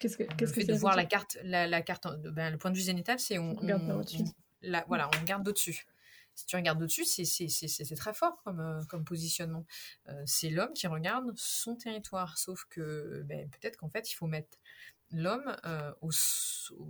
Qu'est-ce 0.05 0.19
que, 0.19 0.25
qu'est-ce 0.35 0.53
que 0.53 0.67
de 0.67 0.75
voir 0.75 0.97
la 0.97 1.07
carte, 1.07 1.39
la, 1.45 1.81
carte, 1.81 2.07
ben, 2.25 2.51
le 2.51 2.59
point 2.59 2.71
de 2.71 2.77
vue 2.77 2.83
zénital, 2.83 3.19
c'est 3.19 3.39
on, 3.39 3.55
regarde 3.55 3.91
au-dessus. 3.91 4.25
voilà, 4.87 5.09
on 5.17 5.21
regarde 5.21 5.49
au-dessus. 5.49 5.87
Si 6.35 6.45
tu 6.45 6.57
regardes 6.57 6.83
au-dessus, 6.83 7.07
c'est 7.07 7.97
très 7.97 8.13
fort 8.13 8.43
comme, 8.45 8.61
euh, 8.61 8.83
comme 8.91 9.03
positionnement. 9.03 9.65
Euh, 10.11 10.23
c'est 10.27 10.51
l'homme 10.51 10.75
qui 10.75 10.87
regarde 10.87 11.33
son 11.37 11.75
territoire, 11.75 12.37
sauf 12.37 12.67
que 12.69 13.23
ben, 13.25 13.49
peut-être 13.49 13.79
qu'en 13.79 13.89
fait, 13.89 14.13
il 14.13 14.15
faut 14.15 14.27
mettre 14.27 14.59
l'homme, 15.11 15.57
euh, 15.65 15.91
au, 16.03 16.11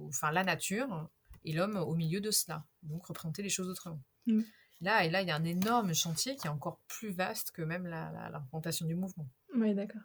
enfin 0.08 0.32
la 0.32 0.42
nature, 0.42 1.08
et 1.44 1.52
l'homme 1.52 1.76
au 1.76 1.94
milieu 1.94 2.20
de 2.20 2.32
cela. 2.32 2.64
Donc 2.82 3.06
représenter 3.06 3.44
les 3.44 3.48
choses 3.48 3.68
autrement. 3.68 4.02
Mm. 4.26 4.40
Là, 4.80 5.04
et 5.04 5.10
là, 5.10 5.22
il 5.22 5.28
y 5.28 5.30
a 5.30 5.36
un 5.36 5.44
énorme 5.44 5.94
chantier 5.94 6.34
qui 6.34 6.48
est 6.48 6.50
encore 6.50 6.80
plus 6.88 7.12
vaste 7.12 7.52
que 7.52 7.62
même 7.62 7.86
la, 7.86 8.10
la, 8.10 8.28
la 8.28 8.38
représentation 8.40 8.86
du 8.86 8.96
mouvement. 8.96 9.28
Oui, 9.54 9.72
d'accord. 9.72 10.02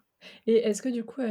Et 0.48 0.58
est-ce 0.58 0.82
que 0.82 0.90
du 0.90 1.04
coup, 1.04 1.22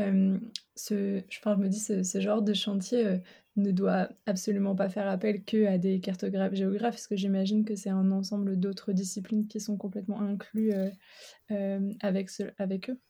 ce, 0.75 1.23
je, 1.29 1.49
me 1.57 1.69
dis, 1.69 1.81
ce, 1.81 2.21
genre 2.21 2.43
de 2.43 2.55
chantier 2.55 3.21
ne 3.57 3.71
doit 3.71 4.09
absolument 4.27 4.75
pas 4.75 4.89
faire 4.89 5.09
appel 5.09 5.45
que 5.45 5.67
à 5.67 5.79
des 5.79 6.01
cartographes 6.01 6.55
géographes, 6.55 6.95
parce 6.95 7.07
que 7.07 7.17
j'imagine 7.17 7.65
que 7.65 7.75
c'est 7.75 7.91
un 7.91 8.11
ensemble 8.11 8.59
d'autres 8.59 8.93
disciplines 8.93 9.49
qui 9.49 9.61
sont 9.61 9.77
complètement 9.77 10.21
inclus 10.21 10.73
avec, 12.01 12.31
eux? 12.91 13.01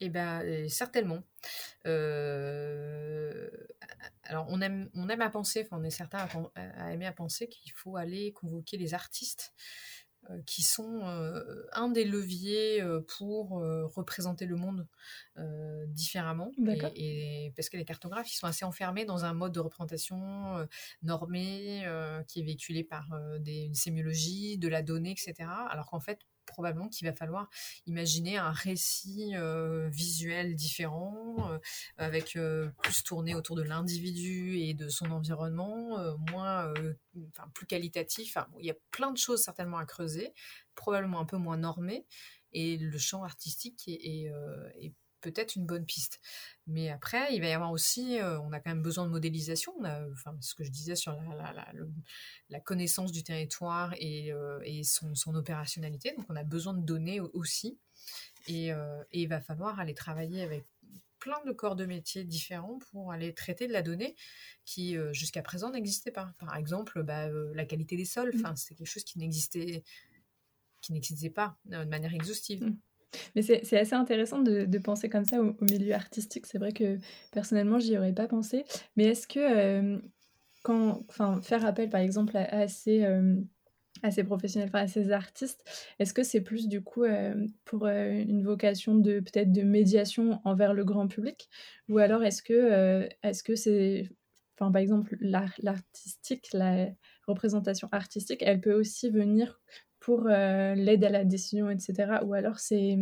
Eh 0.00 0.08
bien, 0.08 0.42
certainement. 0.68 1.22
alors, 4.24 4.46
on 4.48 4.60
aime, 4.60 4.88
on 4.94 5.08
aime 5.08 5.22
à 5.22 5.30
penser, 5.30 5.62
enfin, 5.64 5.80
on 5.80 5.84
est 5.84 5.90
certain 5.90 6.26
à 6.54 6.92
aimer 6.92 7.06
à 7.06 7.12
penser 7.12 7.48
qu'il 7.48 7.72
faut 7.72 7.96
aller 7.96 8.32
convoquer 8.32 8.76
les 8.76 8.94
artistes 8.94 9.52
qui 10.46 10.62
sont 10.62 11.02
un 11.72 11.88
des 11.88 12.04
leviers 12.04 12.82
pour 13.18 13.62
représenter 13.94 14.46
le 14.46 14.56
monde 14.56 14.86
différemment. 15.88 16.52
Et, 16.96 17.52
parce 17.56 17.68
que 17.68 17.76
les 17.76 17.84
cartographes, 17.84 18.32
ils 18.32 18.36
sont 18.36 18.46
assez 18.46 18.64
enfermés 18.64 19.04
dans 19.04 19.24
un 19.24 19.32
mode 19.32 19.52
de 19.52 19.60
représentation 19.60 20.66
normé, 21.02 21.84
qui 22.28 22.40
est 22.40 22.44
véhiculé 22.44 22.84
par 22.84 23.08
des, 23.40 23.62
une 23.62 23.74
sémiologie, 23.74 24.58
de 24.58 24.68
la 24.68 24.82
donnée, 24.82 25.12
etc. 25.12 25.48
Alors 25.70 25.90
qu'en 25.90 26.00
fait, 26.00 26.20
probablement 26.48 26.88
qu'il 26.88 27.06
va 27.06 27.14
falloir 27.14 27.48
imaginer 27.86 28.36
un 28.36 28.50
récit 28.50 29.36
euh, 29.36 29.88
visuel 29.88 30.54
différent, 30.54 31.50
euh, 31.50 31.58
avec 31.96 32.36
euh, 32.36 32.70
plus 32.82 33.02
tourné 33.02 33.34
autour 33.34 33.56
de 33.56 33.62
l'individu 33.62 34.58
et 34.58 34.74
de 34.74 34.88
son 34.88 35.10
environnement, 35.10 35.98
moins, 36.30 36.72
enfin, 37.28 37.48
plus 37.54 37.66
qualitatif. 37.66 38.36
il 38.58 38.66
y 38.66 38.70
a 38.70 38.76
plein 38.90 39.12
de 39.12 39.18
choses 39.18 39.42
certainement 39.42 39.78
à 39.78 39.86
creuser, 39.86 40.32
probablement 40.74 41.20
un 41.20 41.24
peu 41.24 41.36
moins 41.36 41.56
normé, 41.56 42.06
et 42.52 42.76
le 42.78 42.98
champ 42.98 43.22
artistique 43.24 43.84
est 43.86 44.32
peut-être 45.20 45.56
une 45.56 45.66
bonne 45.66 45.84
piste. 45.84 46.20
Mais 46.66 46.90
après, 46.90 47.34
il 47.34 47.40
va 47.40 47.48
y 47.48 47.52
avoir 47.52 47.72
aussi, 47.72 48.18
euh, 48.18 48.38
on 48.40 48.52
a 48.52 48.60
quand 48.60 48.70
même 48.70 48.82
besoin 48.82 49.04
de 49.04 49.10
modélisation. 49.10 49.72
On 49.78 49.84
a, 49.84 50.06
enfin, 50.12 50.36
ce 50.40 50.54
que 50.54 50.64
je 50.64 50.70
disais 50.70 50.96
sur 50.96 51.16
la, 52.50 52.60
connaissance 52.60 53.12
du 53.12 53.22
territoire 53.22 53.94
et, 53.98 54.32
euh, 54.32 54.60
son, 54.82 55.34
opérationnalité. 55.34 56.14
Donc, 56.16 56.26
on 56.28 56.36
a 56.36 56.44
besoin 56.44 56.74
de 56.74 56.82
données 56.82 57.20
aussi. 57.20 57.78
Euh, 58.50 59.02
et, 59.12 59.22
il 59.22 59.28
va 59.28 59.40
falloir 59.40 59.78
aller 59.80 59.94
travailler 59.94 60.42
avec 60.42 60.66
plein 61.18 61.42
de 61.44 61.52
corps 61.52 61.74
de 61.74 61.84
métiers 61.84 62.24
différents 62.24 62.78
pour 62.90 63.10
aller 63.10 63.34
traiter 63.34 63.66
de 63.66 63.72
la 63.72 63.82
donnée 63.82 64.14
qui 64.64 64.96
jusqu'à 65.12 65.42
présent 65.42 65.70
n'existait 65.70 66.12
pas. 66.12 66.32
Par 66.38 66.54
exemple, 66.56 67.02
bah, 67.02 67.28
la 67.28 67.64
qualité 67.64 67.96
des 67.96 68.04
sols, 68.04 68.32
enfin, 68.36 68.54
c'est 68.54 68.76
quelque 68.76 68.86
chose 68.86 69.04
qui 69.04 69.18
n'existait 69.18 69.82
qui 70.80 70.92
n'existait 70.92 71.30
pas 71.30 71.58
de 71.64 71.84
manière 71.84 72.14
exhaustive. 72.14 72.64
Mmh. 72.64 72.78
Mais 73.34 73.42
c'est 73.42 73.78
assez 73.78 73.94
intéressant 73.94 74.40
de, 74.40 74.64
de, 74.64 74.78
penser 74.78 75.08
comme 75.08 75.24
ça 75.24 75.40
au, 75.40 75.54
milieu 75.62 75.94
artistique. 75.94 76.46
C'est 76.46 76.58
vrai 76.58 76.72
que 76.72 76.98
personnellement, 77.32 77.78
j'y 77.78 77.96
aurais 77.96 78.12
pas 78.12 78.26
pensé. 78.26 78.64
Mais 78.96 79.04
est-ce 79.04 79.26
que 79.26 79.38
euh, 79.38 79.98
quand, 80.62 81.04
faire 81.42 81.64
appel 81.64 81.88
par 81.88 82.00
exemple 82.00 82.36
à, 82.36 82.68
ces, 82.68 83.04
euh, 83.04 83.36
à 84.02 84.10
ces 84.10 84.24
professionnels, 84.24 84.70
à 84.72 84.86
ces 84.88 85.10
artistes, 85.10 85.64
est-ce 85.98 86.12
que 86.12 86.22
c'est 86.22 86.40
plus 86.40 86.68
du 86.68 86.82
coup 86.82 87.04
euh, 87.04 87.34
pour 87.64 87.86
une 87.86 88.42
vocation 88.44 88.94
de 88.94 89.20
peut-être 89.20 89.52
de 89.52 89.62
médiation 89.62 90.40
envers 90.44 90.74
le 90.74 90.84
grand 90.84 91.08
public, 91.08 91.48
ou 91.88 91.98
alors 91.98 92.22
est-ce 92.24 92.42
que 92.42 93.08
est-ce 93.22 93.42
que 93.42 93.54
c'est, 93.54 94.08
par 94.56 94.76
exemple, 94.76 95.16
l'artistique, 95.20 96.48
la 96.52 96.88
représentation 97.26 97.88
artistique, 97.92 98.42
elle 98.42 98.60
peut 98.60 98.74
aussi 98.74 99.10
venir 99.10 99.60
pour 100.08 100.26
euh, 100.26 100.74
l'aide 100.74 101.04
à 101.04 101.10
la 101.10 101.26
décision, 101.26 101.68
etc. 101.68 102.20
Ou 102.24 102.32
alors 102.32 102.60
c'est, 102.60 102.96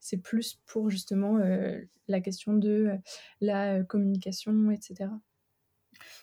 c'est 0.00 0.16
plus 0.16 0.58
pour 0.64 0.88
justement 0.88 1.36
euh, 1.36 1.78
la 2.08 2.22
question 2.22 2.54
de 2.54 2.70
euh, 2.70 2.96
la 3.42 3.84
communication, 3.84 4.70
etc. 4.70 5.10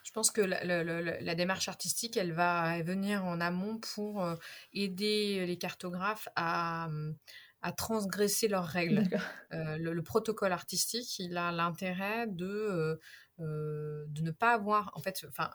Je 0.03 0.11
pense 0.11 0.31
que 0.31 0.41
la, 0.41 0.63
la, 0.63 1.35
démarche 1.35 1.67
artistique, 1.67 2.17
elle 2.17 2.31
va 2.31 2.81
venir 2.81 3.23
en 3.25 3.39
amont 3.41 3.77
pour 3.93 4.27
aider 4.73 5.45
les 5.45 5.57
cartographes 5.57 6.27
à, 6.35 6.89
à 7.61 7.71
transgresser 7.71 8.47
leurs 8.47 8.67
règles. 8.67 9.03
le, 9.51 10.01
protocole 10.01 10.51
artistique, 10.51 11.19
il 11.19 11.37
a 11.37 11.51
l'intérêt 11.51 12.25
de 12.27 12.99
euh, 13.39 14.05
de 14.09 14.21
ne 14.21 14.31
pas 14.31 14.53
avoir, 14.53 14.91
en 14.95 14.99
fait, 14.99 15.25
enfin, 15.27 15.49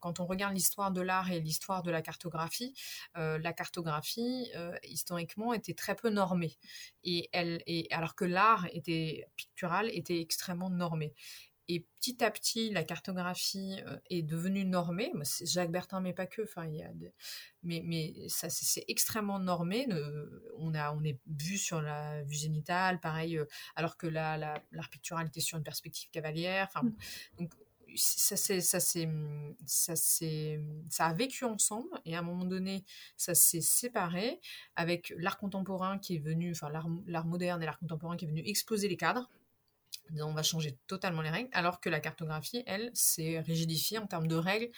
quand 0.00 0.20
on 0.20 0.26
regarde 0.26 0.54
l'histoire 0.54 0.90
de 0.90 1.00
l'art 1.00 1.30
et 1.30 1.40
l'histoire 1.40 1.82
de 1.82 1.90
la 1.90 2.02
cartographie, 2.02 2.74
euh, 3.16 3.38
la 3.38 3.52
cartographie 3.52 4.50
euh, 4.54 4.76
historiquement 4.84 5.54
était 5.54 5.74
très 5.74 5.94
peu 5.94 6.10
normée, 6.10 6.58
et 7.04 7.30
elle, 7.32 7.62
et 7.66 7.88
alors 7.90 8.14
que 8.14 8.26
l'art 8.26 8.66
était 8.72 9.26
pictural 9.36 9.88
était 9.92 10.20
extrêmement 10.20 10.70
normé. 10.70 11.14
Et 11.68 11.86
petit 12.00 12.22
à 12.24 12.30
petit, 12.30 12.70
la 12.70 12.82
cartographie 12.82 13.80
euh, 13.86 13.96
est 14.10 14.22
devenue 14.22 14.64
normée. 14.64 15.12
Jacques 15.44 15.70
Bertin, 15.70 16.00
mais 16.00 16.12
pas 16.12 16.26
que. 16.26 16.42
Enfin, 16.42 16.66
il 16.66 16.76
y 16.76 16.82
a 16.82 16.90
mais, 17.62 17.82
mais 17.84 18.28
ça, 18.28 18.50
c'est 18.50 18.84
extrêmement 18.88 19.38
normé. 19.38 19.86
On, 20.58 20.74
a, 20.74 20.92
on 20.92 21.02
est 21.04 21.20
vu 21.26 21.56
sur 21.56 21.80
la 21.80 22.22
vue 22.24 22.34
génitale, 22.34 23.00
pareil, 23.00 23.38
euh, 23.38 23.46
alors 23.76 23.96
que 23.96 24.06
l'art 24.06 24.38
la, 24.38 24.62
la 24.72 24.82
pictural 24.88 25.26
était 25.26 25.40
sur 25.40 25.56
une 25.56 25.64
perspective 25.64 26.10
cavalière. 26.10 26.66
Enfin, 26.68 26.86
mm. 26.86 26.96
donc, 27.38 27.52
ça, 27.96 28.36
ça, 28.36 28.80
ça, 28.80 29.96
ça 29.96 31.06
a 31.06 31.12
vécu 31.12 31.44
ensemble 31.44 31.88
et 32.04 32.16
à 32.16 32.20
un 32.20 32.22
moment 32.22 32.44
donné, 32.44 32.84
ça 33.16 33.34
s'est 33.34 33.60
séparé 33.60 34.40
avec 34.76 35.12
l'art 35.18 35.38
contemporain 35.38 35.98
qui 35.98 36.16
est 36.16 36.18
venu, 36.18 36.52
enfin 36.52 36.70
l'art 36.70 37.26
moderne 37.26 37.62
et 37.62 37.66
l'art 37.66 37.78
contemporain 37.78 38.16
qui 38.16 38.24
est 38.24 38.28
venu 38.28 38.42
exploser 38.46 38.88
les 38.88 38.96
cadres 38.96 39.28
on 40.20 40.34
va 40.34 40.42
changer 40.42 40.78
totalement 40.86 41.22
les 41.22 41.30
règles, 41.30 41.48
alors 41.52 41.80
que 41.80 41.88
la 41.88 42.00
cartographie, 42.00 42.62
elle, 42.66 42.90
s'est 42.94 43.40
rigidifiée 43.40 43.98
en 43.98 44.06
termes 44.06 44.26
de 44.26 44.36
règles 44.36 44.70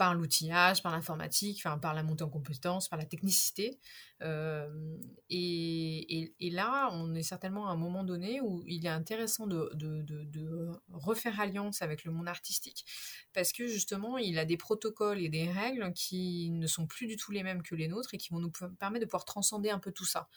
par 0.00 0.14
l'outillage, 0.14 0.82
par 0.82 0.92
l'informatique, 0.92 1.62
par 1.62 1.92
la 1.92 2.02
montée 2.02 2.24
en 2.24 2.30
compétences, 2.30 2.88
par 2.88 2.98
la 2.98 3.04
technicité. 3.04 3.78
Euh, 4.22 4.96
et, 5.28 6.32
là, 6.40 6.88
on 6.92 7.14
est 7.14 7.22
certainement 7.22 7.68
à 7.68 7.72
un 7.72 7.76
moment 7.76 8.02
donné 8.02 8.40
où 8.40 8.64
il 8.66 8.86
est 8.86 8.88
intéressant 8.88 9.46
de, 9.46 9.70
de, 9.74 10.70
refaire 10.90 11.38
alliance 11.38 11.82
avec 11.82 12.04
le 12.04 12.12
monde 12.12 12.28
artistique, 12.28 12.86
parce 13.34 13.52
que 13.52 13.66
justement, 13.66 14.16
il 14.16 14.38
a 14.38 14.46
des 14.46 14.56
protocoles 14.56 15.20
et 15.20 15.28
des 15.28 15.52
règles 15.52 15.92
qui 15.92 16.48
ne 16.48 16.66
sont 16.66 16.86
plus 16.86 17.06
du 17.06 17.16
tout 17.16 17.30
les 17.30 17.42
mêmes 17.42 17.62
que 17.62 17.74
les 17.74 17.86
nôtres 17.86 18.14
et 18.14 18.16
qui 18.16 18.30
vont 18.30 18.40
nous 18.40 18.52
permettre 18.78 19.04
de 19.04 19.10
pouvoir 19.10 19.26
transcender 19.26 19.68
un 19.68 19.78
peu 19.78 19.92
tout 19.92 20.06
ça. 20.06 20.30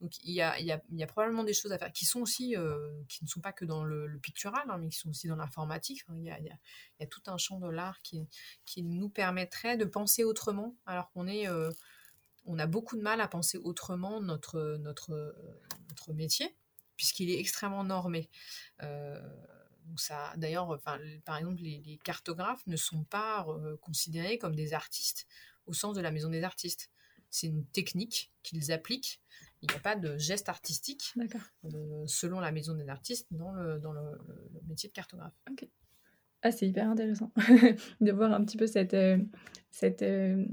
Donc 0.00 0.12
il 0.24 0.32
y 0.32 0.42
a, 0.42 1.06
probablement 1.06 1.44
des 1.44 1.54
choses 1.54 1.72
à 1.72 1.78
faire 1.78 1.92
qui 1.92 2.06
euh, 2.56 3.02
ne 3.22 3.26
sont 3.26 3.40
pas 3.40 3.52
que 3.52 3.64
dans 3.64 3.82
le, 3.82 4.18
pictural, 4.18 4.62
hein, 4.68 4.78
mais 4.78 4.88
qui 4.88 4.98
sont 4.98 5.08
aussi 5.08 5.26
dans 5.26 5.36
l'informatique. 5.36 6.04
Il 6.14 6.22
y, 6.22 6.30
a, 6.30 7.06
tout 7.06 7.22
un 7.26 7.38
champ 7.38 7.58
de 7.58 7.68
l'art 7.68 8.00
qui, 8.02 8.28
nous 8.82 9.08
permettrait 9.08 9.76
de 9.76 9.84
penser 9.84 10.22
autrement, 10.22 10.76
alors 10.84 11.10
qu'on 11.12 11.26
euh, 11.28 11.70
a 12.58 12.66
beaucoup 12.66 12.96
de 12.96 13.02
mal 13.02 13.20
à 13.20 13.28
penser 13.28 13.56
autrement 13.58 14.20
notre, 14.20 14.80
métier, 16.12 16.54
puisqu'il 16.96 17.30
est 17.30 17.40
extrêmement 17.40 17.84
normé. 17.84 18.28
Euh, 18.82 19.20
d'ailleurs, 20.36 20.78
par 21.24 21.38
exemple, 21.38 21.62
les, 21.62 21.98
cartographes 22.04 22.66
ne 22.66 22.76
sont 22.76 23.04
pas 23.04 23.46
considérés 23.80 24.36
comme 24.36 24.54
des 24.54 24.74
artistes 24.74 25.26
au 25.64 25.72
sens 25.72 25.96
de 25.96 26.00
la 26.02 26.10
maison 26.10 26.28
des 26.28 26.44
artistes. 26.44 26.90
C'est 27.30 27.48
une 27.48 27.64
technique 27.66 28.30
qu'ils 28.42 28.72
appliquent 28.72 29.20
il 29.68 29.72
n'y 29.72 29.78
a 29.78 29.80
pas 29.80 29.96
de 29.96 30.16
geste 30.16 30.48
artistique 30.48 31.14
euh, 31.18 32.04
selon 32.06 32.40
la 32.40 32.52
maison 32.52 32.74
des 32.74 32.88
artistes 32.88 33.26
dans 33.30 33.52
le, 33.52 33.78
dans 33.78 33.92
le, 33.92 34.02
métier 34.68 34.88
de 34.88 34.94
cartographe. 34.94 35.34
Ah, 36.42 36.52
c'est 36.52 36.66
hyper 36.66 36.88
intéressant 36.88 37.32
de 38.00 38.12
voir 38.12 38.32
un 38.32 38.44
petit 38.44 38.56
peu 38.56 38.66
cette, 38.66 38.94
euh, 38.94 39.18
cette 39.70 40.02
euh, 40.02 40.44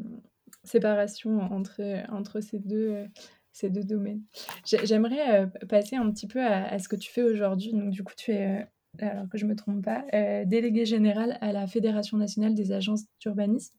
séparation 0.64 1.40
entre, 1.40 1.82
entre 2.10 2.42
ces, 2.42 2.60
deux, 2.60 3.06
ces 3.52 3.70
deux 3.70 3.84
domaines. 3.84 4.24
J'aimerais 4.66 5.50
passer 5.68 5.96
un 5.96 6.10
petit 6.12 6.28
peu 6.28 6.42
à, 6.42 6.66
à, 6.66 6.80
ce 6.80 6.88
que 6.88 6.96
tu 6.96 7.12
fais 7.12 7.24
aujourd'hui. 7.24 7.74
Donc, 7.74 7.92
du 7.92 8.04
coup, 8.04 8.14
tu 8.16 8.32
es 8.32 8.68
alors 9.00 9.28
que 9.30 9.38
je 9.38 9.46
ne 9.46 9.52
me 9.52 9.56
trompe 9.56 9.84
pas, 9.84 10.06
euh, 10.14 10.46
délégué 10.46 10.86
général 10.86 11.38
à 11.42 11.52
la 11.52 11.66
Fédération 11.68 12.18
nationale 12.18 12.54
des 12.54 12.72
agences 12.72 13.06
d'urbanisme. 13.20 13.76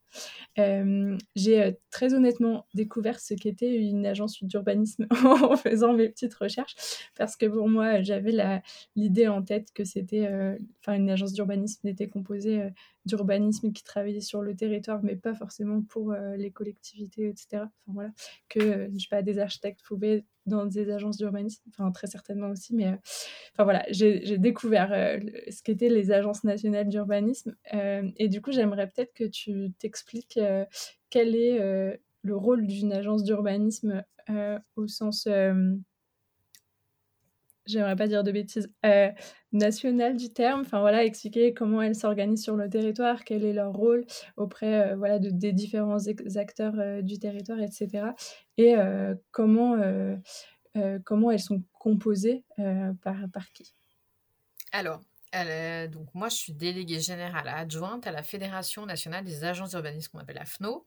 Euh, 0.58 1.16
j'ai 1.34 1.62
euh, 1.62 1.72
très 1.90 2.14
honnêtement 2.14 2.66
découvert 2.74 3.18
ce 3.18 3.34
qu'était 3.34 3.74
une 3.76 4.06
agence 4.06 4.42
d'urbanisme 4.42 5.06
en 5.24 5.56
faisant 5.56 5.92
mes 5.92 6.08
petites 6.08 6.34
recherches, 6.34 6.76
parce 7.16 7.36
que 7.36 7.46
pour 7.46 7.68
moi, 7.68 8.02
j'avais 8.02 8.62
l'idée 8.96 9.28
en 9.28 9.42
tête 9.42 9.72
que 9.72 9.84
c'était, 9.84 10.28
enfin, 10.80 10.94
une 10.94 11.10
agence 11.10 11.32
d'urbanisme 11.32 11.80
n'était 11.84 12.08
composée 12.08 12.62
d'urbanisme 13.04 13.72
qui 13.72 13.84
travaillait 13.84 14.20
sur 14.20 14.40
le 14.40 14.54
territoire, 14.56 15.02
mais 15.02 15.16
pas 15.16 15.34
forcément 15.34 15.82
pour 15.82 16.14
les 16.36 16.50
collectivités, 16.50 17.28
etc. 17.28 17.46
Enfin 17.52 17.92
voilà, 17.92 18.10
que 18.48 18.88
je 18.92 18.98
sais 18.98 19.08
pas, 19.10 19.22
des 19.22 19.38
architectes 19.38 19.82
pouvaient 19.84 20.24
dans 20.46 20.66
des 20.66 20.90
agences 20.90 21.16
d'urbanisme, 21.16 21.62
enfin 21.70 21.90
très 21.90 22.06
certainement 22.06 22.48
aussi, 22.48 22.74
mais 22.74 22.98
voilà, 23.58 23.84
j'ai 23.90 24.38
découvert 24.38 24.90
ce 25.50 25.62
qu'étaient 25.62 25.88
les 25.88 26.12
agences 26.12 26.44
nationales 26.44 26.88
d'urbanisme, 26.88 27.54
et 27.72 28.28
du 28.28 28.40
coup 28.40 28.52
j'aimerais 28.52 28.86
peut-être 28.88 29.12
que 29.12 29.24
tu 29.24 29.72
t'expliques 29.78 30.03
quel 31.10 31.34
est 31.34 31.98
le 32.22 32.36
rôle 32.36 32.66
d'une 32.66 32.92
agence 32.92 33.24
d'urbanisme 33.24 34.04
au 34.76 34.86
sens 34.86 35.26
j'aimerais 37.66 37.96
pas 37.96 38.06
dire 38.06 38.22
de 38.24 38.32
bêtises, 38.32 38.70
euh, 38.84 39.10
nationale 39.52 40.16
du 40.16 40.32
terme, 40.32 40.60
enfin 40.60 40.80
voilà, 40.80 41.04
expliquer 41.04 41.54
comment 41.54 41.80
elles 41.82 41.94
s'organisent 41.94 42.42
sur 42.42 42.56
le 42.56 42.68
territoire, 42.68 43.24
quel 43.24 43.44
est 43.44 43.52
leur 43.52 43.72
rôle 43.72 44.04
auprès 44.36 44.92
euh, 44.92 44.96
voilà, 44.96 45.18
de, 45.18 45.30
des 45.30 45.52
différents 45.52 46.06
acteurs 46.36 46.74
euh, 46.78 47.02
du 47.02 47.18
territoire, 47.18 47.60
etc. 47.60 48.08
Et 48.56 48.76
euh, 48.76 49.14
comment, 49.30 49.76
comment 51.04 51.30
elles 51.30 51.40
sont 51.40 51.62
composées 51.78 52.44
par, 53.02 53.16
par 53.32 53.52
qui 53.52 53.74
Alors, 54.72 55.00
donc 55.88 56.14
moi 56.14 56.28
je 56.28 56.36
suis 56.36 56.52
déléguée 56.52 57.00
générale 57.00 57.48
adjointe 57.48 58.06
à 58.06 58.12
la 58.12 58.22
Fédération 58.22 58.86
nationale 58.86 59.24
des 59.24 59.44
agences 59.44 59.70
d'urbanisme 59.70 60.12
qu'on 60.12 60.18
appelle 60.18 60.36
la 60.36 60.44
FNO. 60.44 60.86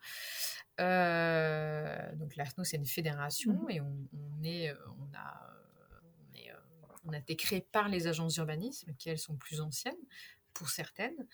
donc 0.78 2.36
l'AFNO, 2.36 2.64
c'est 2.64 2.78
une 2.78 2.86
fédération 2.86 3.54
mmh. 3.54 3.72
et 3.72 3.82
on, 3.82 4.44
est, 4.44 4.74
on 5.00 5.18
a, 5.18 5.54
on, 7.06 7.14
a 7.14 7.18
été 7.18 7.36
créé 7.36 7.62
par 7.62 7.90
les 7.90 8.08
agences 8.08 8.36
d'urbanisme, 8.36 8.94
qui 8.98 9.10
elles 9.10 9.20
sont 9.20 9.36
plus 9.36 9.62
anciennes 9.62 9.96
pour 10.54 10.70
certaines. 10.70 11.28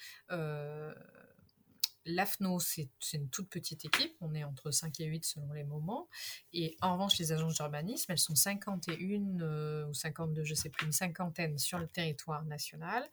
L'AFNO, 2.05 2.59
c'est 2.59 2.89
une 3.13 3.29
toute 3.29 3.49
petite 3.49 3.85
équipe, 3.85 4.13
on 4.19 4.33
est 4.33 4.43
entre 4.43 4.71
5 4.71 4.99
et 4.99 5.05
8 5.05 5.23
selon 5.23 5.53
les 5.53 5.63
moments. 5.63 6.09
Et 6.51 6.75
en 6.81 6.93
revanche, 6.93 7.17
les 7.17 7.31
agences 7.31 7.55
d'urbanisme, 7.55 8.11
elles 8.11 8.17
sont 8.17 8.35
51 8.35 9.39
euh, 9.39 9.87
ou 9.87 9.93
52, 9.93 10.43
je 10.43 10.51
ne 10.51 10.55
sais 10.55 10.69
plus, 10.69 10.85
une 10.85 10.91
cinquantaine 10.91 11.57
sur 11.57 11.79
le 11.79 11.87
territoire 11.87 12.43
national 12.43 13.09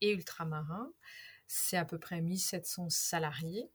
et 0.00 0.10
ultramarin. 0.10 0.92
C'est 1.46 1.76
à 1.76 1.84
peu 1.84 1.98
près 1.98 2.20
1700 2.20 2.90
salariés. 2.90 3.70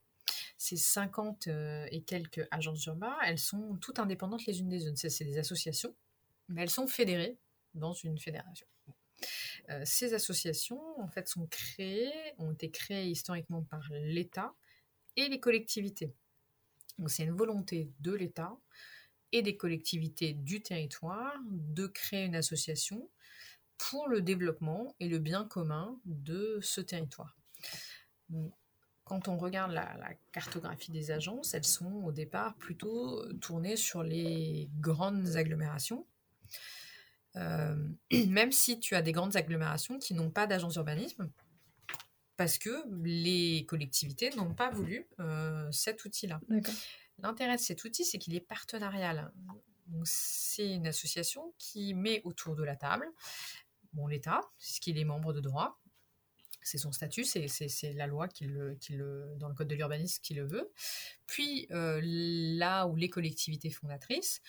Ces 0.57 0.75
50 0.75 1.47
euh, 1.47 1.87
et 1.91 2.01
quelques 2.01 2.45
agences 2.51 2.81
d'urbain, 2.81 3.15
elles 3.23 3.39
sont 3.39 3.77
toutes 3.77 3.99
indépendantes 3.99 4.45
les 4.47 4.59
unes 4.59 4.69
des 4.69 4.87
autres. 4.87 4.97
C'est 4.97 5.23
des 5.23 5.37
associations, 5.37 5.95
mais 6.49 6.63
elles 6.63 6.69
sont 6.69 6.87
fédérées 6.87 7.37
dans 7.73 7.93
une 7.93 8.19
fédération. 8.19 8.67
Euh, 9.69 9.81
ces 9.85 10.13
associations, 10.13 10.99
en 10.99 11.07
fait, 11.07 11.27
sont 11.27 11.47
créées, 11.47 12.11
ont 12.37 12.51
été 12.51 12.69
créées 12.69 13.07
historiquement 13.07 13.63
par 13.63 13.87
l'État 13.91 14.53
et 15.15 15.27
les 15.27 15.39
collectivités. 15.39 16.13
C'est 17.07 17.23
une 17.23 17.35
volonté 17.35 17.91
de 17.99 18.13
l'État 18.13 18.57
et 19.31 19.41
des 19.41 19.57
collectivités 19.57 20.33
du 20.33 20.61
territoire 20.61 21.33
de 21.45 21.87
créer 21.87 22.25
une 22.25 22.35
association 22.35 23.09
pour 23.77 24.07
le 24.07 24.21
développement 24.21 24.95
et 24.99 25.07
le 25.07 25.19
bien 25.19 25.45
commun 25.45 25.99
de 26.05 26.59
ce 26.61 26.81
territoire. 26.81 27.35
quand 29.03 29.27
on 29.27 29.37
regarde 29.37 29.71
la, 29.71 29.95
cartographie 30.31 30.91
des 30.91 31.11
agences, 31.11 31.53
elles 31.53 31.63
sont 31.63 32.03
au 32.03 32.11
départ 32.11 32.55
plutôt 32.55 33.25
tournées 33.35 33.77
sur 33.77 34.03
les 34.03 34.69
grandes 34.79 35.35
agglomérations, 35.35 36.05
même 38.27 38.51
si 38.51 38.79
tu 38.79 38.95
as 38.95 39.01
des 39.01 39.11
grandes 39.11 39.35
agglomérations 39.35 39.99
qui 39.99 40.13
n'ont 40.13 40.31
pas 40.31 40.47
d'agence 40.47 40.73
d'urbanisme, 40.73 41.29
parce 42.35 42.57
que 42.57 42.83
les 43.03 43.65
collectivités 43.67 44.29
n'ont 44.35 44.53
pas 44.53 44.69
voulu 44.69 45.07
euh, 45.19 45.71
cet 45.71 46.05
outil-là. 46.05 46.39
L'intérêt 47.19 47.55
de 47.55 47.61
cet 47.61 47.83
outil, 47.83 48.05
c'est 48.05 48.19
qu'il 48.19 48.35
est 48.35 48.39
partenarial. 48.39 49.31
C'est 50.03 50.71
une 50.71 50.87
association 50.87 51.53
qui 51.57 51.93
met 51.93 52.21
autour 52.25 52.55
de 52.55 52.63
la 52.63 52.75
table 52.75 53.07
bon, 53.93 54.07
l'État, 54.07 54.41
puisqu'il 54.57 54.97
est 54.97 55.03
membre 55.03 55.33
de 55.33 55.39
droit, 55.39 55.79
c'est 56.61 56.77
son 56.77 56.91
statut, 56.91 57.23
c'est 57.23 57.93
la 57.93 58.07
loi 58.07 58.27
qui 58.27 58.45
le, 58.45 58.75
qui 58.75 58.93
le, 58.93 59.33
dans 59.37 59.47
le 59.47 59.55
code 59.55 59.67
de 59.67 59.75
l'urbanisme 59.75 60.21
qui 60.21 60.33
le 60.33 60.45
veut. 60.45 60.71
Puis 61.25 61.67
euh, 61.71 62.01
là 62.03 62.87
où 62.87 62.95
les 62.95 63.09
collectivités 63.09 63.69
fondatrices, 63.69 64.41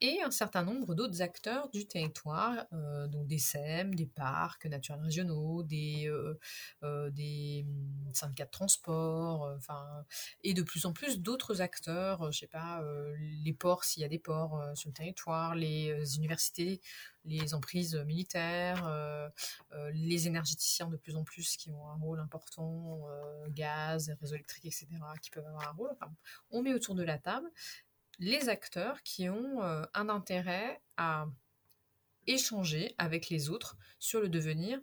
et 0.00 0.22
un 0.22 0.30
certain 0.30 0.62
nombre 0.62 0.94
d'autres 0.94 1.22
acteurs 1.22 1.68
du 1.70 1.86
territoire, 1.86 2.66
euh, 2.72 3.08
donc 3.08 3.26
des 3.26 3.38
SEM, 3.38 3.94
des 3.94 4.06
parcs 4.06 4.66
naturels 4.66 5.00
régionaux, 5.00 5.62
des, 5.62 6.08
euh, 6.08 6.38
euh, 6.84 7.10
hum, 7.10 8.14
syndicats 8.14 8.44
de 8.44 8.50
transport, 8.50 9.52
enfin, 9.56 10.04
et 10.42 10.54
de 10.54 10.62
plus 10.62 10.86
en 10.86 10.92
plus 10.92 11.20
d'autres 11.20 11.60
acteurs, 11.60 12.30
je 12.30 12.38
sais 12.38 12.46
pas, 12.46 12.82
les 13.42 13.52
ports 13.52 13.84
s'il 13.84 14.02
y 14.02 14.04
a 14.04 14.08
des 14.08 14.18
ports 14.18 14.62
sur 14.74 14.88
le 14.88 14.94
territoire, 14.94 15.54
les 15.54 16.16
universités, 16.16 16.80
les 17.24 17.54
emprises 17.54 17.94
militaires, 17.94 19.30
les 19.92 20.26
énergéticiens 20.26 20.88
de 20.88 20.96
plus 20.96 21.16
en 21.16 21.24
plus 21.24 21.56
qui 21.56 21.70
ont 21.70 21.88
un 21.88 21.96
rôle 21.96 22.20
important, 22.20 23.00
gaz, 23.50 24.14
réseau 24.20 24.34
électrique, 24.34 24.66
etc., 24.66 24.86
qui 25.22 25.30
peuvent 25.30 25.46
avoir 25.46 25.68
un 25.68 25.72
rôle. 25.72 25.90
on 26.50 26.62
met 26.62 26.74
autour 26.74 26.94
de 26.94 27.02
la 27.02 27.18
table 27.18 27.50
les 28.18 28.48
acteurs 28.48 29.02
qui 29.02 29.28
ont 29.28 29.62
euh, 29.62 29.84
un 29.94 30.08
intérêt 30.08 30.80
à 30.96 31.26
échanger 32.26 32.94
avec 32.98 33.30
les 33.30 33.48
autres 33.48 33.76
sur 33.98 34.20
le 34.20 34.28
devenir 34.28 34.80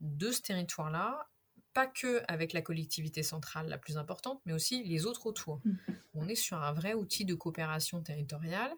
de 0.00 0.30
ce 0.32 0.40
territoire-là, 0.40 1.28
pas 1.72 1.86
que 1.86 2.22
avec 2.26 2.52
la 2.52 2.62
collectivité 2.62 3.22
centrale 3.22 3.68
la 3.68 3.78
plus 3.78 3.96
importante, 3.96 4.40
mais 4.44 4.52
aussi 4.52 4.82
les 4.82 5.06
autres 5.06 5.26
autour. 5.26 5.60
Mmh. 5.64 5.76
On 6.14 6.28
est 6.28 6.34
sur 6.34 6.56
un 6.60 6.72
vrai 6.72 6.94
outil 6.94 7.24
de 7.24 7.34
coopération 7.34 8.02
territoriale 8.02 8.72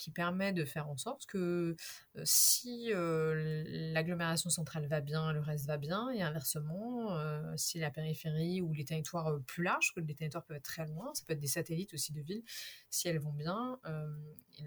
qui 0.00 0.10
permet 0.10 0.54
de 0.54 0.64
faire 0.64 0.88
en 0.88 0.96
sorte 0.96 1.26
que 1.26 1.76
euh, 2.16 2.22
si 2.24 2.90
euh, 2.92 3.64
l'agglomération 3.92 4.48
centrale 4.48 4.86
va 4.86 5.02
bien, 5.02 5.32
le 5.32 5.40
reste 5.40 5.66
va 5.66 5.76
bien, 5.76 6.08
et 6.10 6.22
inversement, 6.22 7.14
euh, 7.18 7.52
si 7.56 7.78
la 7.78 7.90
périphérie 7.90 8.62
ou 8.62 8.72
les 8.72 8.86
territoires 8.86 9.38
plus 9.46 9.62
larges, 9.62 9.92
que 9.94 10.00
les 10.00 10.14
territoires 10.14 10.44
peuvent 10.44 10.56
être 10.56 10.64
très 10.64 10.86
loin, 10.86 11.12
ça 11.12 11.22
peut 11.26 11.34
être 11.34 11.40
des 11.40 11.46
satellites 11.46 11.92
aussi 11.92 12.12
de 12.12 12.20
villes, 12.22 12.42
si 12.88 13.08
elles 13.08 13.18
vont 13.18 13.32
bien, 13.32 13.78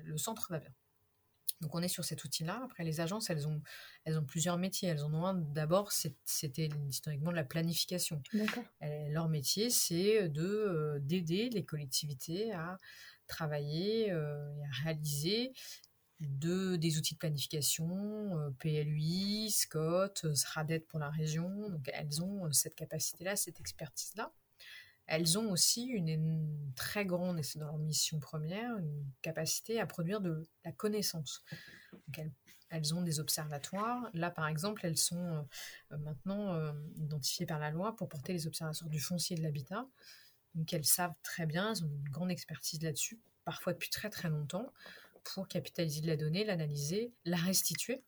le 0.03 0.17
centre 0.17 0.47
va 0.51 0.59
bien. 0.59 0.73
Donc 1.61 1.73
on 1.75 1.81
est 1.81 1.87
sur 1.87 2.03
cet 2.03 2.23
outil-là. 2.25 2.61
Après, 2.65 2.83
les 2.83 2.99
agences, 2.99 3.29
elles 3.29 3.47
ont, 3.47 3.61
elles 4.03 4.19
ont 4.19 4.25
plusieurs 4.25 4.57
métiers. 4.57 4.89
Elles 4.89 5.03
en 5.03 5.13
ont 5.13 5.25
un. 5.25 5.33
D'abord, 5.33 5.91
c'était 5.91 6.69
historiquement 6.89 7.31
de 7.31 7.37
la 7.37 7.45
planification. 7.45 8.21
Leur 8.81 9.29
métier, 9.29 9.69
c'est 9.69 10.27
de 10.27 10.99
d'aider 11.01 11.49
les 11.49 11.63
collectivités 11.63 12.51
à 12.51 12.77
travailler 13.27 14.11
euh, 14.11 14.55
et 14.57 14.65
à 14.65 14.83
réaliser 14.83 15.53
de, 16.19 16.75
des 16.77 16.97
outils 16.97 17.15
de 17.15 17.19
planification, 17.19 17.89
euh, 18.37 18.49
PLUI, 18.59 19.51
SCOT, 19.51 20.25
euh, 20.25 20.35
SRADET 20.35 20.81
pour 20.87 20.99
la 20.99 21.09
région. 21.09 21.69
Donc 21.69 21.89
elles 21.93 22.21
ont 22.21 22.51
cette 22.51 22.75
capacité-là, 22.75 23.35
cette 23.35 23.59
expertise-là. 23.59 24.31
Elles 25.05 25.37
ont 25.37 25.51
aussi 25.51 25.83
une, 25.83 26.71
très 26.75 27.05
grande, 27.05 27.37
et 27.37 27.43
c'est 27.43 27.59
dans 27.59 27.65
leur 27.65 27.77
mission 27.77 28.19
première, 28.21 28.77
une 28.77 29.05
capacité 29.21 29.81
à 29.81 29.85
produire 29.85 30.21
de 30.21 30.47
la 30.63 30.71
connaissance. 30.71 31.43
elles, 32.17 32.31
elles, 32.69 32.95
ont 32.95 33.01
des 33.01 33.19
observatoires. 33.19 34.09
Là, 34.13 34.31
par 34.31 34.47
exemple, 34.47 34.85
elles 34.85 34.97
sont 34.97 35.45
maintenant 35.91 36.73
identifiées 36.95 37.45
par 37.45 37.59
la 37.59 37.69
loi 37.69 37.97
pour 37.97 38.07
porter 38.07 38.31
les 38.31 38.47
observatoires 38.47 38.89
du 38.89 39.01
foncier 39.01 39.35
et 39.35 39.39
de 39.39 39.43
l'habitat. 39.43 39.85
Donc 40.55 40.73
elles 40.73 40.85
savent 40.85 41.15
très 41.23 41.45
bien, 41.45 41.71
elles 41.71 41.83
ont 41.83 41.89
une 41.89 42.09
grande 42.09 42.31
expertise 42.31 42.81
là-dessus, 42.81 43.19
parfois 43.45 43.73
depuis 43.73 43.89
très 43.89 44.09
très 44.09 44.29
longtemps, 44.29 44.71
pour 45.23 45.47
capitaliser 45.47 46.01
de 46.01 46.07
la 46.07 46.17
donnée, 46.17 46.43
l'analyser, 46.43 47.13
la 47.25 47.37
restituer. 47.37 48.03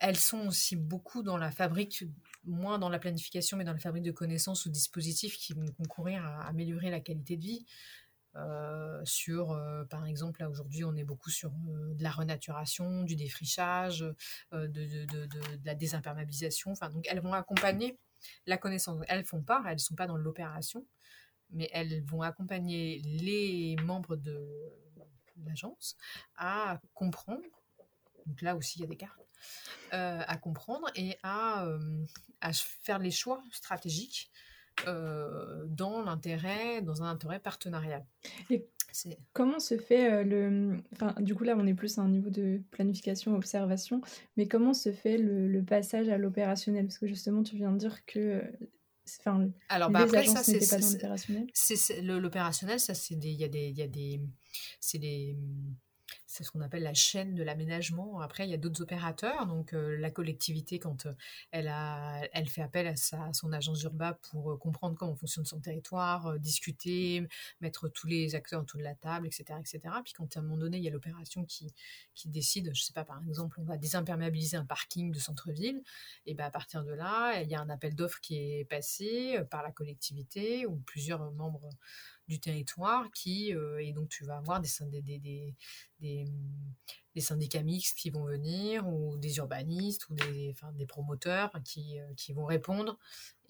Elles 0.00 0.16
sont 0.16 0.46
aussi 0.46 0.76
beaucoup 0.76 1.22
dans 1.22 1.36
la 1.36 1.50
fabrique, 1.50 2.04
moins 2.44 2.78
dans 2.78 2.88
la 2.88 3.00
planification, 3.00 3.56
mais 3.56 3.64
dans 3.64 3.72
la 3.72 3.80
fabrique 3.80 4.04
de 4.04 4.12
connaissances 4.12 4.64
ou 4.64 4.70
dispositifs 4.70 5.36
qui 5.36 5.54
vont 5.54 5.66
concourir 5.76 6.24
à 6.24 6.46
améliorer 6.46 6.90
la 6.90 7.00
qualité 7.00 7.36
de 7.36 7.42
vie. 7.42 7.66
Euh, 8.36 9.00
sur, 9.04 9.52
euh, 9.52 9.84
par 9.84 10.06
exemple, 10.06 10.40
là 10.40 10.48
aujourd'hui, 10.48 10.84
on 10.84 10.94
est 10.94 11.04
beaucoup 11.04 11.30
sur 11.30 11.50
euh, 11.50 11.94
de 11.94 12.02
la 12.02 12.10
renaturation, 12.10 13.02
du 13.02 13.16
défrichage, 13.16 14.04
de, 14.52 15.06
la 15.64 15.74
désimperméabilisation. 15.74 16.70
Enfin, 16.70 16.90
donc, 16.90 17.06
elles 17.10 17.20
vont 17.20 17.32
accompagner 17.32 17.98
la 18.46 18.58
connaissance. 18.58 19.04
Elles 19.08 19.24
font 19.24 19.42
part, 19.42 19.66
elles 19.66 19.74
ne 19.74 19.78
sont 19.78 19.94
pas 19.94 20.06
dans 20.06 20.16
l'opération, 20.16 20.86
mais 21.50 21.68
elles 21.72 22.04
vont 22.04 22.22
accompagner 22.22 23.00
les 23.04 23.76
membres 23.82 24.16
de 24.16 24.48
l'agence 25.44 25.96
à 26.36 26.80
comprendre, 26.94 27.42
donc 28.26 28.42
là 28.42 28.56
aussi 28.56 28.78
il 28.78 28.82
y 28.82 28.84
a 28.84 28.88
des 28.88 28.96
cartes, 28.96 29.20
euh, 29.92 30.22
à 30.26 30.36
comprendre 30.36 30.88
et 30.94 31.16
euh, 31.24 32.04
à, 32.40 32.52
faire 32.52 32.98
les 32.98 33.10
choix 33.10 33.42
stratégiques 33.50 34.30
euh, 34.86 35.64
dans 35.66 36.02
l'intérêt, 36.02 36.82
dans 36.82 37.02
un 37.02 37.10
intérêt 37.10 37.40
partenarial. 37.40 38.04
Et 38.50 38.66
comment 39.32 39.60
se 39.60 39.76
fait 39.76 40.24
le... 40.24 40.76
Enfin, 40.92 41.14
du 41.20 41.34
coup 41.34 41.44
là 41.44 41.54
on 41.58 41.66
est 41.66 41.74
plus 41.74 41.98
à 41.98 42.02
un 42.02 42.08
niveau 42.08 42.30
de 42.30 42.60
planification, 42.70 43.34
observation, 43.34 44.00
mais 44.36 44.48
comment 44.48 44.74
se 44.74 44.92
fait 44.92 45.18
le, 45.18 45.46
le 45.48 45.62
passage 45.62 46.08
à 46.08 46.18
l'opérationnel? 46.18 46.86
Parce 46.86 46.98
que 46.98 47.06
justement 47.06 47.42
tu 47.42 47.56
viens 47.56 47.72
de 47.72 47.78
dire 47.78 48.04
que 48.06 48.42
Enfin, 49.20 49.48
Alors, 49.68 49.90
bah 49.90 50.00
après, 50.00 50.26
ça, 50.26 50.42
c'est 50.42 50.60
l'opérationnel. 52.02 52.78
Ça, 52.80 52.94
c'est 52.94 53.16
des, 53.16 53.30
il 53.30 53.40
y 53.40 53.44
a 53.44 53.48
des, 53.48 53.68
il 53.68 53.78
y 53.78 53.82
a 53.82 53.86
des, 53.86 54.20
c'est 54.80 54.98
des, 54.98 55.36
c'est 56.28 56.44
ce 56.44 56.50
qu'on 56.50 56.60
appelle 56.60 56.82
la 56.82 56.92
chaîne 56.92 57.34
de 57.34 57.42
l'aménagement. 57.42 58.20
Après, 58.20 58.46
il 58.46 58.50
y 58.50 58.54
a 58.54 58.58
d'autres 58.58 58.82
opérateurs. 58.82 59.46
Donc, 59.46 59.72
euh, 59.72 59.96
la 59.96 60.10
collectivité, 60.10 60.78
quand 60.78 61.06
euh, 61.06 61.14
elle, 61.52 61.68
a, 61.68 62.20
elle 62.34 62.48
fait 62.50 62.60
appel 62.60 62.86
à, 62.86 62.96
sa, 62.96 63.32
son 63.32 63.50
agence 63.50 63.82
urba 63.82 64.12
pour 64.30 64.52
euh, 64.52 64.56
comprendre 64.58 64.94
comment 64.94 65.16
fonctionne 65.16 65.46
son 65.46 65.58
territoire, 65.58 66.38
discuter, 66.38 67.26
mettre 67.62 67.88
tous 67.88 68.06
les 68.06 68.34
acteurs 68.34 68.60
autour 68.60 68.78
de 68.78 68.84
la 68.84 68.94
table, 68.94 69.26
etc. 69.26 69.58
etc. 69.58 69.80
Puis, 70.04 70.12
quand 70.12 70.36
à 70.36 70.40
un 70.40 70.42
moment 70.42 70.58
donné, 70.58 70.76
il 70.76 70.84
y 70.84 70.88
a 70.88 70.90
l'opération 70.90 71.46
qui, 71.46 71.72
qui 72.14 72.28
décide, 72.28 72.72
je 72.74 72.82
sais 72.82 72.92
pas, 72.92 73.06
par 73.06 73.22
exemple, 73.26 73.58
on 73.58 73.64
va 73.64 73.78
désimperméabiliser 73.78 74.58
un 74.58 74.66
parking 74.66 75.10
de 75.10 75.18
centre-ville, 75.18 75.82
et 76.26 76.34
ben 76.34 76.44
à 76.44 76.50
partir 76.50 76.84
de 76.84 76.92
là, 76.92 77.40
il 77.40 77.48
y 77.48 77.54
a 77.54 77.60
un 77.60 77.70
appel 77.70 77.94
d'offres 77.94 78.20
qui 78.20 78.36
est 78.36 78.64
passé 78.66 79.40
par 79.50 79.62
la 79.62 79.72
collectivité 79.72 80.66
ou 80.66 80.76
plusieurs 80.76 81.30
membres 81.32 81.70
du 82.28 82.40
territoire 82.40 83.10
qui 83.12 83.54
euh, 83.54 83.78
et 83.78 83.92
donc 83.92 84.08
tu 84.08 84.24
vas 84.24 84.36
avoir 84.36 84.60
des, 84.60 84.68
syndicats 87.16 87.62
mixtes 87.62 87.98
qui 87.98 88.10
vont 88.10 88.24
venir 88.24 88.86
ou 88.86 89.16
des 89.16 89.38
urbanistes 89.38 90.08
ou 90.10 90.14
des, 90.14 90.50
enfin, 90.52 90.72
des 90.72 90.86
promoteurs 90.86 91.50
qui, 91.64 91.98
euh, 91.98 92.14
qui 92.16 92.32
vont 92.32 92.44
répondre 92.44 92.98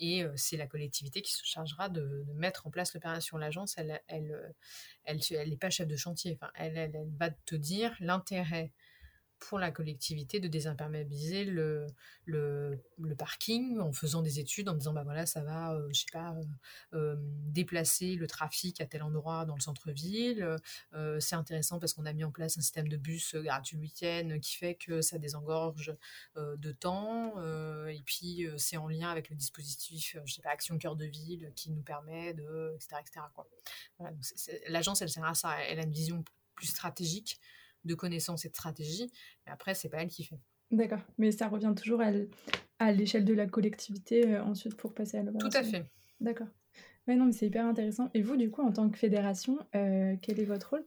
et 0.00 0.24
c'est 0.36 0.56
la 0.56 0.68
collectivité 0.68 1.22
qui 1.22 1.32
se 1.32 1.44
chargera 1.44 1.88
de, 1.88 2.24
mettre 2.36 2.68
en 2.68 2.70
place 2.70 2.94
l'opération. 2.94 3.36
L'agence, 3.36 3.74
elle, 3.78 4.00
elle, 4.06 4.54
elle, 5.02 5.18
n'est 5.48 5.56
pas 5.56 5.70
chef 5.70 5.88
de 5.88 5.96
chantier. 5.96 6.38
Enfin, 6.40 6.52
elle, 6.54 6.76
elle 6.76 7.08
va 7.18 7.30
te 7.30 7.56
dire 7.56 7.96
l'intérêt 7.98 8.72
pour 9.39 9.59
la 9.59 9.70
collectivité 9.70 10.41
de 10.41 10.49
désimperméabiliser 10.49 11.45
le, 11.45 11.86
le, 12.26 12.78
parking 13.16 13.78
en 13.80 13.93
faisant 13.93 14.22
des 14.22 14.39
études, 14.39 14.68
en 14.68 14.74
disant 14.74 14.93
bah 14.93 15.03
voilà, 15.05 15.26
ça 15.26 15.43
va, 15.43 15.74
euh, 15.74 15.89
je 15.93 16.01
sais 16.01 16.07
pas, 16.12 16.32
euh, 16.32 16.43
euh, 16.95 17.16
déplacer 17.18 18.14
le 18.14 18.26
trafic 18.26 18.80
à 18.80 18.86
tel 18.86 19.03
endroit 19.03 19.45
dans 19.45 19.55
le 19.55 19.61
centre-ville. 19.61 20.57
c'est 21.20 21.34
intéressant 21.34 21.78
parce 21.78 21.95
qu'on 21.95 22.07
a 22.07 22.12
mis 22.12 22.24
en 22.24 22.30
place 22.30 22.59
un 22.59 22.61
système 22.61 22.89
de 22.89 22.97
bus 22.97 23.34
gratuit 23.36 23.76
week-end 23.76 24.39
qui 24.41 24.57
fait 24.57 24.74
que 24.74 25.01
ça 25.01 25.18
désengorge 25.18 25.95
de 26.36 26.72
temps. 26.72 27.34
et 27.89 28.03
puis 28.05 28.47
c'est 28.57 28.76
en 28.76 28.89
lien 28.89 29.11
avec 29.11 29.30
le 29.30 29.36
dispositif, 29.36 30.16
je 30.24 30.32
sais 30.32 30.43
pas, 30.43 30.51
Action 30.51 30.78
Cœur 30.78 30.97
de 30.97 31.05
Ville 31.05 31.53
qui 31.55 31.70
nous 31.70 31.82
permet 31.82 32.34
de, 32.34 32.74
etc. 32.74 32.97
etc. 33.01 33.20
L'agence, 34.68 35.03
elle 35.03 35.11
sert 35.11 35.24
à 35.24 35.34
ça. 35.34 35.61
Elle 35.64 35.80
a 35.80 35.82
une 35.82 35.93
vision 35.93 36.24
plus 36.55 36.66
stratégique 36.66 37.41
de 37.89 37.95
connaissances 37.95 38.45
et 38.45 38.49
de 38.49 38.55
stratégie. 38.55 39.11
Mais 39.47 39.53
après, 39.53 39.74
c'est 39.74 39.89
pas 39.89 40.03
elle 40.03 40.09
qui 40.09 40.24
fait. 40.24 40.39
D'accord. 40.70 41.01
Mais 41.16 41.32
ça 41.32 41.49
revient 41.49 41.72
toujours 41.76 42.03
à 42.78 42.93
l'échelle 42.93 43.24
de 43.24 43.34
la 43.34 43.47
collectivité 43.47 44.34
euh, 44.34 44.45
ensuite 44.45 44.76
pour 44.76 44.95
passer 44.95 45.16
à 45.16 45.22
l'opération. 45.22 45.49
Tout 45.49 45.57
à 45.57 45.62
fait. 45.68 45.86
D'accord. 46.20 46.49
Ouais, 47.07 47.16
non, 47.16 47.24
mais 47.24 47.32
c'est 47.32 47.47
hyper 47.47 47.64
intéressant. 47.64 48.11
Et 48.12 48.22
vous, 48.22 48.36
du 48.36 48.51
coup, 48.51 48.62
en 48.62 48.70
tant 48.70 48.89
que 48.91 48.99
fédération, 48.99 49.59
euh, 49.74 50.14
quel 50.20 50.39
est 50.41 50.45
votre 50.45 50.70
rôle? 50.70 50.84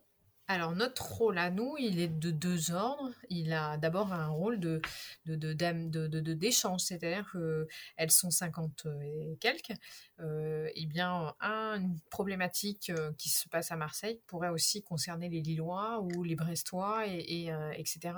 Alors 0.52 0.76
notre 0.76 1.14
rôle 1.14 1.38
à 1.38 1.49
nous, 1.49 1.76
il 1.80 1.99
est 1.99 2.08
de 2.08 2.32
deux 2.32 2.72
ordres. 2.72 3.12
Il 3.30 3.54
a 3.54 3.78
d'abord 3.78 4.12
un 4.12 4.28
rôle 4.28 4.60
de, 4.60 4.82
d'échange, 5.26 6.82
c'est-à-dire 6.82 7.32
qu'elles 7.32 8.12
sont 8.12 8.32
50 8.32 8.88
et 9.04 9.38
quelques. 9.39 9.74
Euh, 10.20 10.70
et 10.76 10.86
bien, 10.86 11.34
une 11.41 11.99
problématique 12.10 12.91
euh, 12.91 13.12
qui 13.18 13.30
se 13.30 13.47
passe 13.49 13.72
à 13.72 13.76
Marseille 13.76 14.22
pourrait 14.28 14.49
aussi 14.49 14.84
concerner 14.84 15.30
les 15.30 15.41
Lillois 15.41 16.02
ou 16.02 16.24
les 16.24 16.36
Brestois, 16.36 17.08
et, 17.08 17.52
euh, 17.52 17.72
etc. 17.72 18.14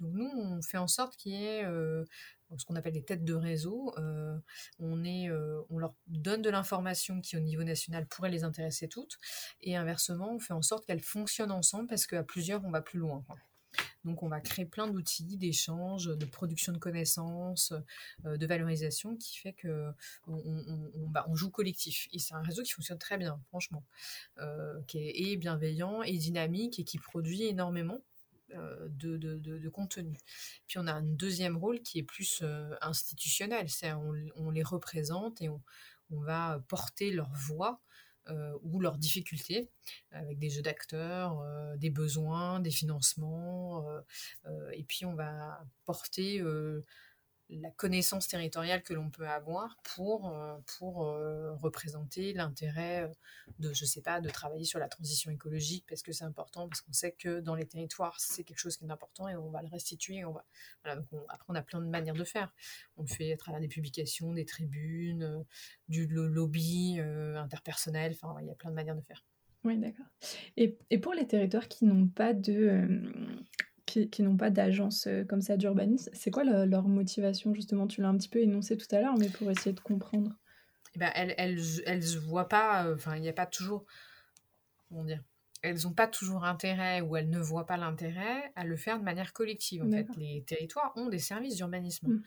Donc 0.00 0.12
nous, 0.14 0.30
on 0.34 0.62
fait 0.62 0.78
en 0.78 0.88
sorte 0.88 1.16
qu'il 1.16 1.32
y 1.32 1.44
ait 1.44 1.64
ce 2.56 2.64
qu'on 2.64 2.76
appelle 2.76 2.94
les 2.94 3.02
têtes 3.02 3.24
de 3.24 3.34
réseau. 3.34 3.92
Euh, 3.98 4.38
euh, 4.80 5.62
on 5.70 5.78
leur 5.78 5.94
donne 6.06 6.42
de 6.42 6.50
l'information 6.50 7.20
qui, 7.20 7.36
au 7.36 7.40
niveau 7.40 7.64
national, 7.64 8.06
pourrait 8.06 8.30
les 8.30 8.44
intéresser 8.44 8.88
toutes. 8.88 9.18
Et 9.60 9.76
inversement, 9.76 10.34
on 10.34 10.38
fait 10.38 10.54
en 10.54 10.62
sorte 10.62 10.86
qu'elles 10.86 11.02
fonctionnent 11.02 11.50
ensemble 11.50 11.88
parce 11.88 12.06
qu'à 12.06 12.22
plusieurs, 12.22 12.64
on 12.64 12.70
va 12.70 12.80
plus 12.80 12.98
loin. 12.98 13.24
Donc, 14.04 14.22
on 14.22 14.28
va 14.28 14.40
créer 14.40 14.64
plein 14.64 14.88
d'outils 14.88 15.36
d'échange, 15.36 16.06
de 16.06 16.24
production 16.24 16.72
de 16.72 16.78
connaissances, 16.78 17.74
euh, 18.24 18.38
de 18.38 18.46
valorisation 18.46 19.16
qui 19.16 19.38
fait 19.38 19.52
que 19.52 19.92
bah, 20.26 21.26
on, 21.28 21.34
joue 21.34 21.50
collectif. 21.50 22.08
Et 22.12 22.18
c'est 22.18 22.34
un 22.34 22.42
réseau 22.42 22.62
qui 22.62 22.72
fonctionne 22.72 22.98
très 22.98 23.18
bien, 23.18 23.38
franchement, 23.48 23.84
qui 24.86 24.98
est 24.98 25.36
bienveillant 25.36 26.02
et 26.02 26.16
dynamique 26.16 26.78
et 26.78 26.84
qui 26.84 26.98
produit 26.98 27.44
énormément. 27.44 28.00
Euh, 28.54 28.88
de, 28.88 29.68
contenu. 29.68 30.16
Puis 30.66 30.78
on 30.78 30.86
a 30.86 30.92
un 30.92 31.02
deuxième 31.02 31.58
rôle 31.58 31.80
qui 31.82 31.98
est 31.98 32.02
plus 32.02 32.40
euh, 32.42 32.74
institutionnel, 32.80 33.68
c'est 33.68 33.92
on, 33.92 34.50
les 34.50 34.62
représente 34.62 35.42
et 35.42 35.50
on, 35.50 35.60
on 36.10 36.20
va 36.20 36.64
porter 36.68 37.10
leur 37.10 37.30
voix 37.34 37.82
euh, 38.28 38.56
ou 38.62 38.80
leurs 38.80 38.96
difficultés 38.96 39.68
avec 40.12 40.38
des 40.38 40.48
jeux 40.48 40.62
d'acteurs, 40.62 41.44
des 41.76 41.90
besoins, 41.90 42.60
des 42.60 42.70
financements, 42.70 43.86
et 44.72 44.82
puis 44.84 45.04
on 45.04 45.14
va 45.14 45.62
porter 45.84 46.42
la 47.50 47.70
connaissance 47.70 48.28
territoriale 48.28 48.82
que 48.82 48.92
l'on 48.92 49.10
peut 49.10 49.26
avoir 49.26 49.76
pour, 49.94 50.28
euh, 50.28 50.56
pour 50.78 51.06
euh, 51.06 51.54
représenter 51.54 52.32
l'intérêt 52.34 53.04
euh, 53.04 53.08
de, 53.58 53.72
je 53.72 53.84
sais 53.84 54.02
pas, 54.02 54.20
de 54.20 54.28
travailler 54.28 54.64
sur 54.64 54.78
la 54.78 54.88
transition 54.88 55.30
écologique 55.30 55.84
parce 55.88 56.02
que 56.02 56.12
c'est 56.12 56.24
important, 56.24 56.68
parce 56.68 56.82
qu'on 56.82 56.92
sait 56.92 57.12
que 57.12 57.40
dans 57.40 57.54
les 57.54 57.66
territoires, 57.66 58.20
c'est 58.20 58.44
quelque 58.44 58.58
chose 58.58 58.76
qui 58.76 58.84
est 58.84 58.90
important 58.90 59.28
et 59.28 59.36
on 59.36 59.50
va 59.50 59.62
le 59.62 59.68
restituer. 59.68 60.24
On 60.24 60.32
va, 60.32 60.44
voilà, 60.84 61.00
donc 61.00 61.06
après, 61.28 61.46
on 61.48 61.54
a 61.54 61.62
plein 61.62 61.80
de 61.80 61.86
manières 61.86 62.14
de 62.14 62.24
faire. 62.24 62.54
On 62.96 63.02
le 63.02 63.08
fait 63.08 63.32
à 63.32 63.36
travers 63.36 63.60
des 63.60 63.68
publications, 63.68 64.32
des 64.34 64.44
tribunes, 64.44 65.44
du 65.88 66.06
lobby 66.06 67.00
interpersonnel, 67.00 68.12
enfin, 68.12 68.36
il 68.40 68.46
y 68.46 68.50
a 68.50 68.54
plein 68.54 68.70
de 68.70 68.74
manières 68.74 68.96
de 68.96 69.02
faire. 69.02 69.24
Oui, 69.64 69.76
d'accord. 69.76 70.06
Et, 70.56 70.78
et, 70.90 70.98
pour 70.98 71.14
les 71.14 71.26
territoires 71.26 71.66
qui 71.66 71.84
n'ont 71.84 72.06
pas 72.06 72.32
de, 72.32 73.02
qui, 73.88 74.22
n'ont 74.22 74.36
pas 74.36 74.50
d'agence 74.50 75.06
euh, 75.06 75.24
comme 75.24 75.40
ça 75.40 75.56
d'urbanisme, 75.56 76.10
c'est 76.14 76.30
quoi 76.30 76.44
leur 76.44 76.88
motivation 76.88 77.54
justement? 77.54 77.86
Tu 77.86 78.00
l'as 78.00 78.08
un 78.08 78.16
petit 78.16 78.28
peu 78.28 78.40
énoncé 78.40 78.76
tout 78.76 78.86
à 78.94 79.00
l'heure, 79.00 79.16
mais 79.18 79.28
pour 79.28 79.50
essayer 79.50 79.72
de 79.72 79.80
comprendre. 79.80 80.36
Eh 80.94 80.98
ben, 80.98 81.10
elles, 81.14 81.34
elles, 81.38 81.60
elles 81.86 82.18
voient 82.18 82.48
pas, 82.48 82.86
euh, 82.86 82.94
enfin, 82.94 83.16
il 83.16 83.22
n'y 83.22 83.28
a 83.28 83.32
pas 83.32 83.46
toujours, 83.46 83.84
comment 84.88 85.04
dire, 85.04 85.22
elles 85.62 85.82
n'ont 85.84 85.92
pas 85.92 86.06
toujours 86.06 86.44
intérêt 86.44 87.00
ou 87.00 87.16
elles 87.16 87.28
ne 87.28 87.40
voient 87.40 87.66
pas 87.66 87.76
l'intérêt 87.76 88.52
à 88.54 88.64
le 88.64 88.76
faire 88.76 88.98
de 88.98 89.04
manière 89.04 89.32
collective. 89.32 89.82
En 89.82 89.90
fait, 89.90 90.06
les 90.16 90.44
territoires 90.46 90.92
ont 90.96 91.08
des 91.08 91.18
services 91.18 91.56
d'urbanisme. 91.56 92.08
Mm. 92.08 92.22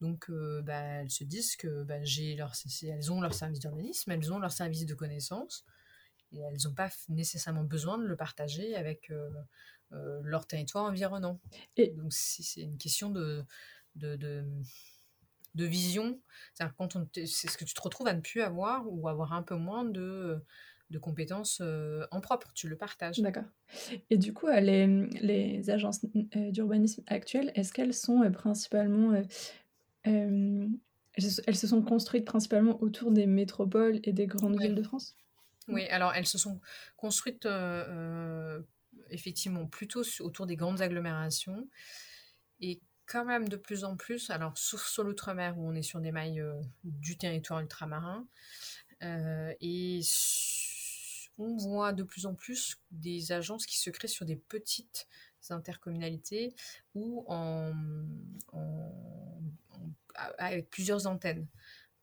Donc, 0.00 0.30
euh, 0.30 0.62
bah, 0.62 0.80
elles 0.80 1.10
se 1.10 1.24
disent 1.24 1.56
que 1.56 1.82
bah, 1.82 2.02
j'ai 2.04 2.36
leur, 2.36 2.52
elles 2.82 3.12
ont 3.12 3.20
leur 3.20 3.34
service 3.34 3.58
d'urbanisme, 3.58 4.10
elles 4.12 4.32
ont 4.32 4.38
leur 4.38 4.52
service 4.52 4.86
de 4.86 4.94
connaissance, 4.94 5.64
et 6.32 6.38
elles 6.38 6.58
n'ont 6.64 6.74
pas 6.74 6.90
nécessairement 7.08 7.64
besoin 7.64 7.98
de 7.98 8.04
le 8.04 8.16
partager 8.16 8.76
avec 8.76 9.10
euh, 9.10 9.28
leur 9.90 10.46
territoire 10.46 10.84
environnant. 10.84 11.40
Et 11.76 11.88
donc 11.88 12.12
c'est 12.12 12.60
une 12.60 12.78
question 12.78 13.10
de, 13.10 13.44
de, 13.96 14.16
de, 14.16 15.64
vision. 15.64 16.20
C'est 16.54 16.64
quand 16.76 16.96
c'est 17.14 17.48
ce 17.48 17.56
que 17.56 17.64
tu 17.64 17.74
te 17.74 17.80
retrouves 17.80 18.06
à 18.06 18.14
ne 18.14 18.20
plus 18.20 18.42
avoir 18.42 18.84
ou 18.86 19.08
avoir 19.08 19.32
un 19.32 19.42
peu 19.42 19.56
moins 19.56 19.84
de, 19.84 20.42
de 20.90 20.98
compétences 20.98 21.58
euh, 21.60 22.06
en 22.10 22.20
propre, 22.20 22.52
tu 22.54 22.68
le 22.68 22.76
partages. 22.76 23.18
D'accord. 23.18 23.44
Et 24.10 24.16
du 24.16 24.32
coup, 24.32 24.46
les, 24.48 24.86
les 25.20 25.70
agences 25.70 26.04
euh, 26.36 26.50
d'urbanisme 26.50 27.02
actuelles, 27.06 27.52
est-ce 27.54 27.72
qu'elles 27.72 27.94
sont 27.94 28.30
principalement... 28.32 29.22
elles 30.04 30.70
se 31.56 31.66
sont 31.66 31.82
construites 31.82 32.24
principalement 32.24 32.80
autour 32.82 33.10
des 33.10 33.26
métropoles 33.26 34.00
et 34.04 34.12
des 34.12 34.26
grandes 34.26 34.60
villes 34.60 34.74
de 34.74 34.82
France? 34.82 35.16
Oui, 35.68 35.84
alors 35.88 36.14
elles 36.14 36.26
se 36.26 36.38
sont 36.38 36.60
construites 36.96 37.46
effectivement 39.10 39.66
plutôt 39.66 40.02
autour 40.20 40.46
des 40.46 40.56
grandes 40.56 40.80
agglomérations. 40.80 41.68
Et 42.60 42.80
quand 43.06 43.24
même 43.24 43.48
de 43.48 43.56
plus 43.56 43.84
en 43.84 43.96
plus, 43.96 44.30
alors 44.30 44.56
sauf 44.56 44.86
sur 44.86 45.02
l'outre-mer 45.02 45.58
où 45.58 45.68
on 45.68 45.74
est 45.74 45.82
sur 45.82 46.00
des 46.00 46.12
mailles 46.12 46.40
euh, 46.40 46.60
du 46.84 47.16
territoire 47.16 47.60
ultramarin, 47.60 48.26
euh, 49.02 49.52
et 49.60 50.00
on 51.38 51.56
voit 51.56 51.92
de 51.92 52.02
plus 52.02 52.26
en 52.26 52.34
plus 52.34 52.78
des 52.90 53.32
agences 53.32 53.64
qui 53.64 53.78
se 53.78 53.90
créent 53.90 54.08
sur 54.08 54.26
des 54.26 54.36
petites 54.36 55.06
intercommunalités 55.50 56.54
ou 56.94 57.24
avec 60.36 60.68
plusieurs 60.68 61.06
antennes. 61.06 61.46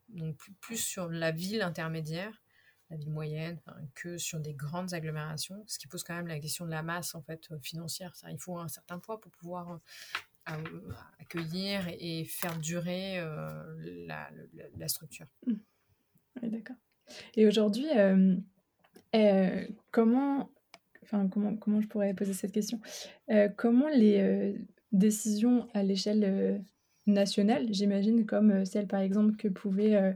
Donc 0.09 0.39
plus 0.61 0.77
sur 0.77 1.09
la 1.09 1.31
ville 1.31 1.61
intermédiaire 1.61 2.41
la 2.89 2.97
ville 2.97 3.11
moyenne, 3.11 3.59
que 3.93 4.17
sur 4.17 4.39
des 4.39 4.53
grandes 4.53 4.93
agglomérations, 4.93 5.63
ce 5.67 5.79
qui 5.79 5.87
pose 5.87 6.03
quand 6.03 6.15
même 6.15 6.27
la 6.27 6.39
question 6.39 6.65
de 6.65 6.71
la 6.71 6.83
masse 6.83 7.15
en 7.15 7.21
fait 7.21 7.47
euh, 7.51 7.59
financière. 7.59 8.13
Il 8.29 8.39
faut 8.39 8.57
un 8.57 8.67
certain 8.67 8.99
poids 8.99 9.19
pour 9.19 9.31
pouvoir 9.31 9.79
euh, 10.49 10.53
accueillir 11.19 11.87
et 11.99 12.25
faire 12.25 12.57
durer 12.59 13.19
euh, 13.19 14.05
la, 14.77 14.87
structure. 14.87 15.27
Mmh. 15.47 15.53
D'accord. 16.43 16.75
Et 17.35 17.47
aujourd'hui, 17.47 17.87
comment, 19.91 20.51
enfin, 21.03 21.27
comment, 21.27 21.55
comment 21.55 21.81
je 21.81 21.87
pourrais 21.87 22.13
poser 22.13 22.33
cette 22.33 22.51
question? 22.51 22.79
Comment 23.57 23.89
les 23.89 24.55
décisions 24.91 25.67
à 25.73 25.81
l'échelle 25.81 26.63
nationale, 27.07 27.67
j'imagine, 27.69 28.25
comme 28.25 28.65
celle 28.65 28.87
par 28.87 28.99
exemple 28.99 29.35
que 29.35 29.47
pouvait 29.47 29.95
euh, 29.95 30.13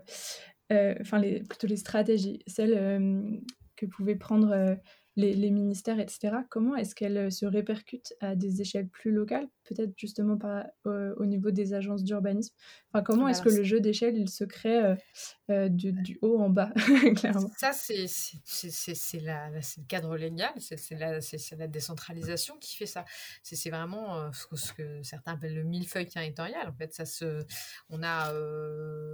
enfin 1.02 1.20
les, 1.20 1.40
plutôt 1.42 1.68
les 1.68 1.78
stratégies, 1.78 2.40
celles 2.48 2.76
euh, 2.76 3.38
que 3.80 3.86
pouvaient 3.86 4.16
prendre 4.16 4.52
euh, 4.52 4.76
les, 5.16 5.52
ministères, 5.52 6.00
etc., 6.00 6.38
comment 6.50 6.76
est-ce 6.76 6.96
qu'elles 6.96 7.32
se 7.32 7.46
répercutent 7.46 8.14
à 8.22 8.36
des 8.36 8.62
échelles 8.62 8.88
plus 8.88 9.12
locales, 9.12 9.48
peut-être 9.66 9.92
justement 9.98 10.38
pas 10.38 10.72
au 10.86 11.26
niveau 11.26 11.52
des 11.52 11.74
agences 11.74 12.06
d'urbanisme? 12.06 12.56
Enfin, 12.94 13.04
Comment 13.04 13.28
est-ce 13.28 13.42
que 13.42 13.50
le 13.50 13.64
jeu 13.64 13.82
d'échelle, 13.82 14.18
il 14.18 14.30
se 14.30 14.46
crée 14.46 14.96
du, 15.50 16.18
haut 16.22 16.40
en 16.40 16.50
bas, 16.50 16.72
clairement? 17.18 17.52
Ça, 17.58 17.74
c'est 17.74 18.06
le 18.06 19.86
cadre 19.90 20.16
légal, 20.16 20.54
c'est 20.58 20.96
la, 20.96 21.20
la, 21.58 21.68
décentralisation 21.68 22.58
qui 22.58 22.78
fait 22.78 22.86
ça. 22.86 23.04
C'est 23.44 23.70
vraiment 23.70 24.32
ce 24.32 24.72
que 24.72 25.04
certains 25.04 25.34
appellent 25.34 25.56
le 25.56 25.64
millefeuille 25.64 26.08
territorial. 26.08 26.66
En 26.66 26.74
fait, 26.74 26.94
ça 26.94 27.06
se, 27.06 27.44
on, 27.90 28.04
a, 28.04 28.34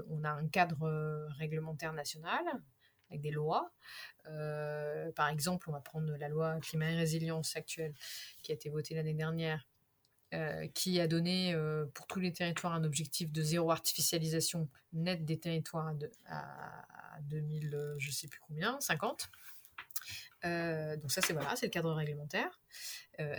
on 0.10 0.24
a 0.24 0.30
un 0.30 0.48
cadre 0.50 1.28
réglementaire 1.40 1.94
national 1.94 2.44
avec 3.10 3.22
des 3.22 3.32
lois. 3.32 3.72
Euh, 4.28 5.12
par 5.14 5.30
exemple, 5.30 5.70
on 5.70 5.74
va 5.74 5.82
prendre 5.82 6.16
la 6.18 6.30
loi 6.30 6.60
climat 6.60 6.92
et 6.92 6.96
résilience 6.96 7.56
actuelle 7.56 7.94
qui 8.42 8.52
a 8.52 8.56
été 8.56 8.70
votée 8.70 8.96
l'année 8.96 9.14
dernière. 9.14 9.68
qui 10.74 11.00
a 11.00 11.08
donné 11.08 11.56
pour 11.94 12.08
tous 12.08 12.20
les 12.20 12.34
territoires 12.34 12.74
un 12.74 12.84
objectif 12.84 13.32
de 13.32 13.42
zéro 13.42 13.72
artificialisation 13.72 14.68
nette 14.92 15.24
des 15.24 15.40
territoires 15.40 15.94
à, 16.28 17.22
2000, 17.22 17.96
je 17.98 18.12
sais 18.12 18.28
plus 18.28 18.42
combien, 18.46 18.78
50. 18.82 19.30
donc 20.44 21.12
ça, 21.12 21.22
c'est 21.22 21.32
voilà, 21.32 21.56
c'est 21.56 21.68
le 21.68 21.72
cadre 21.72 21.94
réglementaire. 21.94 22.60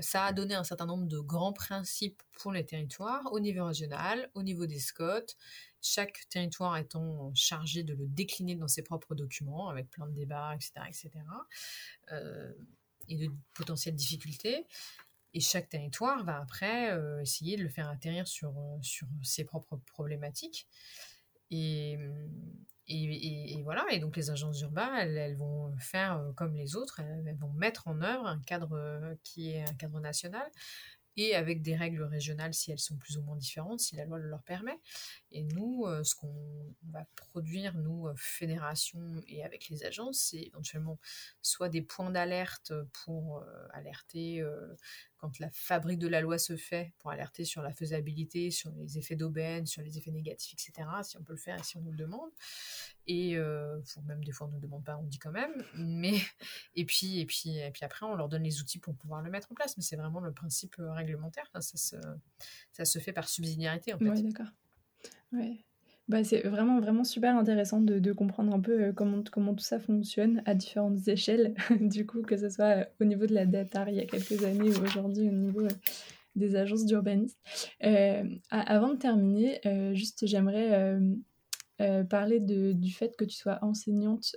ça 0.01 0.25
a 0.25 0.33
donné 0.33 0.55
un 0.55 0.65
certain 0.65 0.87
nombre 0.87 1.07
de 1.07 1.19
grands 1.19 1.53
principes 1.53 2.23
pour 2.33 2.53
les 2.53 2.65
territoires 2.65 3.31
au 3.31 3.41
niveau 3.41 3.67
régional, 3.67 4.31
au 4.33 4.43
niveau 4.43 4.65
des 4.65 4.79
SCOT, 4.79 5.37
chaque 5.87 6.29
territoire 6.29 6.77
étant 6.77 7.33
chargé 7.35 7.83
de 7.83 7.95
le 7.95 8.07
décliner 8.07 8.57
dans 8.57 8.69
ses 8.69 8.83
propres 8.83 9.15
documents, 9.15 9.69
avec 9.69 9.89
plein 9.91 10.07
de 10.07 10.13
débats, 10.13 10.55
etc., 10.55 10.73
etc., 10.89 11.11
euh, 12.13 12.53
et 13.09 13.17
de 13.17 13.33
potentielles 13.55 13.95
difficultés. 13.95 14.67
Et 15.33 15.41
chaque 15.41 15.69
territoire 15.69 16.25
va 16.25 16.41
après 16.41 16.93
euh, 16.93 17.21
essayer 17.21 17.57
de 17.57 17.63
le 17.63 17.69
faire 17.69 17.89
atterrir 17.89 18.27
sur, 18.27 18.51
euh, 18.51 18.79
sur 18.83 19.07
ses 19.23 19.45
propres 19.45 19.77
problématiques. 19.87 20.67
Et, 21.51 21.97
et, 22.89 23.63
voilà, 23.63 23.85
et 23.91 24.01
donc 24.01 24.17
les 24.17 24.31
agences 24.31 24.61
urbaines, 24.63 25.17
elles, 25.17 25.37
vont 25.37 25.77
faire 25.79 26.33
comme 26.37 26.57
les 26.57 26.75
autres, 26.75 27.01
elles, 27.01 27.37
vont 27.37 27.53
mettre 27.53 27.87
en 27.87 28.01
œuvre 28.03 28.27
un 28.27 28.41
cadre 28.41 29.17
qui 29.23 29.51
est 29.51 29.63
un 29.63 29.75
cadre 29.75 30.01
national 30.01 30.51
et 31.17 31.35
avec 31.35 31.63
des 31.63 31.75
règles 31.75 32.03
régionales 32.03 32.55
si 32.55 32.71
elles 32.71 32.79
sont 32.79 32.97
plus 32.97 33.17
ou 33.17 33.23
moins 33.23 33.37
différentes, 33.37 33.81
si 33.81 33.97
la 33.97 34.05
loi 34.05 34.19
le 34.19 34.29
leur 34.29 34.43
permet. 34.43 34.79
Et 35.31 35.45
nous, 35.45 35.85
euh, 35.87 36.05
ce 36.05 36.15
qu'on 36.15 36.75
va 36.91 37.07
produire, 37.17 37.75
nous, 37.77 38.09
euh, 38.09 38.15
fédération 38.17 39.23
et 39.27 39.45
avec 39.45 39.69
les 39.69 39.85
agences, 39.85 40.19
c'est 40.31 40.43
éventuellement 40.43 40.99
soit 41.43 41.69
des 41.69 41.83
points 41.83 42.11
d'alerte 42.11 42.73
pour 43.05 43.39
euh, 43.39 43.67
alerter 43.73 44.45
quand 45.27 45.41
la 45.41 45.51
fabrique 45.51 45.99
de 45.99 46.09
la 46.09 46.21
loi 46.21 46.39
se 46.39 46.57
fait, 46.57 46.93
pour 46.99 47.11
alerter 47.11 47.45
sur 47.45 47.63
la 47.63 47.73
faisabilité, 47.73 48.51
sur 48.51 48.71
les 48.71 48.99
effets 48.99 49.17
d'aubaine, 49.17 49.67
sur 49.67 49.83
les 49.83 49.99
effets 49.99 50.13
négatifs, 50.13 50.53
etc., 50.55 50.89
si 51.03 51.17
on 51.17 51.23
peut 51.23 51.33
le 51.33 51.39
faire 51.39 51.59
et 51.59 51.63
si 51.63 51.77
on 51.77 51.81
nous 51.81 51.91
le 51.91 51.97
demande. 51.97 52.31
Et 53.09 53.37
euh, 53.37 53.81
même 54.05 54.23
des 54.25 54.33
fois 54.33 54.47
on 54.47 54.51
ne 54.51 54.55
nous 54.55 54.61
demande 54.61 54.85
pas, 54.85 54.97
on 54.97 55.05
dit 55.05 55.19
quand 55.19 55.33
même. 55.33 55.65
Mais 55.75 56.15
et 56.75 56.85
puis 56.85 57.19
et 57.19 57.27
puis 57.27 57.59
et 57.59 57.71
puis 57.71 57.85
après 57.85 58.07
on 58.07 58.15
leur 58.15 58.29
donne 58.29 58.43
les 58.43 58.61
outils 58.61 58.79
pour 58.79 58.95
pouvoir 58.95 59.23
le 59.23 59.31
mettre 59.31 59.51
en 59.51 59.55
place. 59.55 59.77
Mais 59.77 59.83
c'est 59.83 59.97
vraiment 59.97 60.21
le 60.21 60.33
principe 60.33 60.77
euh, 60.79 60.93
réglementaire. 60.93 61.51
ça 61.53 62.85
se 62.85 62.99
fait 62.99 63.13
par 63.13 63.29
subsidiarité 63.29 63.95
en 63.95 63.99
fait. 63.99 64.09
Oui, 64.09 64.23
d'accord. 64.23 64.53
Ouais. 65.33 65.65
Bah, 66.09 66.23
c'est 66.23 66.43
vraiment, 66.43 66.79
vraiment 66.81 67.03
super 67.03 67.37
intéressant 67.37 67.81
de, 67.81 67.99
de, 67.99 68.13
comprendre 68.13 68.55
un 68.55 68.61
peu 68.61 68.81
euh, 68.81 68.93
comment, 68.93 69.25
comment 69.33 69.55
tout 69.55 69.65
ça 69.65 69.81
fonctionne 69.81 70.41
à 70.47 70.55
différentes 70.55 71.09
échelles, 71.09 71.55
du 71.81 72.07
coup, 72.07 72.23
que 72.23 72.37
ce 72.37 72.49
soit 72.49 72.77
euh, 72.77 72.85
au 73.01 73.05
niveau 73.05 73.27
de 73.27 73.35
la 73.35 73.45
data 73.45 73.87
il 73.89 73.97
y 73.97 74.01
a 74.01 74.07
quelques 74.07 74.45
années 74.45 74.71
ou 74.71 74.85
aujourd'hui 74.85 75.29
au 75.29 75.33
niveau 75.33 75.63
euh, 75.63 75.71
des 76.37 76.55
agences 76.55 76.85
d'urbanisme. 76.85 77.39
avant 78.51 78.91
de 78.91 78.99
terminer, 78.99 79.59
juste 79.95 80.27
j'aimerais 80.27 81.01
parler 82.11 82.41
de, 82.41 82.73
du 82.73 82.93
fait 82.93 83.17
que 83.17 83.25
tu 83.25 83.35
sois 83.35 83.59
enseignante 83.63 84.37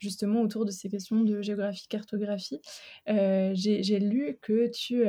justement 0.00 0.40
autour 0.40 0.64
de 0.64 0.70
ces 0.70 0.88
questions 0.88 1.20
de 1.20 1.42
géographie, 1.42 1.86
cartographie. 1.86 2.62
J'ai 3.06 3.98
lu 4.00 4.38
que 4.40 4.68
tu 4.68 5.04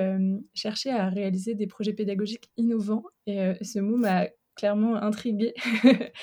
cherchais 0.53 0.89
à 0.89 1.07
réaliser 1.07 1.55
des 1.55 1.67
projets 1.67 1.93
pédagogiques 1.93 2.51
innovants 2.57 3.05
et 3.25 3.53
ce 3.63 3.79
mot 3.79 3.95
m'a 3.95 4.27
clairement 4.55 4.95
intriguée 4.95 5.53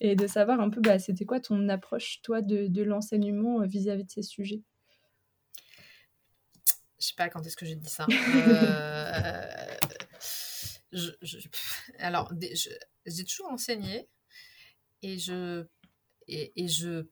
et 0.00 0.14
de 0.14 0.26
savoir 0.26 0.60
un 0.60 0.70
peu 0.70 0.80
bah, 0.80 0.98
c'était 0.98 1.24
quoi 1.24 1.40
ton 1.40 1.68
approche 1.68 2.20
toi 2.22 2.42
de, 2.42 2.82
l'enseignement 2.82 3.62
euh, 3.62 3.66
vis-à-vis 3.66 4.04
de 4.04 4.10
ces 4.10 4.22
sujets? 4.22 4.62
Je 7.00 7.06
sais 7.06 7.14
pas 7.16 7.28
quand 7.28 7.44
est-ce 7.46 7.56
que 7.56 7.66
j'ai 7.66 7.76
dit 7.76 7.90
ça. 7.90 8.06
Euh, 10.90 11.14
alors 11.98 12.32
j'ai 13.04 13.24
toujours 13.24 13.50
enseigné 13.50 14.08
et 15.02 15.18
je 15.18 15.66
et, 16.26 16.66
je 16.66 17.06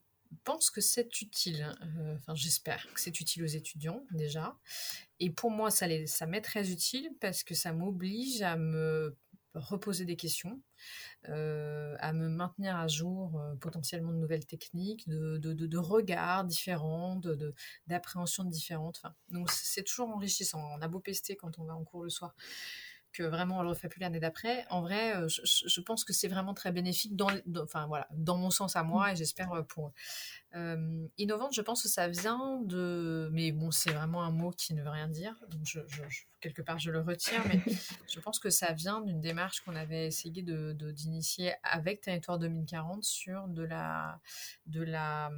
pense 0.44 0.70
que 0.70 0.80
c'est 0.80 1.20
utile 1.20 1.62
hein, 1.62 1.76
euh, 1.98 2.14
enfin 2.14 2.34
j'espère 2.34 2.90
que 2.94 3.00
c'est 3.00 3.20
utile 3.20 3.44
aux 3.44 3.48
étudiants 3.48 4.02
déjà. 4.12 4.58
Et 5.20 5.30
pour 5.30 5.50
moi 5.50 5.70
ça, 5.70 5.86
ça 6.06 6.24
m'est 6.24 6.40
très 6.40 6.70
utile 6.70 7.10
parce 7.20 7.44
que 7.44 7.54
ça 7.54 7.74
m'oblige 7.74 8.40
à 8.40 8.56
me 8.56 9.14
reposer 9.54 10.04
des 10.04 10.16
questions, 10.16 10.60
euh, 11.28 11.96
à 11.98 12.12
me 12.12 12.28
maintenir 12.28 12.76
à 12.76 12.88
jour 12.88 13.40
euh, 13.40 13.54
potentiellement 13.56 14.12
de 14.12 14.18
nouvelles 14.18 14.46
techniques, 14.46 15.08
de, 15.08 15.38
de, 15.38 15.52
de, 15.52 15.78
regards 15.78 16.44
différents, 16.44 17.20
d'appréhensions 17.86 18.44
différentes. 18.44 18.98
Enfin, 18.98 19.14
donc 19.30 19.50
c'est 19.50 19.82
toujours 19.82 20.10
enrichissant. 20.10 20.62
On 20.76 20.82
a 20.82 20.88
beau 20.88 21.00
pester 21.00 21.36
quand 21.36 21.58
on 21.58 21.64
va 21.64 21.74
en 21.74 21.84
cours 21.84 22.04
le 22.04 22.10
soir 22.10 22.34
que 23.16 23.22
vraiment 23.22 23.58
on 23.58 23.62
le 23.62 23.70
refait 23.70 23.88
plus 23.88 24.00
l'année 24.00 24.20
d'après. 24.20 24.66
En 24.68 24.82
vrai, 24.82 25.16
euh, 25.16 25.28
je, 25.28 25.80
pense 25.80 26.04
que 26.04 26.12
c'est 26.12 26.28
vraiment 26.28 26.54
très 26.54 26.72
bénéfique 26.72 27.16
dans, 27.16 27.30
enfin 27.62 27.86
voilà, 27.86 28.06
dans 28.12 28.36
mon 28.36 28.50
sens 28.50 28.76
à 28.76 28.82
moi 28.82 29.12
et 29.12 29.16
j'espère 29.16 29.52
euh, 29.52 29.62
pour 29.62 29.92
euh, 30.54 31.06
innovante. 31.16 31.54
Je 31.54 31.62
pense 31.62 31.82
que 31.82 31.88
ça 31.88 32.08
vient 32.08 32.60
de, 32.62 33.30
mais 33.32 33.52
bon, 33.52 33.70
c'est 33.70 33.92
vraiment 33.92 34.22
un 34.22 34.30
mot 34.30 34.50
qui 34.50 34.74
ne 34.74 34.82
veut 34.82 34.90
rien 34.90 35.08
dire. 35.08 35.34
Donc 35.48 35.62
je, 35.64 35.80
quelque 36.40 36.62
part 36.62 36.78
je 36.78 36.90
le 36.90 37.00
retire, 37.00 37.42
mais 37.48 37.60
je 38.12 38.20
pense 38.20 38.38
que 38.38 38.50
ça 38.50 38.72
vient 38.72 39.00
d'une 39.00 39.20
démarche 39.20 39.60
qu'on 39.60 39.76
avait 39.76 40.06
essayé 40.06 40.42
de 40.42 40.72
d'initier 40.92 41.54
avec 41.62 42.02
Territoire 42.02 42.38
2040 42.38 43.02
sur 43.04 43.48
de 43.48 43.62
la 43.62 44.20
de 44.66 44.82
la 44.82 45.30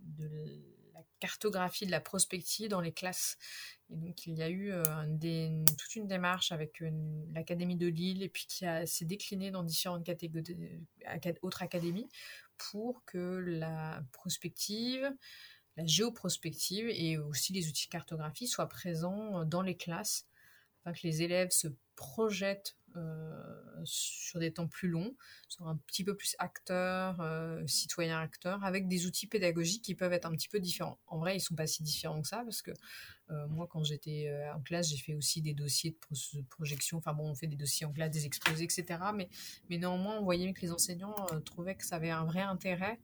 de 0.00 0.24
la 0.24 0.77
cartographie 1.18 1.86
de 1.86 1.90
la 1.90 2.00
prospective 2.00 2.68
dans 2.68 2.80
les 2.80 2.92
classes. 2.92 3.36
Et 3.90 3.96
donc, 3.96 4.26
il 4.26 4.34
y 4.34 4.42
a 4.42 4.48
eu 4.48 4.70
euh, 4.72 5.64
toute 5.78 5.96
une 5.96 6.06
démarche 6.06 6.52
avec 6.52 6.82
l'Académie 7.34 7.76
de 7.76 7.86
Lille 7.86 8.22
et 8.22 8.28
puis 8.28 8.46
qui 8.46 8.64
s'est 8.86 9.04
déclinée 9.04 9.50
dans 9.50 9.62
différentes 9.62 10.04
catégories, 10.04 10.56
autres 11.42 11.62
académies 11.62 12.08
pour 12.56 13.04
que 13.04 13.18
la 13.18 14.02
prospective, 14.12 15.10
la 15.76 15.86
géoprospective 15.86 16.88
et 16.88 17.18
aussi 17.18 17.52
les 17.52 17.68
outils 17.68 17.86
de 17.86 17.92
cartographie 17.92 18.48
soient 18.48 18.68
présents 18.68 19.44
dans 19.44 19.62
les 19.62 19.76
classes 19.76 20.26
afin 20.84 20.92
que 20.92 21.06
les 21.06 21.22
élèves 21.22 21.50
se 21.50 21.68
projettent 21.96 22.74
euh, 22.74 22.77
sur 23.84 24.40
des 24.40 24.52
temps 24.52 24.66
plus 24.66 24.88
longs, 24.88 25.14
sur 25.48 25.66
un 25.66 25.76
petit 25.76 26.04
peu 26.04 26.16
plus 26.16 26.34
acteurs, 26.38 27.20
euh, 27.20 27.66
citoyens 27.66 28.20
acteurs, 28.20 28.62
avec 28.64 28.88
des 28.88 29.06
outils 29.06 29.26
pédagogiques 29.26 29.82
qui 29.82 29.94
peuvent 29.94 30.12
être 30.12 30.26
un 30.26 30.32
petit 30.32 30.48
peu 30.48 30.60
différents. 30.60 30.98
En 31.06 31.18
vrai, 31.18 31.36
ils 31.36 31.40
sont 31.40 31.54
pas 31.54 31.66
si 31.66 31.82
différents 31.82 32.22
que 32.22 32.28
ça, 32.28 32.42
parce 32.44 32.62
que 32.62 32.72
euh, 33.30 33.46
moi, 33.48 33.66
quand 33.70 33.84
j'étais 33.84 34.32
en 34.54 34.60
classe, 34.60 34.90
j'ai 34.90 34.96
fait 34.96 35.14
aussi 35.14 35.42
des 35.42 35.54
dossiers 35.54 35.96
de, 36.34 36.42
projection. 36.42 36.98
Enfin 36.98 37.12
bon, 37.12 37.30
on 37.30 37.34
fait 37.34 37.46
des 37.46 37.56
dossiers 37.56 37.86
en 37.86 37.92
classe, 37.92 38.10
des 38.10 38.26
exposés, 38.26 38.64
etc. 38.64 38.84
Mais, 39.14 39.28
mais 39.68 39.78
néanmoins, 39.78 40.18
on 40.18 40.24
voyait 40.24 40.52
que 40.52 40.60
les 40.60 40.72
enseignants 40.72 41.14
trouvaient 41.44 41.76
que 41.76 41.84
ça 41.84 41.96
avait 41.96 42.10
un 42.10 42.24
vrai 42.24 42.42
intérêt 42.42 42.98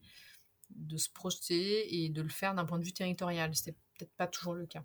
de 0.71 0.97
se 0.97 1.09
projeter 1.09 2.03
et 2.03 2.09
de 2.09 2.21
le 2.21 2.29
faire 2.29 2.55
d'un 2.55 2.65
point 2.65 2.79
de 2.79 2.83
vue 2.83 2.93
territorial. 2.93 3.55
C'était 3.55 3.75
peut-être 3.97 4.13
pas 4.17 4.27
toujours 4.27 4.55
le 4.55 4.65
cas. 4.65 4.83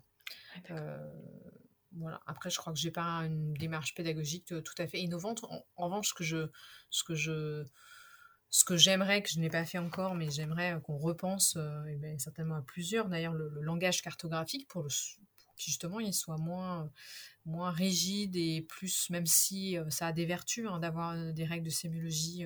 Voilà. 1.97 2.21
Après, 2.25 2.49
je 2.49 2.57
crois 2.57 2.71
que 2.71 2.79
j'ai 2.79 2.91
pas 2.91 3.25
une 3.25 3.53
démarche 3.53 3.93
pédagogique 3.93 4.51
euh, 4.51 4.61
tout 4.61 4.73
à 4.77 4.87
fait 4.87 4.99
innovante. 4.99 5.43
En, 5.43 5.63
revanche, 5.75 6.09
ce 6.09 6.13
que 6.13 6.23
je, 6.23 6.49
ce 6.89 7.03
que 7.03 7.15
je, 7.15 7.65
ce 8.49 8.63
que 8.63 8.77
j'aimerais, 8.77 9.21
que 9.21 9.29
je 9.29 9.39
n'ai 9.39 9.49
pas 9.49 9.65
fait 9.65 9.77
encore, 9.77 10.15
mais 10.15 10.29
j'aimerais 10.29 10.75
euh, 10.75 10.79
qu'on 10.79 10.97
repense, 10.97 11.55
euh, 11.57 11.97
ben, 11.97 12.17
certainement 12.17 12.55
à 12.55 12.61
plusieurs, 12.61 13.09
d'ailleurs, 13.09 13.33
le, 13.33 13.49
langage 13.61 14.01
cartographique 14.01 14.67
pour, 14.69 14.83
le, 14.83 14.89
justement 15.57 15.99
il 15.99 16.13
soit 16.13 16.37
moins, 16.37 16.89
moins 17.45 17.71
rigide 17.71 18.35
et 18.35 18.61
plus, 18.61 19.09
même 19.09 19.25
si 19.25 19.77
ça 19.89 20.07
a 20.07 20.13
des 20.13 20.25
vertus 20.25 20.67
hein, 20.67 20.79
d'avoir 20.79 21.33
des 21.33 21.45
règles 21.45 21.65
de 21.65 21.69
sémiologie 21.69 22.45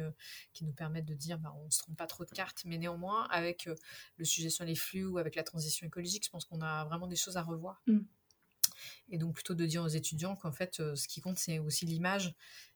qui 0.51 0.65
nous 0.65 0.73
permettent 0.73 1.05
de 1.05 1.13
dire 1.13 1.39
bah, 1.39 1.53
on 1.61 1.65
ne 1.65 1.69
se 1.69 1.79
trompe 1.79 1.95
pas 1.95 2.07
trop 2.07 2.25
de 2.25 2.29
cartes, 2.31 2.63
mais 2.65 2.77
néanmoins, 2.77 3.25
avec 3.29 3.69
le 4.17 4.25
sujet 4.25 4.49
sur 4.49 4.65
les 4.65 4.75
flux 4.75 5.05
ou 5.05 5.17
avec 5.17 5.35
la 5.35 5.43
transition 5.43 5.87
écologique, 5.87 6.25
je 6.25 6.29
pense 6.29 6.43
qu'on 6.43 6.61
a 6.61 6.83
vraiment 6.85 7.07
des 7.07 7.15
choses 7.15 7.37
à 7.37 7.41
revoir. 7.41 7.81
Mmh. 7.87 7.99
Et 9.09 9.17
donc 9.17 9.35
plutôt 9.35 9.53
de 9.53 9.65
dire 9.65 9.83
aux 9.83 9.87
étudiants 9.87 10.35
qu'en 10.35 10.51
fait, 10.51 10.79
euh, 10.79 10.95
ce 10.95 11.07
qui 11.07 11.21
compte, 11.21 11.37
c'est 11.37 11.59
aussi 11.59 11.85
l'image 11.85 12.33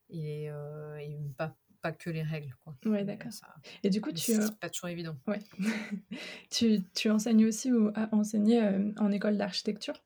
et, 0.10 0.49
euh, 0.49 0.97
et 0.97 1.18
pas, 1.38 1.55
pas, 1.82 1.91
que 1.91 2.10
les 2.10 2.24
règles. 2.24 2.55
Oui, 2.86 3.03
d'accord. 3.03 3.32
Et 3.84 3.89
du 3.89 4.01
coup, 4.01 4.12
tu... 4.12 4.34
C'est 4.34 4.60
pas 4.60 4.70
toujours 4.70 4.89
évident. 4.89 5.18
Ouais. 5.28 5.39
tu, 6.49 6.84
tu, 6.93 7.10
enseignes 7.10 7.45
aussi 7.45 7.72
ou 7.72 7.91
as 7.95 8.14
enseigné 8.14 8.62
euh, 8.64 8.91
en 8.97 9.12
école 9.12 9.38
d'architecture? 9.38 10.01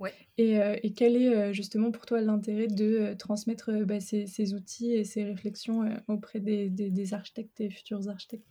Ouais. 0.00 0.14
Et, 0.36 0.54
et, 0.82 0.92
quel 0.94 1.16
est 1.16 1.54
justement 1.54 1.92
pour 1.92 2.06
toi 2.06 2.20
l'intérêt 2.20 2.66
de 2.66 3.14
transmettre 3.16 3.70
bah, 3.84 4.00
ces, 4.00 4.26
ces, 4.26 4.52
outils 4.52 4.92
et 4.92 5.04
ces 5.04 5.22
réflexions 5.22 5.84
auprès 6.08 6.40
des, 6.40 6.68
des, 6.70 6.90
des, 6.90 7.14
architectes 7.14 7.60
et 7.60 7.70
futurs 7.70 8.08
architectes? 8.08 8.48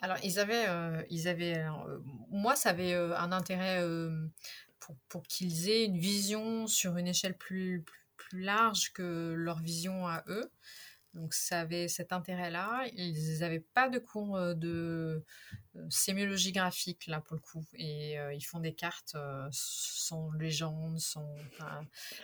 Alors, 0.00 0.16
ils 0.24 0.38
avaient, 0.38 0.64
ils 1.10 1.28
avaient 1.28 1.62
moi, 2.30 2.56
ça 2.56 2.70
avait 2.70 2.94
un 2.94 3.32
intérêt 3.32 3.84
pour, 5.08 5.22
qu'ils 5.24 5.68
aient 5.68 5.84
une 5.84 5.98
vision 5.98 6.66
sur 6.66 6.96
une 6.96 7.08
échelle 7.08 7.36
plus, 7.36 7.84
plus, 8.16 8.42
large 8.42 8.92
que 8.92 9.34
leur 9.36 9.60
vision 9.60 10.06
à 10.06 10.24
eux. 10.28 10.50
Donc 11.14 11.34
ça 11.34 11.60
avait 11.60 11.88
cet 11.88 12.12
intérêt-là. 12.12 12.86
Ils 12.92 13.40
n'avaient 13.40 13.64
pas 13.74 13.88
de 13.88 13.98
cours 13.98 14.38
de 14.54 15.24
sémiologie 15.88 16.52
graphique 16.52 17.06
là 17.08 17.20
pour 17.20 17.34
le 17.34 17.40
coup, 17.40 17.64
et 17.74 18.14
ils 18.32 18.44
font 18.44 18.60
des 18.60 18.74
cartes 18.74 19.16
sans 19.50 20.30
légende, 20.32 21.00
sans. 21.00 21.34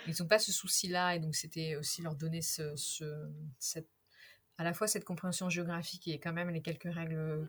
ils 0.07 0.15
n'ont 0.21 0.29
pas 0.29 0.39
ce 0.39 0.53
souci-là, 0.53 1.17
et 1.17 1.19
donc 1.19 1.35
c'était 1.35 1.75
aussi 1.75 2.03
leur 2.03 2.15
donner 2.15 2.43
ce, 2.43 2.75
cette 3.59 3.89
à 4.59 4.65
la 4.65 4.73
fois 4.73 4.87
cette 4.87 5.05
compréhension 5.05 5.49
géographique 5.49 6.09
et 6.09 6.19
quand 6.19 6.33
même 6.33 6.51
les 6.51 6.63
quelques 6.63 6.93
règles 6.93 7.49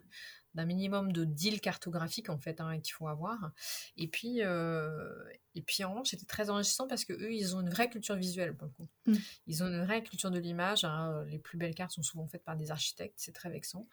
d'un 0.57 0.65
minimum 0.65 1.11
de 1.13 1.23
deal 1.23 1.61
cartographique 1.61 2.29
en 2.29 2.37
fait 2.37 2.59
hein, 2.59 2.79
qu'il 2.79 2.93
faut 2.93 3.07
avoir. 3.07 3.51
Et 3.95 4.07
puis, 4.07 4.41
euh, 4.41 5.23
et 5.55 5.61
puis 5.61 5.83
en 5.83 5.91
revanche, 5.91 6.09
c'était 6.09 6.25
très 6.25 6.49
enrichissant 6.49 6.87
parce 6.87 7.05
que 7.05 7.13
eux, 7.13 7.31
ils 7.31 7.55
ont 7.55 7.61
une 7.61 7.69
vraie 7.69 7.89
culture 7.89 8.15
visuelle 8.15 8.55
pour 8.55 8.67
le 8.67 8.73
coup. 8.73 8.89
Mm. 9.05 9.15
Ils 9.47 9.63
ont 9.63 9.67
une 9.67 9.85
vraie 9.85 10.03
culture 10.03 10.31
de 10.31 10.39
l'image. 10.39 10.83
Hein. 10.83 11.23
Les 11.29 11.39
plus 11.39 11.57
belles 11.57 11.75
cartes 11.75 11.91
sont 11.91 12.03
souvent 12.03 12.27
faites 12.27 12.43
par 12.43 12.57
des 12.57 12.71
architectes, 12.71 13.15
c'est 13.17 13.33
très 13.33 13.49
vexant. 13.49 13.87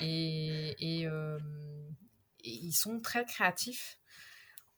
Et, 0.00 0.76
et, 0.78 1.06
euh, 1.06 1.38
ils 2.44 2.72
sont 2.72 3.00
très 3.00 3.24
créatifs 3.24 3.98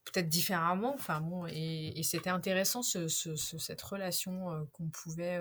peut-être 0.05 0.28
différemment. 0.28 0.95
Enfin 0.95 1.20
bon, 1.20 1.47
et, 1.47 2.01
c'était 2.05 2.30
intéressant 2.30 2.82
ce, 2.82 3.09
cette 3.09 3.82
relation 3.82 4.53
euh, 4.53 4.64
qu'on 4.72 4.89
pouvait 4.89 5.41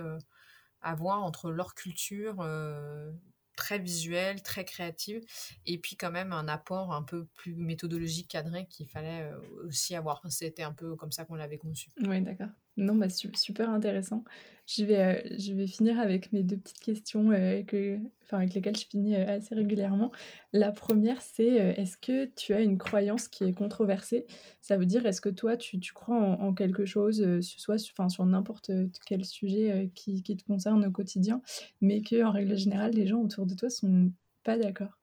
avoir 0.83 1.23
entre 1.23 1.49
leur 1.51 1.75
culture 1.75 2.41
euh, 2.41 3.11
très 3.55 3.79
visuelle, 3.79 4.41
très 4.41 4.65
créative, 4.65 5.21
et 5.65 5.77
puis 5.77 5.95
quand 5.95 6.11
même 6.11 6.33
un 6.33 6.47
apport 6.47 6.93
un 6.93 7.03
peu 7.03 7.25
plus 7.35 7.55
méthodologique 7.55 8.27
cadré 8.29 8.67
qu'il 8.67 8.87
fallait 8.87 9.23
euh, 9.23 9.37
aussi 9.65 9.95
avoir. 9.95 10.21
C'était 10.29 10.63
un 10.63 10.73
peu 10.73 10.95
comme 10.95 11.11
ça 11.11 11.25
qu'on 11.25 11.35
l'avait 11.35 11.57
conçu. 11.57 11.89
Oui, 12.01 12.21
d'accord. 12.21 12.49
Non, 12.77 12.95
bah, 12.95 13.07
super 13.09 13.69
intéressant. 13.69 14.23
Je 14.65 14.83
vais, 14.85 14.99
euh, 14.99 15.35
je 15.37 15.53
vais 15.53 15.67
finir 15.67 15.99
avec 15.99 16.31
mes 16.31 16.41
deux 16.41 16.57
petites 16.57 16.79
questions 16.79 17.31
euh, 17.31 17.61
que, 17.63 17.99
enfin, 18.23 18.37
avec 18.37 18.53
lesquelles 18.55 18.77
je 18.77 18.85
finis 18.87 19.15
euh, 19.15 19.27
assez 19.27 19.53
régulièrement. 19.53 20.11
La 20.53 20.71
première, 20.71 21.21
c'est 21.21 21.45
est-ce 21.45 21.97
que 21.97 22.25
tu 22.35 22.53
as 22.53 22.61
une 22.61 22.77
croyance 22.79 23.27
qui 23.27 23.43
est 23.43 23.53
controversée? 23.53 24.25
Ça 24.61 24.77
veut 24.77 24.85
dire, 24.87 25.05
est-ce 25.05 25.21
que 25.21 25.29
toi, 25.29 25.57
tu, 25.57 25.79
tu 25.79 25.93
crois 25.93 26.17
en, 26.17 26.53
quelque 26.53 26.85
chose, 26.85 27.41
soit 27.41 27.75
enfin, 27.91 28.09
sur 28.09 28.25
n'importe 28.25 28.71
quel 29.05 29.25
sujet 29.25 29.91
qui, 29.93 30.23
qui, 30.23 30.37
te 30.37 30.43
concerne 30.45 30.85
au 30.85 30.91
quotidien, 30.91 31.41
mais 31.81 32.01
que 32.01 32.23
en 32.23 32.31
règle 32.31 32.57
générale, 32.57 32.93
les 32.93 33.05
gens 33.05 33.19
autour 33.21 33.45
de 33.45 33.53
toi 33.55 33.69
sont 33.69 34.11
pas 34.43 34.57
d'accord? 34.57 34.97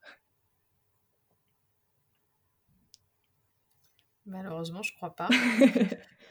Malheureusement, 4.26 4.82
je 4.82 4.94
crois 4.94 5.14
pas. 5.14 5.28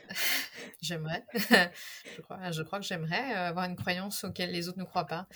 j'aimerais. 0.81 1.25
je, 1.33 2.21
crois, 2.21 2.51
je 2.51 2.61
crois 2.63 2.79
que 2.79 2.85
j'aimerais 2.85 3.33
euh, 3.33 3.49
avoir 3.49 3.65
une 3.65 3.75
croyance 3.75 4.23
auquel 4.23 4.51
les 4.51 4.67
autres 4.67 4.79
ne 4.79 4.83
croient 4.83 5.05
pas. 5.05 5.27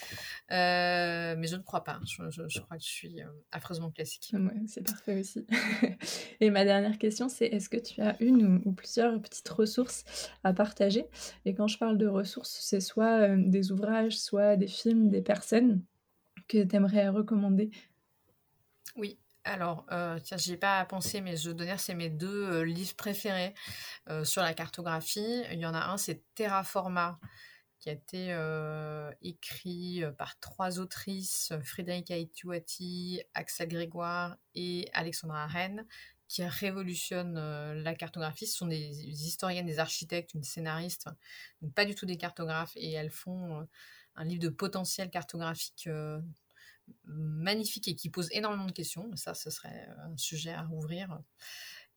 Euh, 0.52 1.36
mais 1.38 1.48
je 1.48 1.56
ne 1.56 1.62
crois 1.62 1.84
pas. 1.84 2.00
Je, 2.06 2.16
crois 2.62 2.78
que 2.78 2.84
je 2.84 2.90
suis 2.90 3.22
euh, 3.22 3.28
affreusement 3.52 3.92
classique. 3.92 4.32
Ouais, 4.34 4.62
c'est 4.68 4.84
parfait 4.84 5.20
aussi. 5.20 5.46
Et 6.40 6.50
ma 6.50 6.66
dernière 6.66 6.98
question, 6.98 7.30
c'est 7.30 7.46
est-ce 7.46 7.70
que 7.70 7.78
tu 7.78 8.02
as 8.02 8.16
une 8.22 8.62
ou, 8.66 8.72
plusieurs 8.74 9.22
petites 9.22 9.50
ressources 9.50 10.06
à 10.44 10.54
partager? 10.54 11.06
Et 11.46 11.54
quand 11.54 11.68
je 11.68 11.78
parle 11.78 11.98
de 11.98 12.08
ressources, 12.08 12.58
c'est 12.62 12.82
soit 12.82 13.30
des 13.36 13.72
ouvrages, 13.72 14.18
soit 14.18 14.56
des 14.56 14.68
films, 14.68 15.10
des 15.10 15.22
personnes 15.22 15.84
que 16.48 16.64
tu 16.64 16.76
aimerais 16.76 17.10
recommander? 17.10 17.72
Oui, 18.96 19.18
alors, 19.46 19.86
euh, 19.92 20.20
tiens, 20.20 20.38
j'y 20.38 20.54
ai 20.54 20.58
pas 20.58 20.86
pensé, 20.86 21.20
mais 21.20 21.36
je 21.36 21.52
donner, 21.52 21.78
c'est 21.78 21.96
mes 21.96 22.10
deux 22.10 22.50
euh, 22.50 22.64
livres 22.64 22.96
préférés 22.96 23.54
euh, 24.10 24.24
sur 24.24 24.42
la 24.42 24.54
cartographie. 24.54 25.44
Il 25.52 25.60
y 25.60 25.66
en 25.66 25.74
a 25.74 25.88
un, 25.88 25.98
c'est 25.98 26.24
Terraforma, 26.34 27.20
qui 27.80 27.90
a 27.90 27.94
été 27.94 28.34
écrit 29.22 30.04
par 30.18 30.40
trois 30.40 30.80
autrices, 30.80 31.52
Frédéric 31.66 32.12
Aituati, 32.12 33.22
Axel 33.34 33.68
Grégoire 33.68 34.38
et 34.56 34.90
Alexandra 34.94 35.48
Rennes, 35.48 35.86
qui 36.30 36.46
révolutionnent 36.46 37.74
la 37.74 37.94
cartographie. 37.94 38.48
Ce 38.48 38.56
sont 38.56 38.68
des, 38.68 38.78
historiennes, 38.78 39.66
des 39.66 39.80
architectes, 39.80 40.34
une 40.34 40.44
scénariste, 40.44 41.10
donc 41.62 41.74
pas 41.74 41.84
du 41.84 41.94
tout 41.94 42.06
des 42.06 42.16
cartographes, 42.16 42.72
et 42.78 42.94
elles 42.94 43.12
font 43.12 43.68
un 44.16 44.24
livre 44.24 44.44
de 44.44 44.50
potentiel 44.50 45.10
cartographique 45.10 45.90
magnifique 47.06 47.88
et 47.88 47.96
qui 47.96 48.10
pose 48.10 48.30
énormément 48.32 48.66
de 48.66 48.72
questions. 48.72 49.10
Ça, 49.16 49.34
ce 49.34 49.50
serait 49.50 49.88
un 50.00 50.18
sujet 50.18 50.52
à 50.52 50.64
rouvrir. 50.64 51.20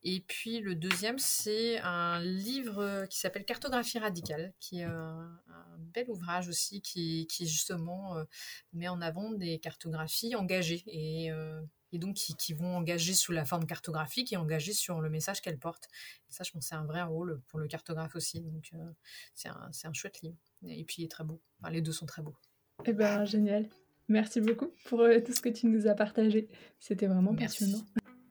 Et 0.09 0.20
puis 0.20 0.61
le 0.61 0.74
deuxième, 0.74 1.18
c'est 1.18 1.78
un 1.80 2.20
livre 2.20 3.07
qui 3.07 3.18
s'appelle 3.18 3.45
Cartographie 3.45 3.99
radicale, 3.99 4.55
qui 4.61 4.78
est 4.78 4.84
un, 4.84 5.41
bel 5.78 6.09
ouvrage 6.09 6.49
aussi, 6.49 6.80
qui, 6.80 7.26
justement 7.41 8.16
euh, 8.16 8.24
met 8.72 8.89
en 8.89 9.01
avant 9.01 9.32
des 9.32 9.59
cartographies 9.59 10.37
engagées 10.37 10.84
et, 10.87 11.32
euh, 11.32 11.61
donc 11.93 12.14
qui, 12.14 12.53
vont 12.53 12.76
engager 12.76 13.14
sous 13.14 13.32
la 13.32 13.45
forme 13.45 13.66
cartographique 13.66 14.32
et 14.32 14.37
engager 14.37 14.74
sur 14.74 15.01
le 15.01 15.09
message 15.09 15.41
qu'elles 15.41 15.59
portent. 15.59 15.89
ça, 16.28 16.45
je 16.45 16.53
pense, 16.53 16.66
c'est 16.66 16.74
un 16.74 16.84
vrai 16.84 17.03
rôle 17.03 17.41
pour 17.49 17.59
le 17.59 17.66
cartographe 17.66 18.14
aussi. 18.14 18.43
Donc 18.43 18.70
euh, 18.74 18.93
c'est 19.34 19.49
un, 19.49 19.70
un, 19.84 19.93
chouette 19.93 20.20
livre. 20.20 20.37
Et 20.66 20.84
puis 20.84 21.03
il 21.03 21.05
est 21.07 21.11
très 21.11 21.24
beau. 21.24 21.41
Enfin, 21.59 21.72
les 21.72 21.80
deux 21.80 21.93
sont 21.93 22.07
très 22.07 22.22
beaux. 22.22 22.37
Eh 22.84 22.93
ben 22.93 23.24
génial. 23.24 23.68
Merci 24.09 24.41
beaucoup 24.41 24.69
pour 24.85 25.01
euh, 25.01 25.21
tout 25.21 25.33
ce 25.33 25.41
que 25.41 25.49
tu 25.49 25.67
nous 25.67 25.87
as 25.89 25.95
partagé. 25.95 26.49
C'était 26.79 27.07
vraiment 27.07 27.35
passionnant. 27.35 27.83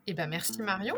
Eh 0.07 0.13
ben 0.13 0.27
merci 0.27 0.61
Marion. 0.61 0.95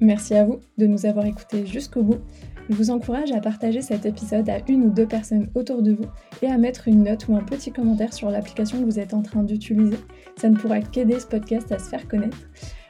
Merci 0.00 0.34
à 0.34 0.44
vous 0.44 0.60
de 0.78 0.86
nous 0.86 1.06
avoir 1.06 1.26
écoutés 1.26 1.66
jusqu'au 1.66 2.02
bout. 2.02 2.20
Je 2.68 2.74
vous 2.74 2.90
encourage 2.90 3.32
à 3.32 3.40
partager 3.40 3.80
cet 3.80 4.04
épisode 4.06 4.48
à 4.48 4.58
une 4.68 4.84
ou 4.84 4.90
deux 4.90 5.06
personnes 5.06 5.50
autour 5.54 5.82
de 5.82 5.92
vous 5.92 6.06
et 6.42 6.46
à 6.46 6.58
mettre 6.58 6.86
une 6.86 7.04
note 7.04 7.26
ou 7.28 7.36
un 7.36 7.42
petit 7.42 7.72
commentaire 7.72 8.12
sur 8.12 8.30
l'application 8.30 8.80
que 8.80 8.84
vous 8.84 8.98
êtes 8.98 9.14
en 9.14 9.22
train 9.22 9.42
d'utiliser. 9.42 9.96
Ça 10.36 10.50
ne 10.50 10.56
pourra 10.56 10.80
qu'aider 10.80 11.18
ce 11.18 11.26
podcast 11.26 11.72
à 11.72 11.78
se 11.78 11.88
faire 11.88 12.06
connaître. 12.06 12.38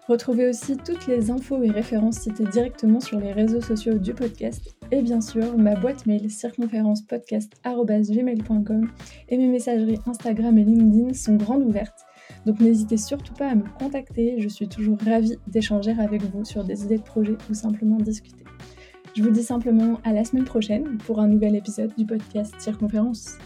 Retrouvez 0.09 0.49
aussi 0.49 0.77
toutes 0.77 1.07
les 1.07 1.31
infos 1.31 1.63
et 1.63 1.71
références 1.71 2.19
citées 2.19 2.45
directement 2.45 3.01
sur 3.01 3.21
les 3.21 3.33
réseaux 3.33 3.61
sociaux 3.61 3.99
du 3.99 4.15
podcast 4.15 4.78
et 4.91 5.03
bien 5.03 5.21
sûr 5.21 5.59
ma 5.59 5.75
boîte 5.75 6.07
mail 6.07 6.31
circonférencepodcast.gmail.com 6.31 8.89
et 9.29 9.37
mes 9.37 9.49
messageries 9.49 9.99
Instagram 10.07 10.57
et 10.59 10.65
LinkedIn 10.65 11.13
sont 11.15 11.37
grandes 11.37 11.63
ouvertes. 11.63 12.07
Donc 12.47 12.61
n'hésitez 12.61 12.97
surtout 12.97 13.35
pas 13.35 13.49
à 13.49 13.55
me 13.55 13.65
contacter, 13.79 14.41
je 14.41 14.49
suis 14.49 14.69
toujours 14.69 14.97
ravie 15.05 15.37
d'échanger 15.47 15.95
avec 15.99 16.23
vous 16.23 16.45
sur 16.45 16.65
des 16.65 16.85
idées 16.85 16.99
de 16.99 17.03
projet 17.03 17.37
ou 17.51 17.55
simplement 17.55 17.97
discuter. 17.97 18.45
Je 19.17 19.23
vous 19.23 19.31
dis 19.31 19.43
simplement 19.43 19.99
à 20.05 20.13
la 20.13 20.25
semaine 20.25 20.45
prochaine 20.45 20.99
pour 20.99 21.19
un 21.21 21.29
nouvel 21.29 21.57
épisode 21.57 21.95
du 21.97 22.05
podcast 22.07 22.55
Circonférence. 22.59 23.39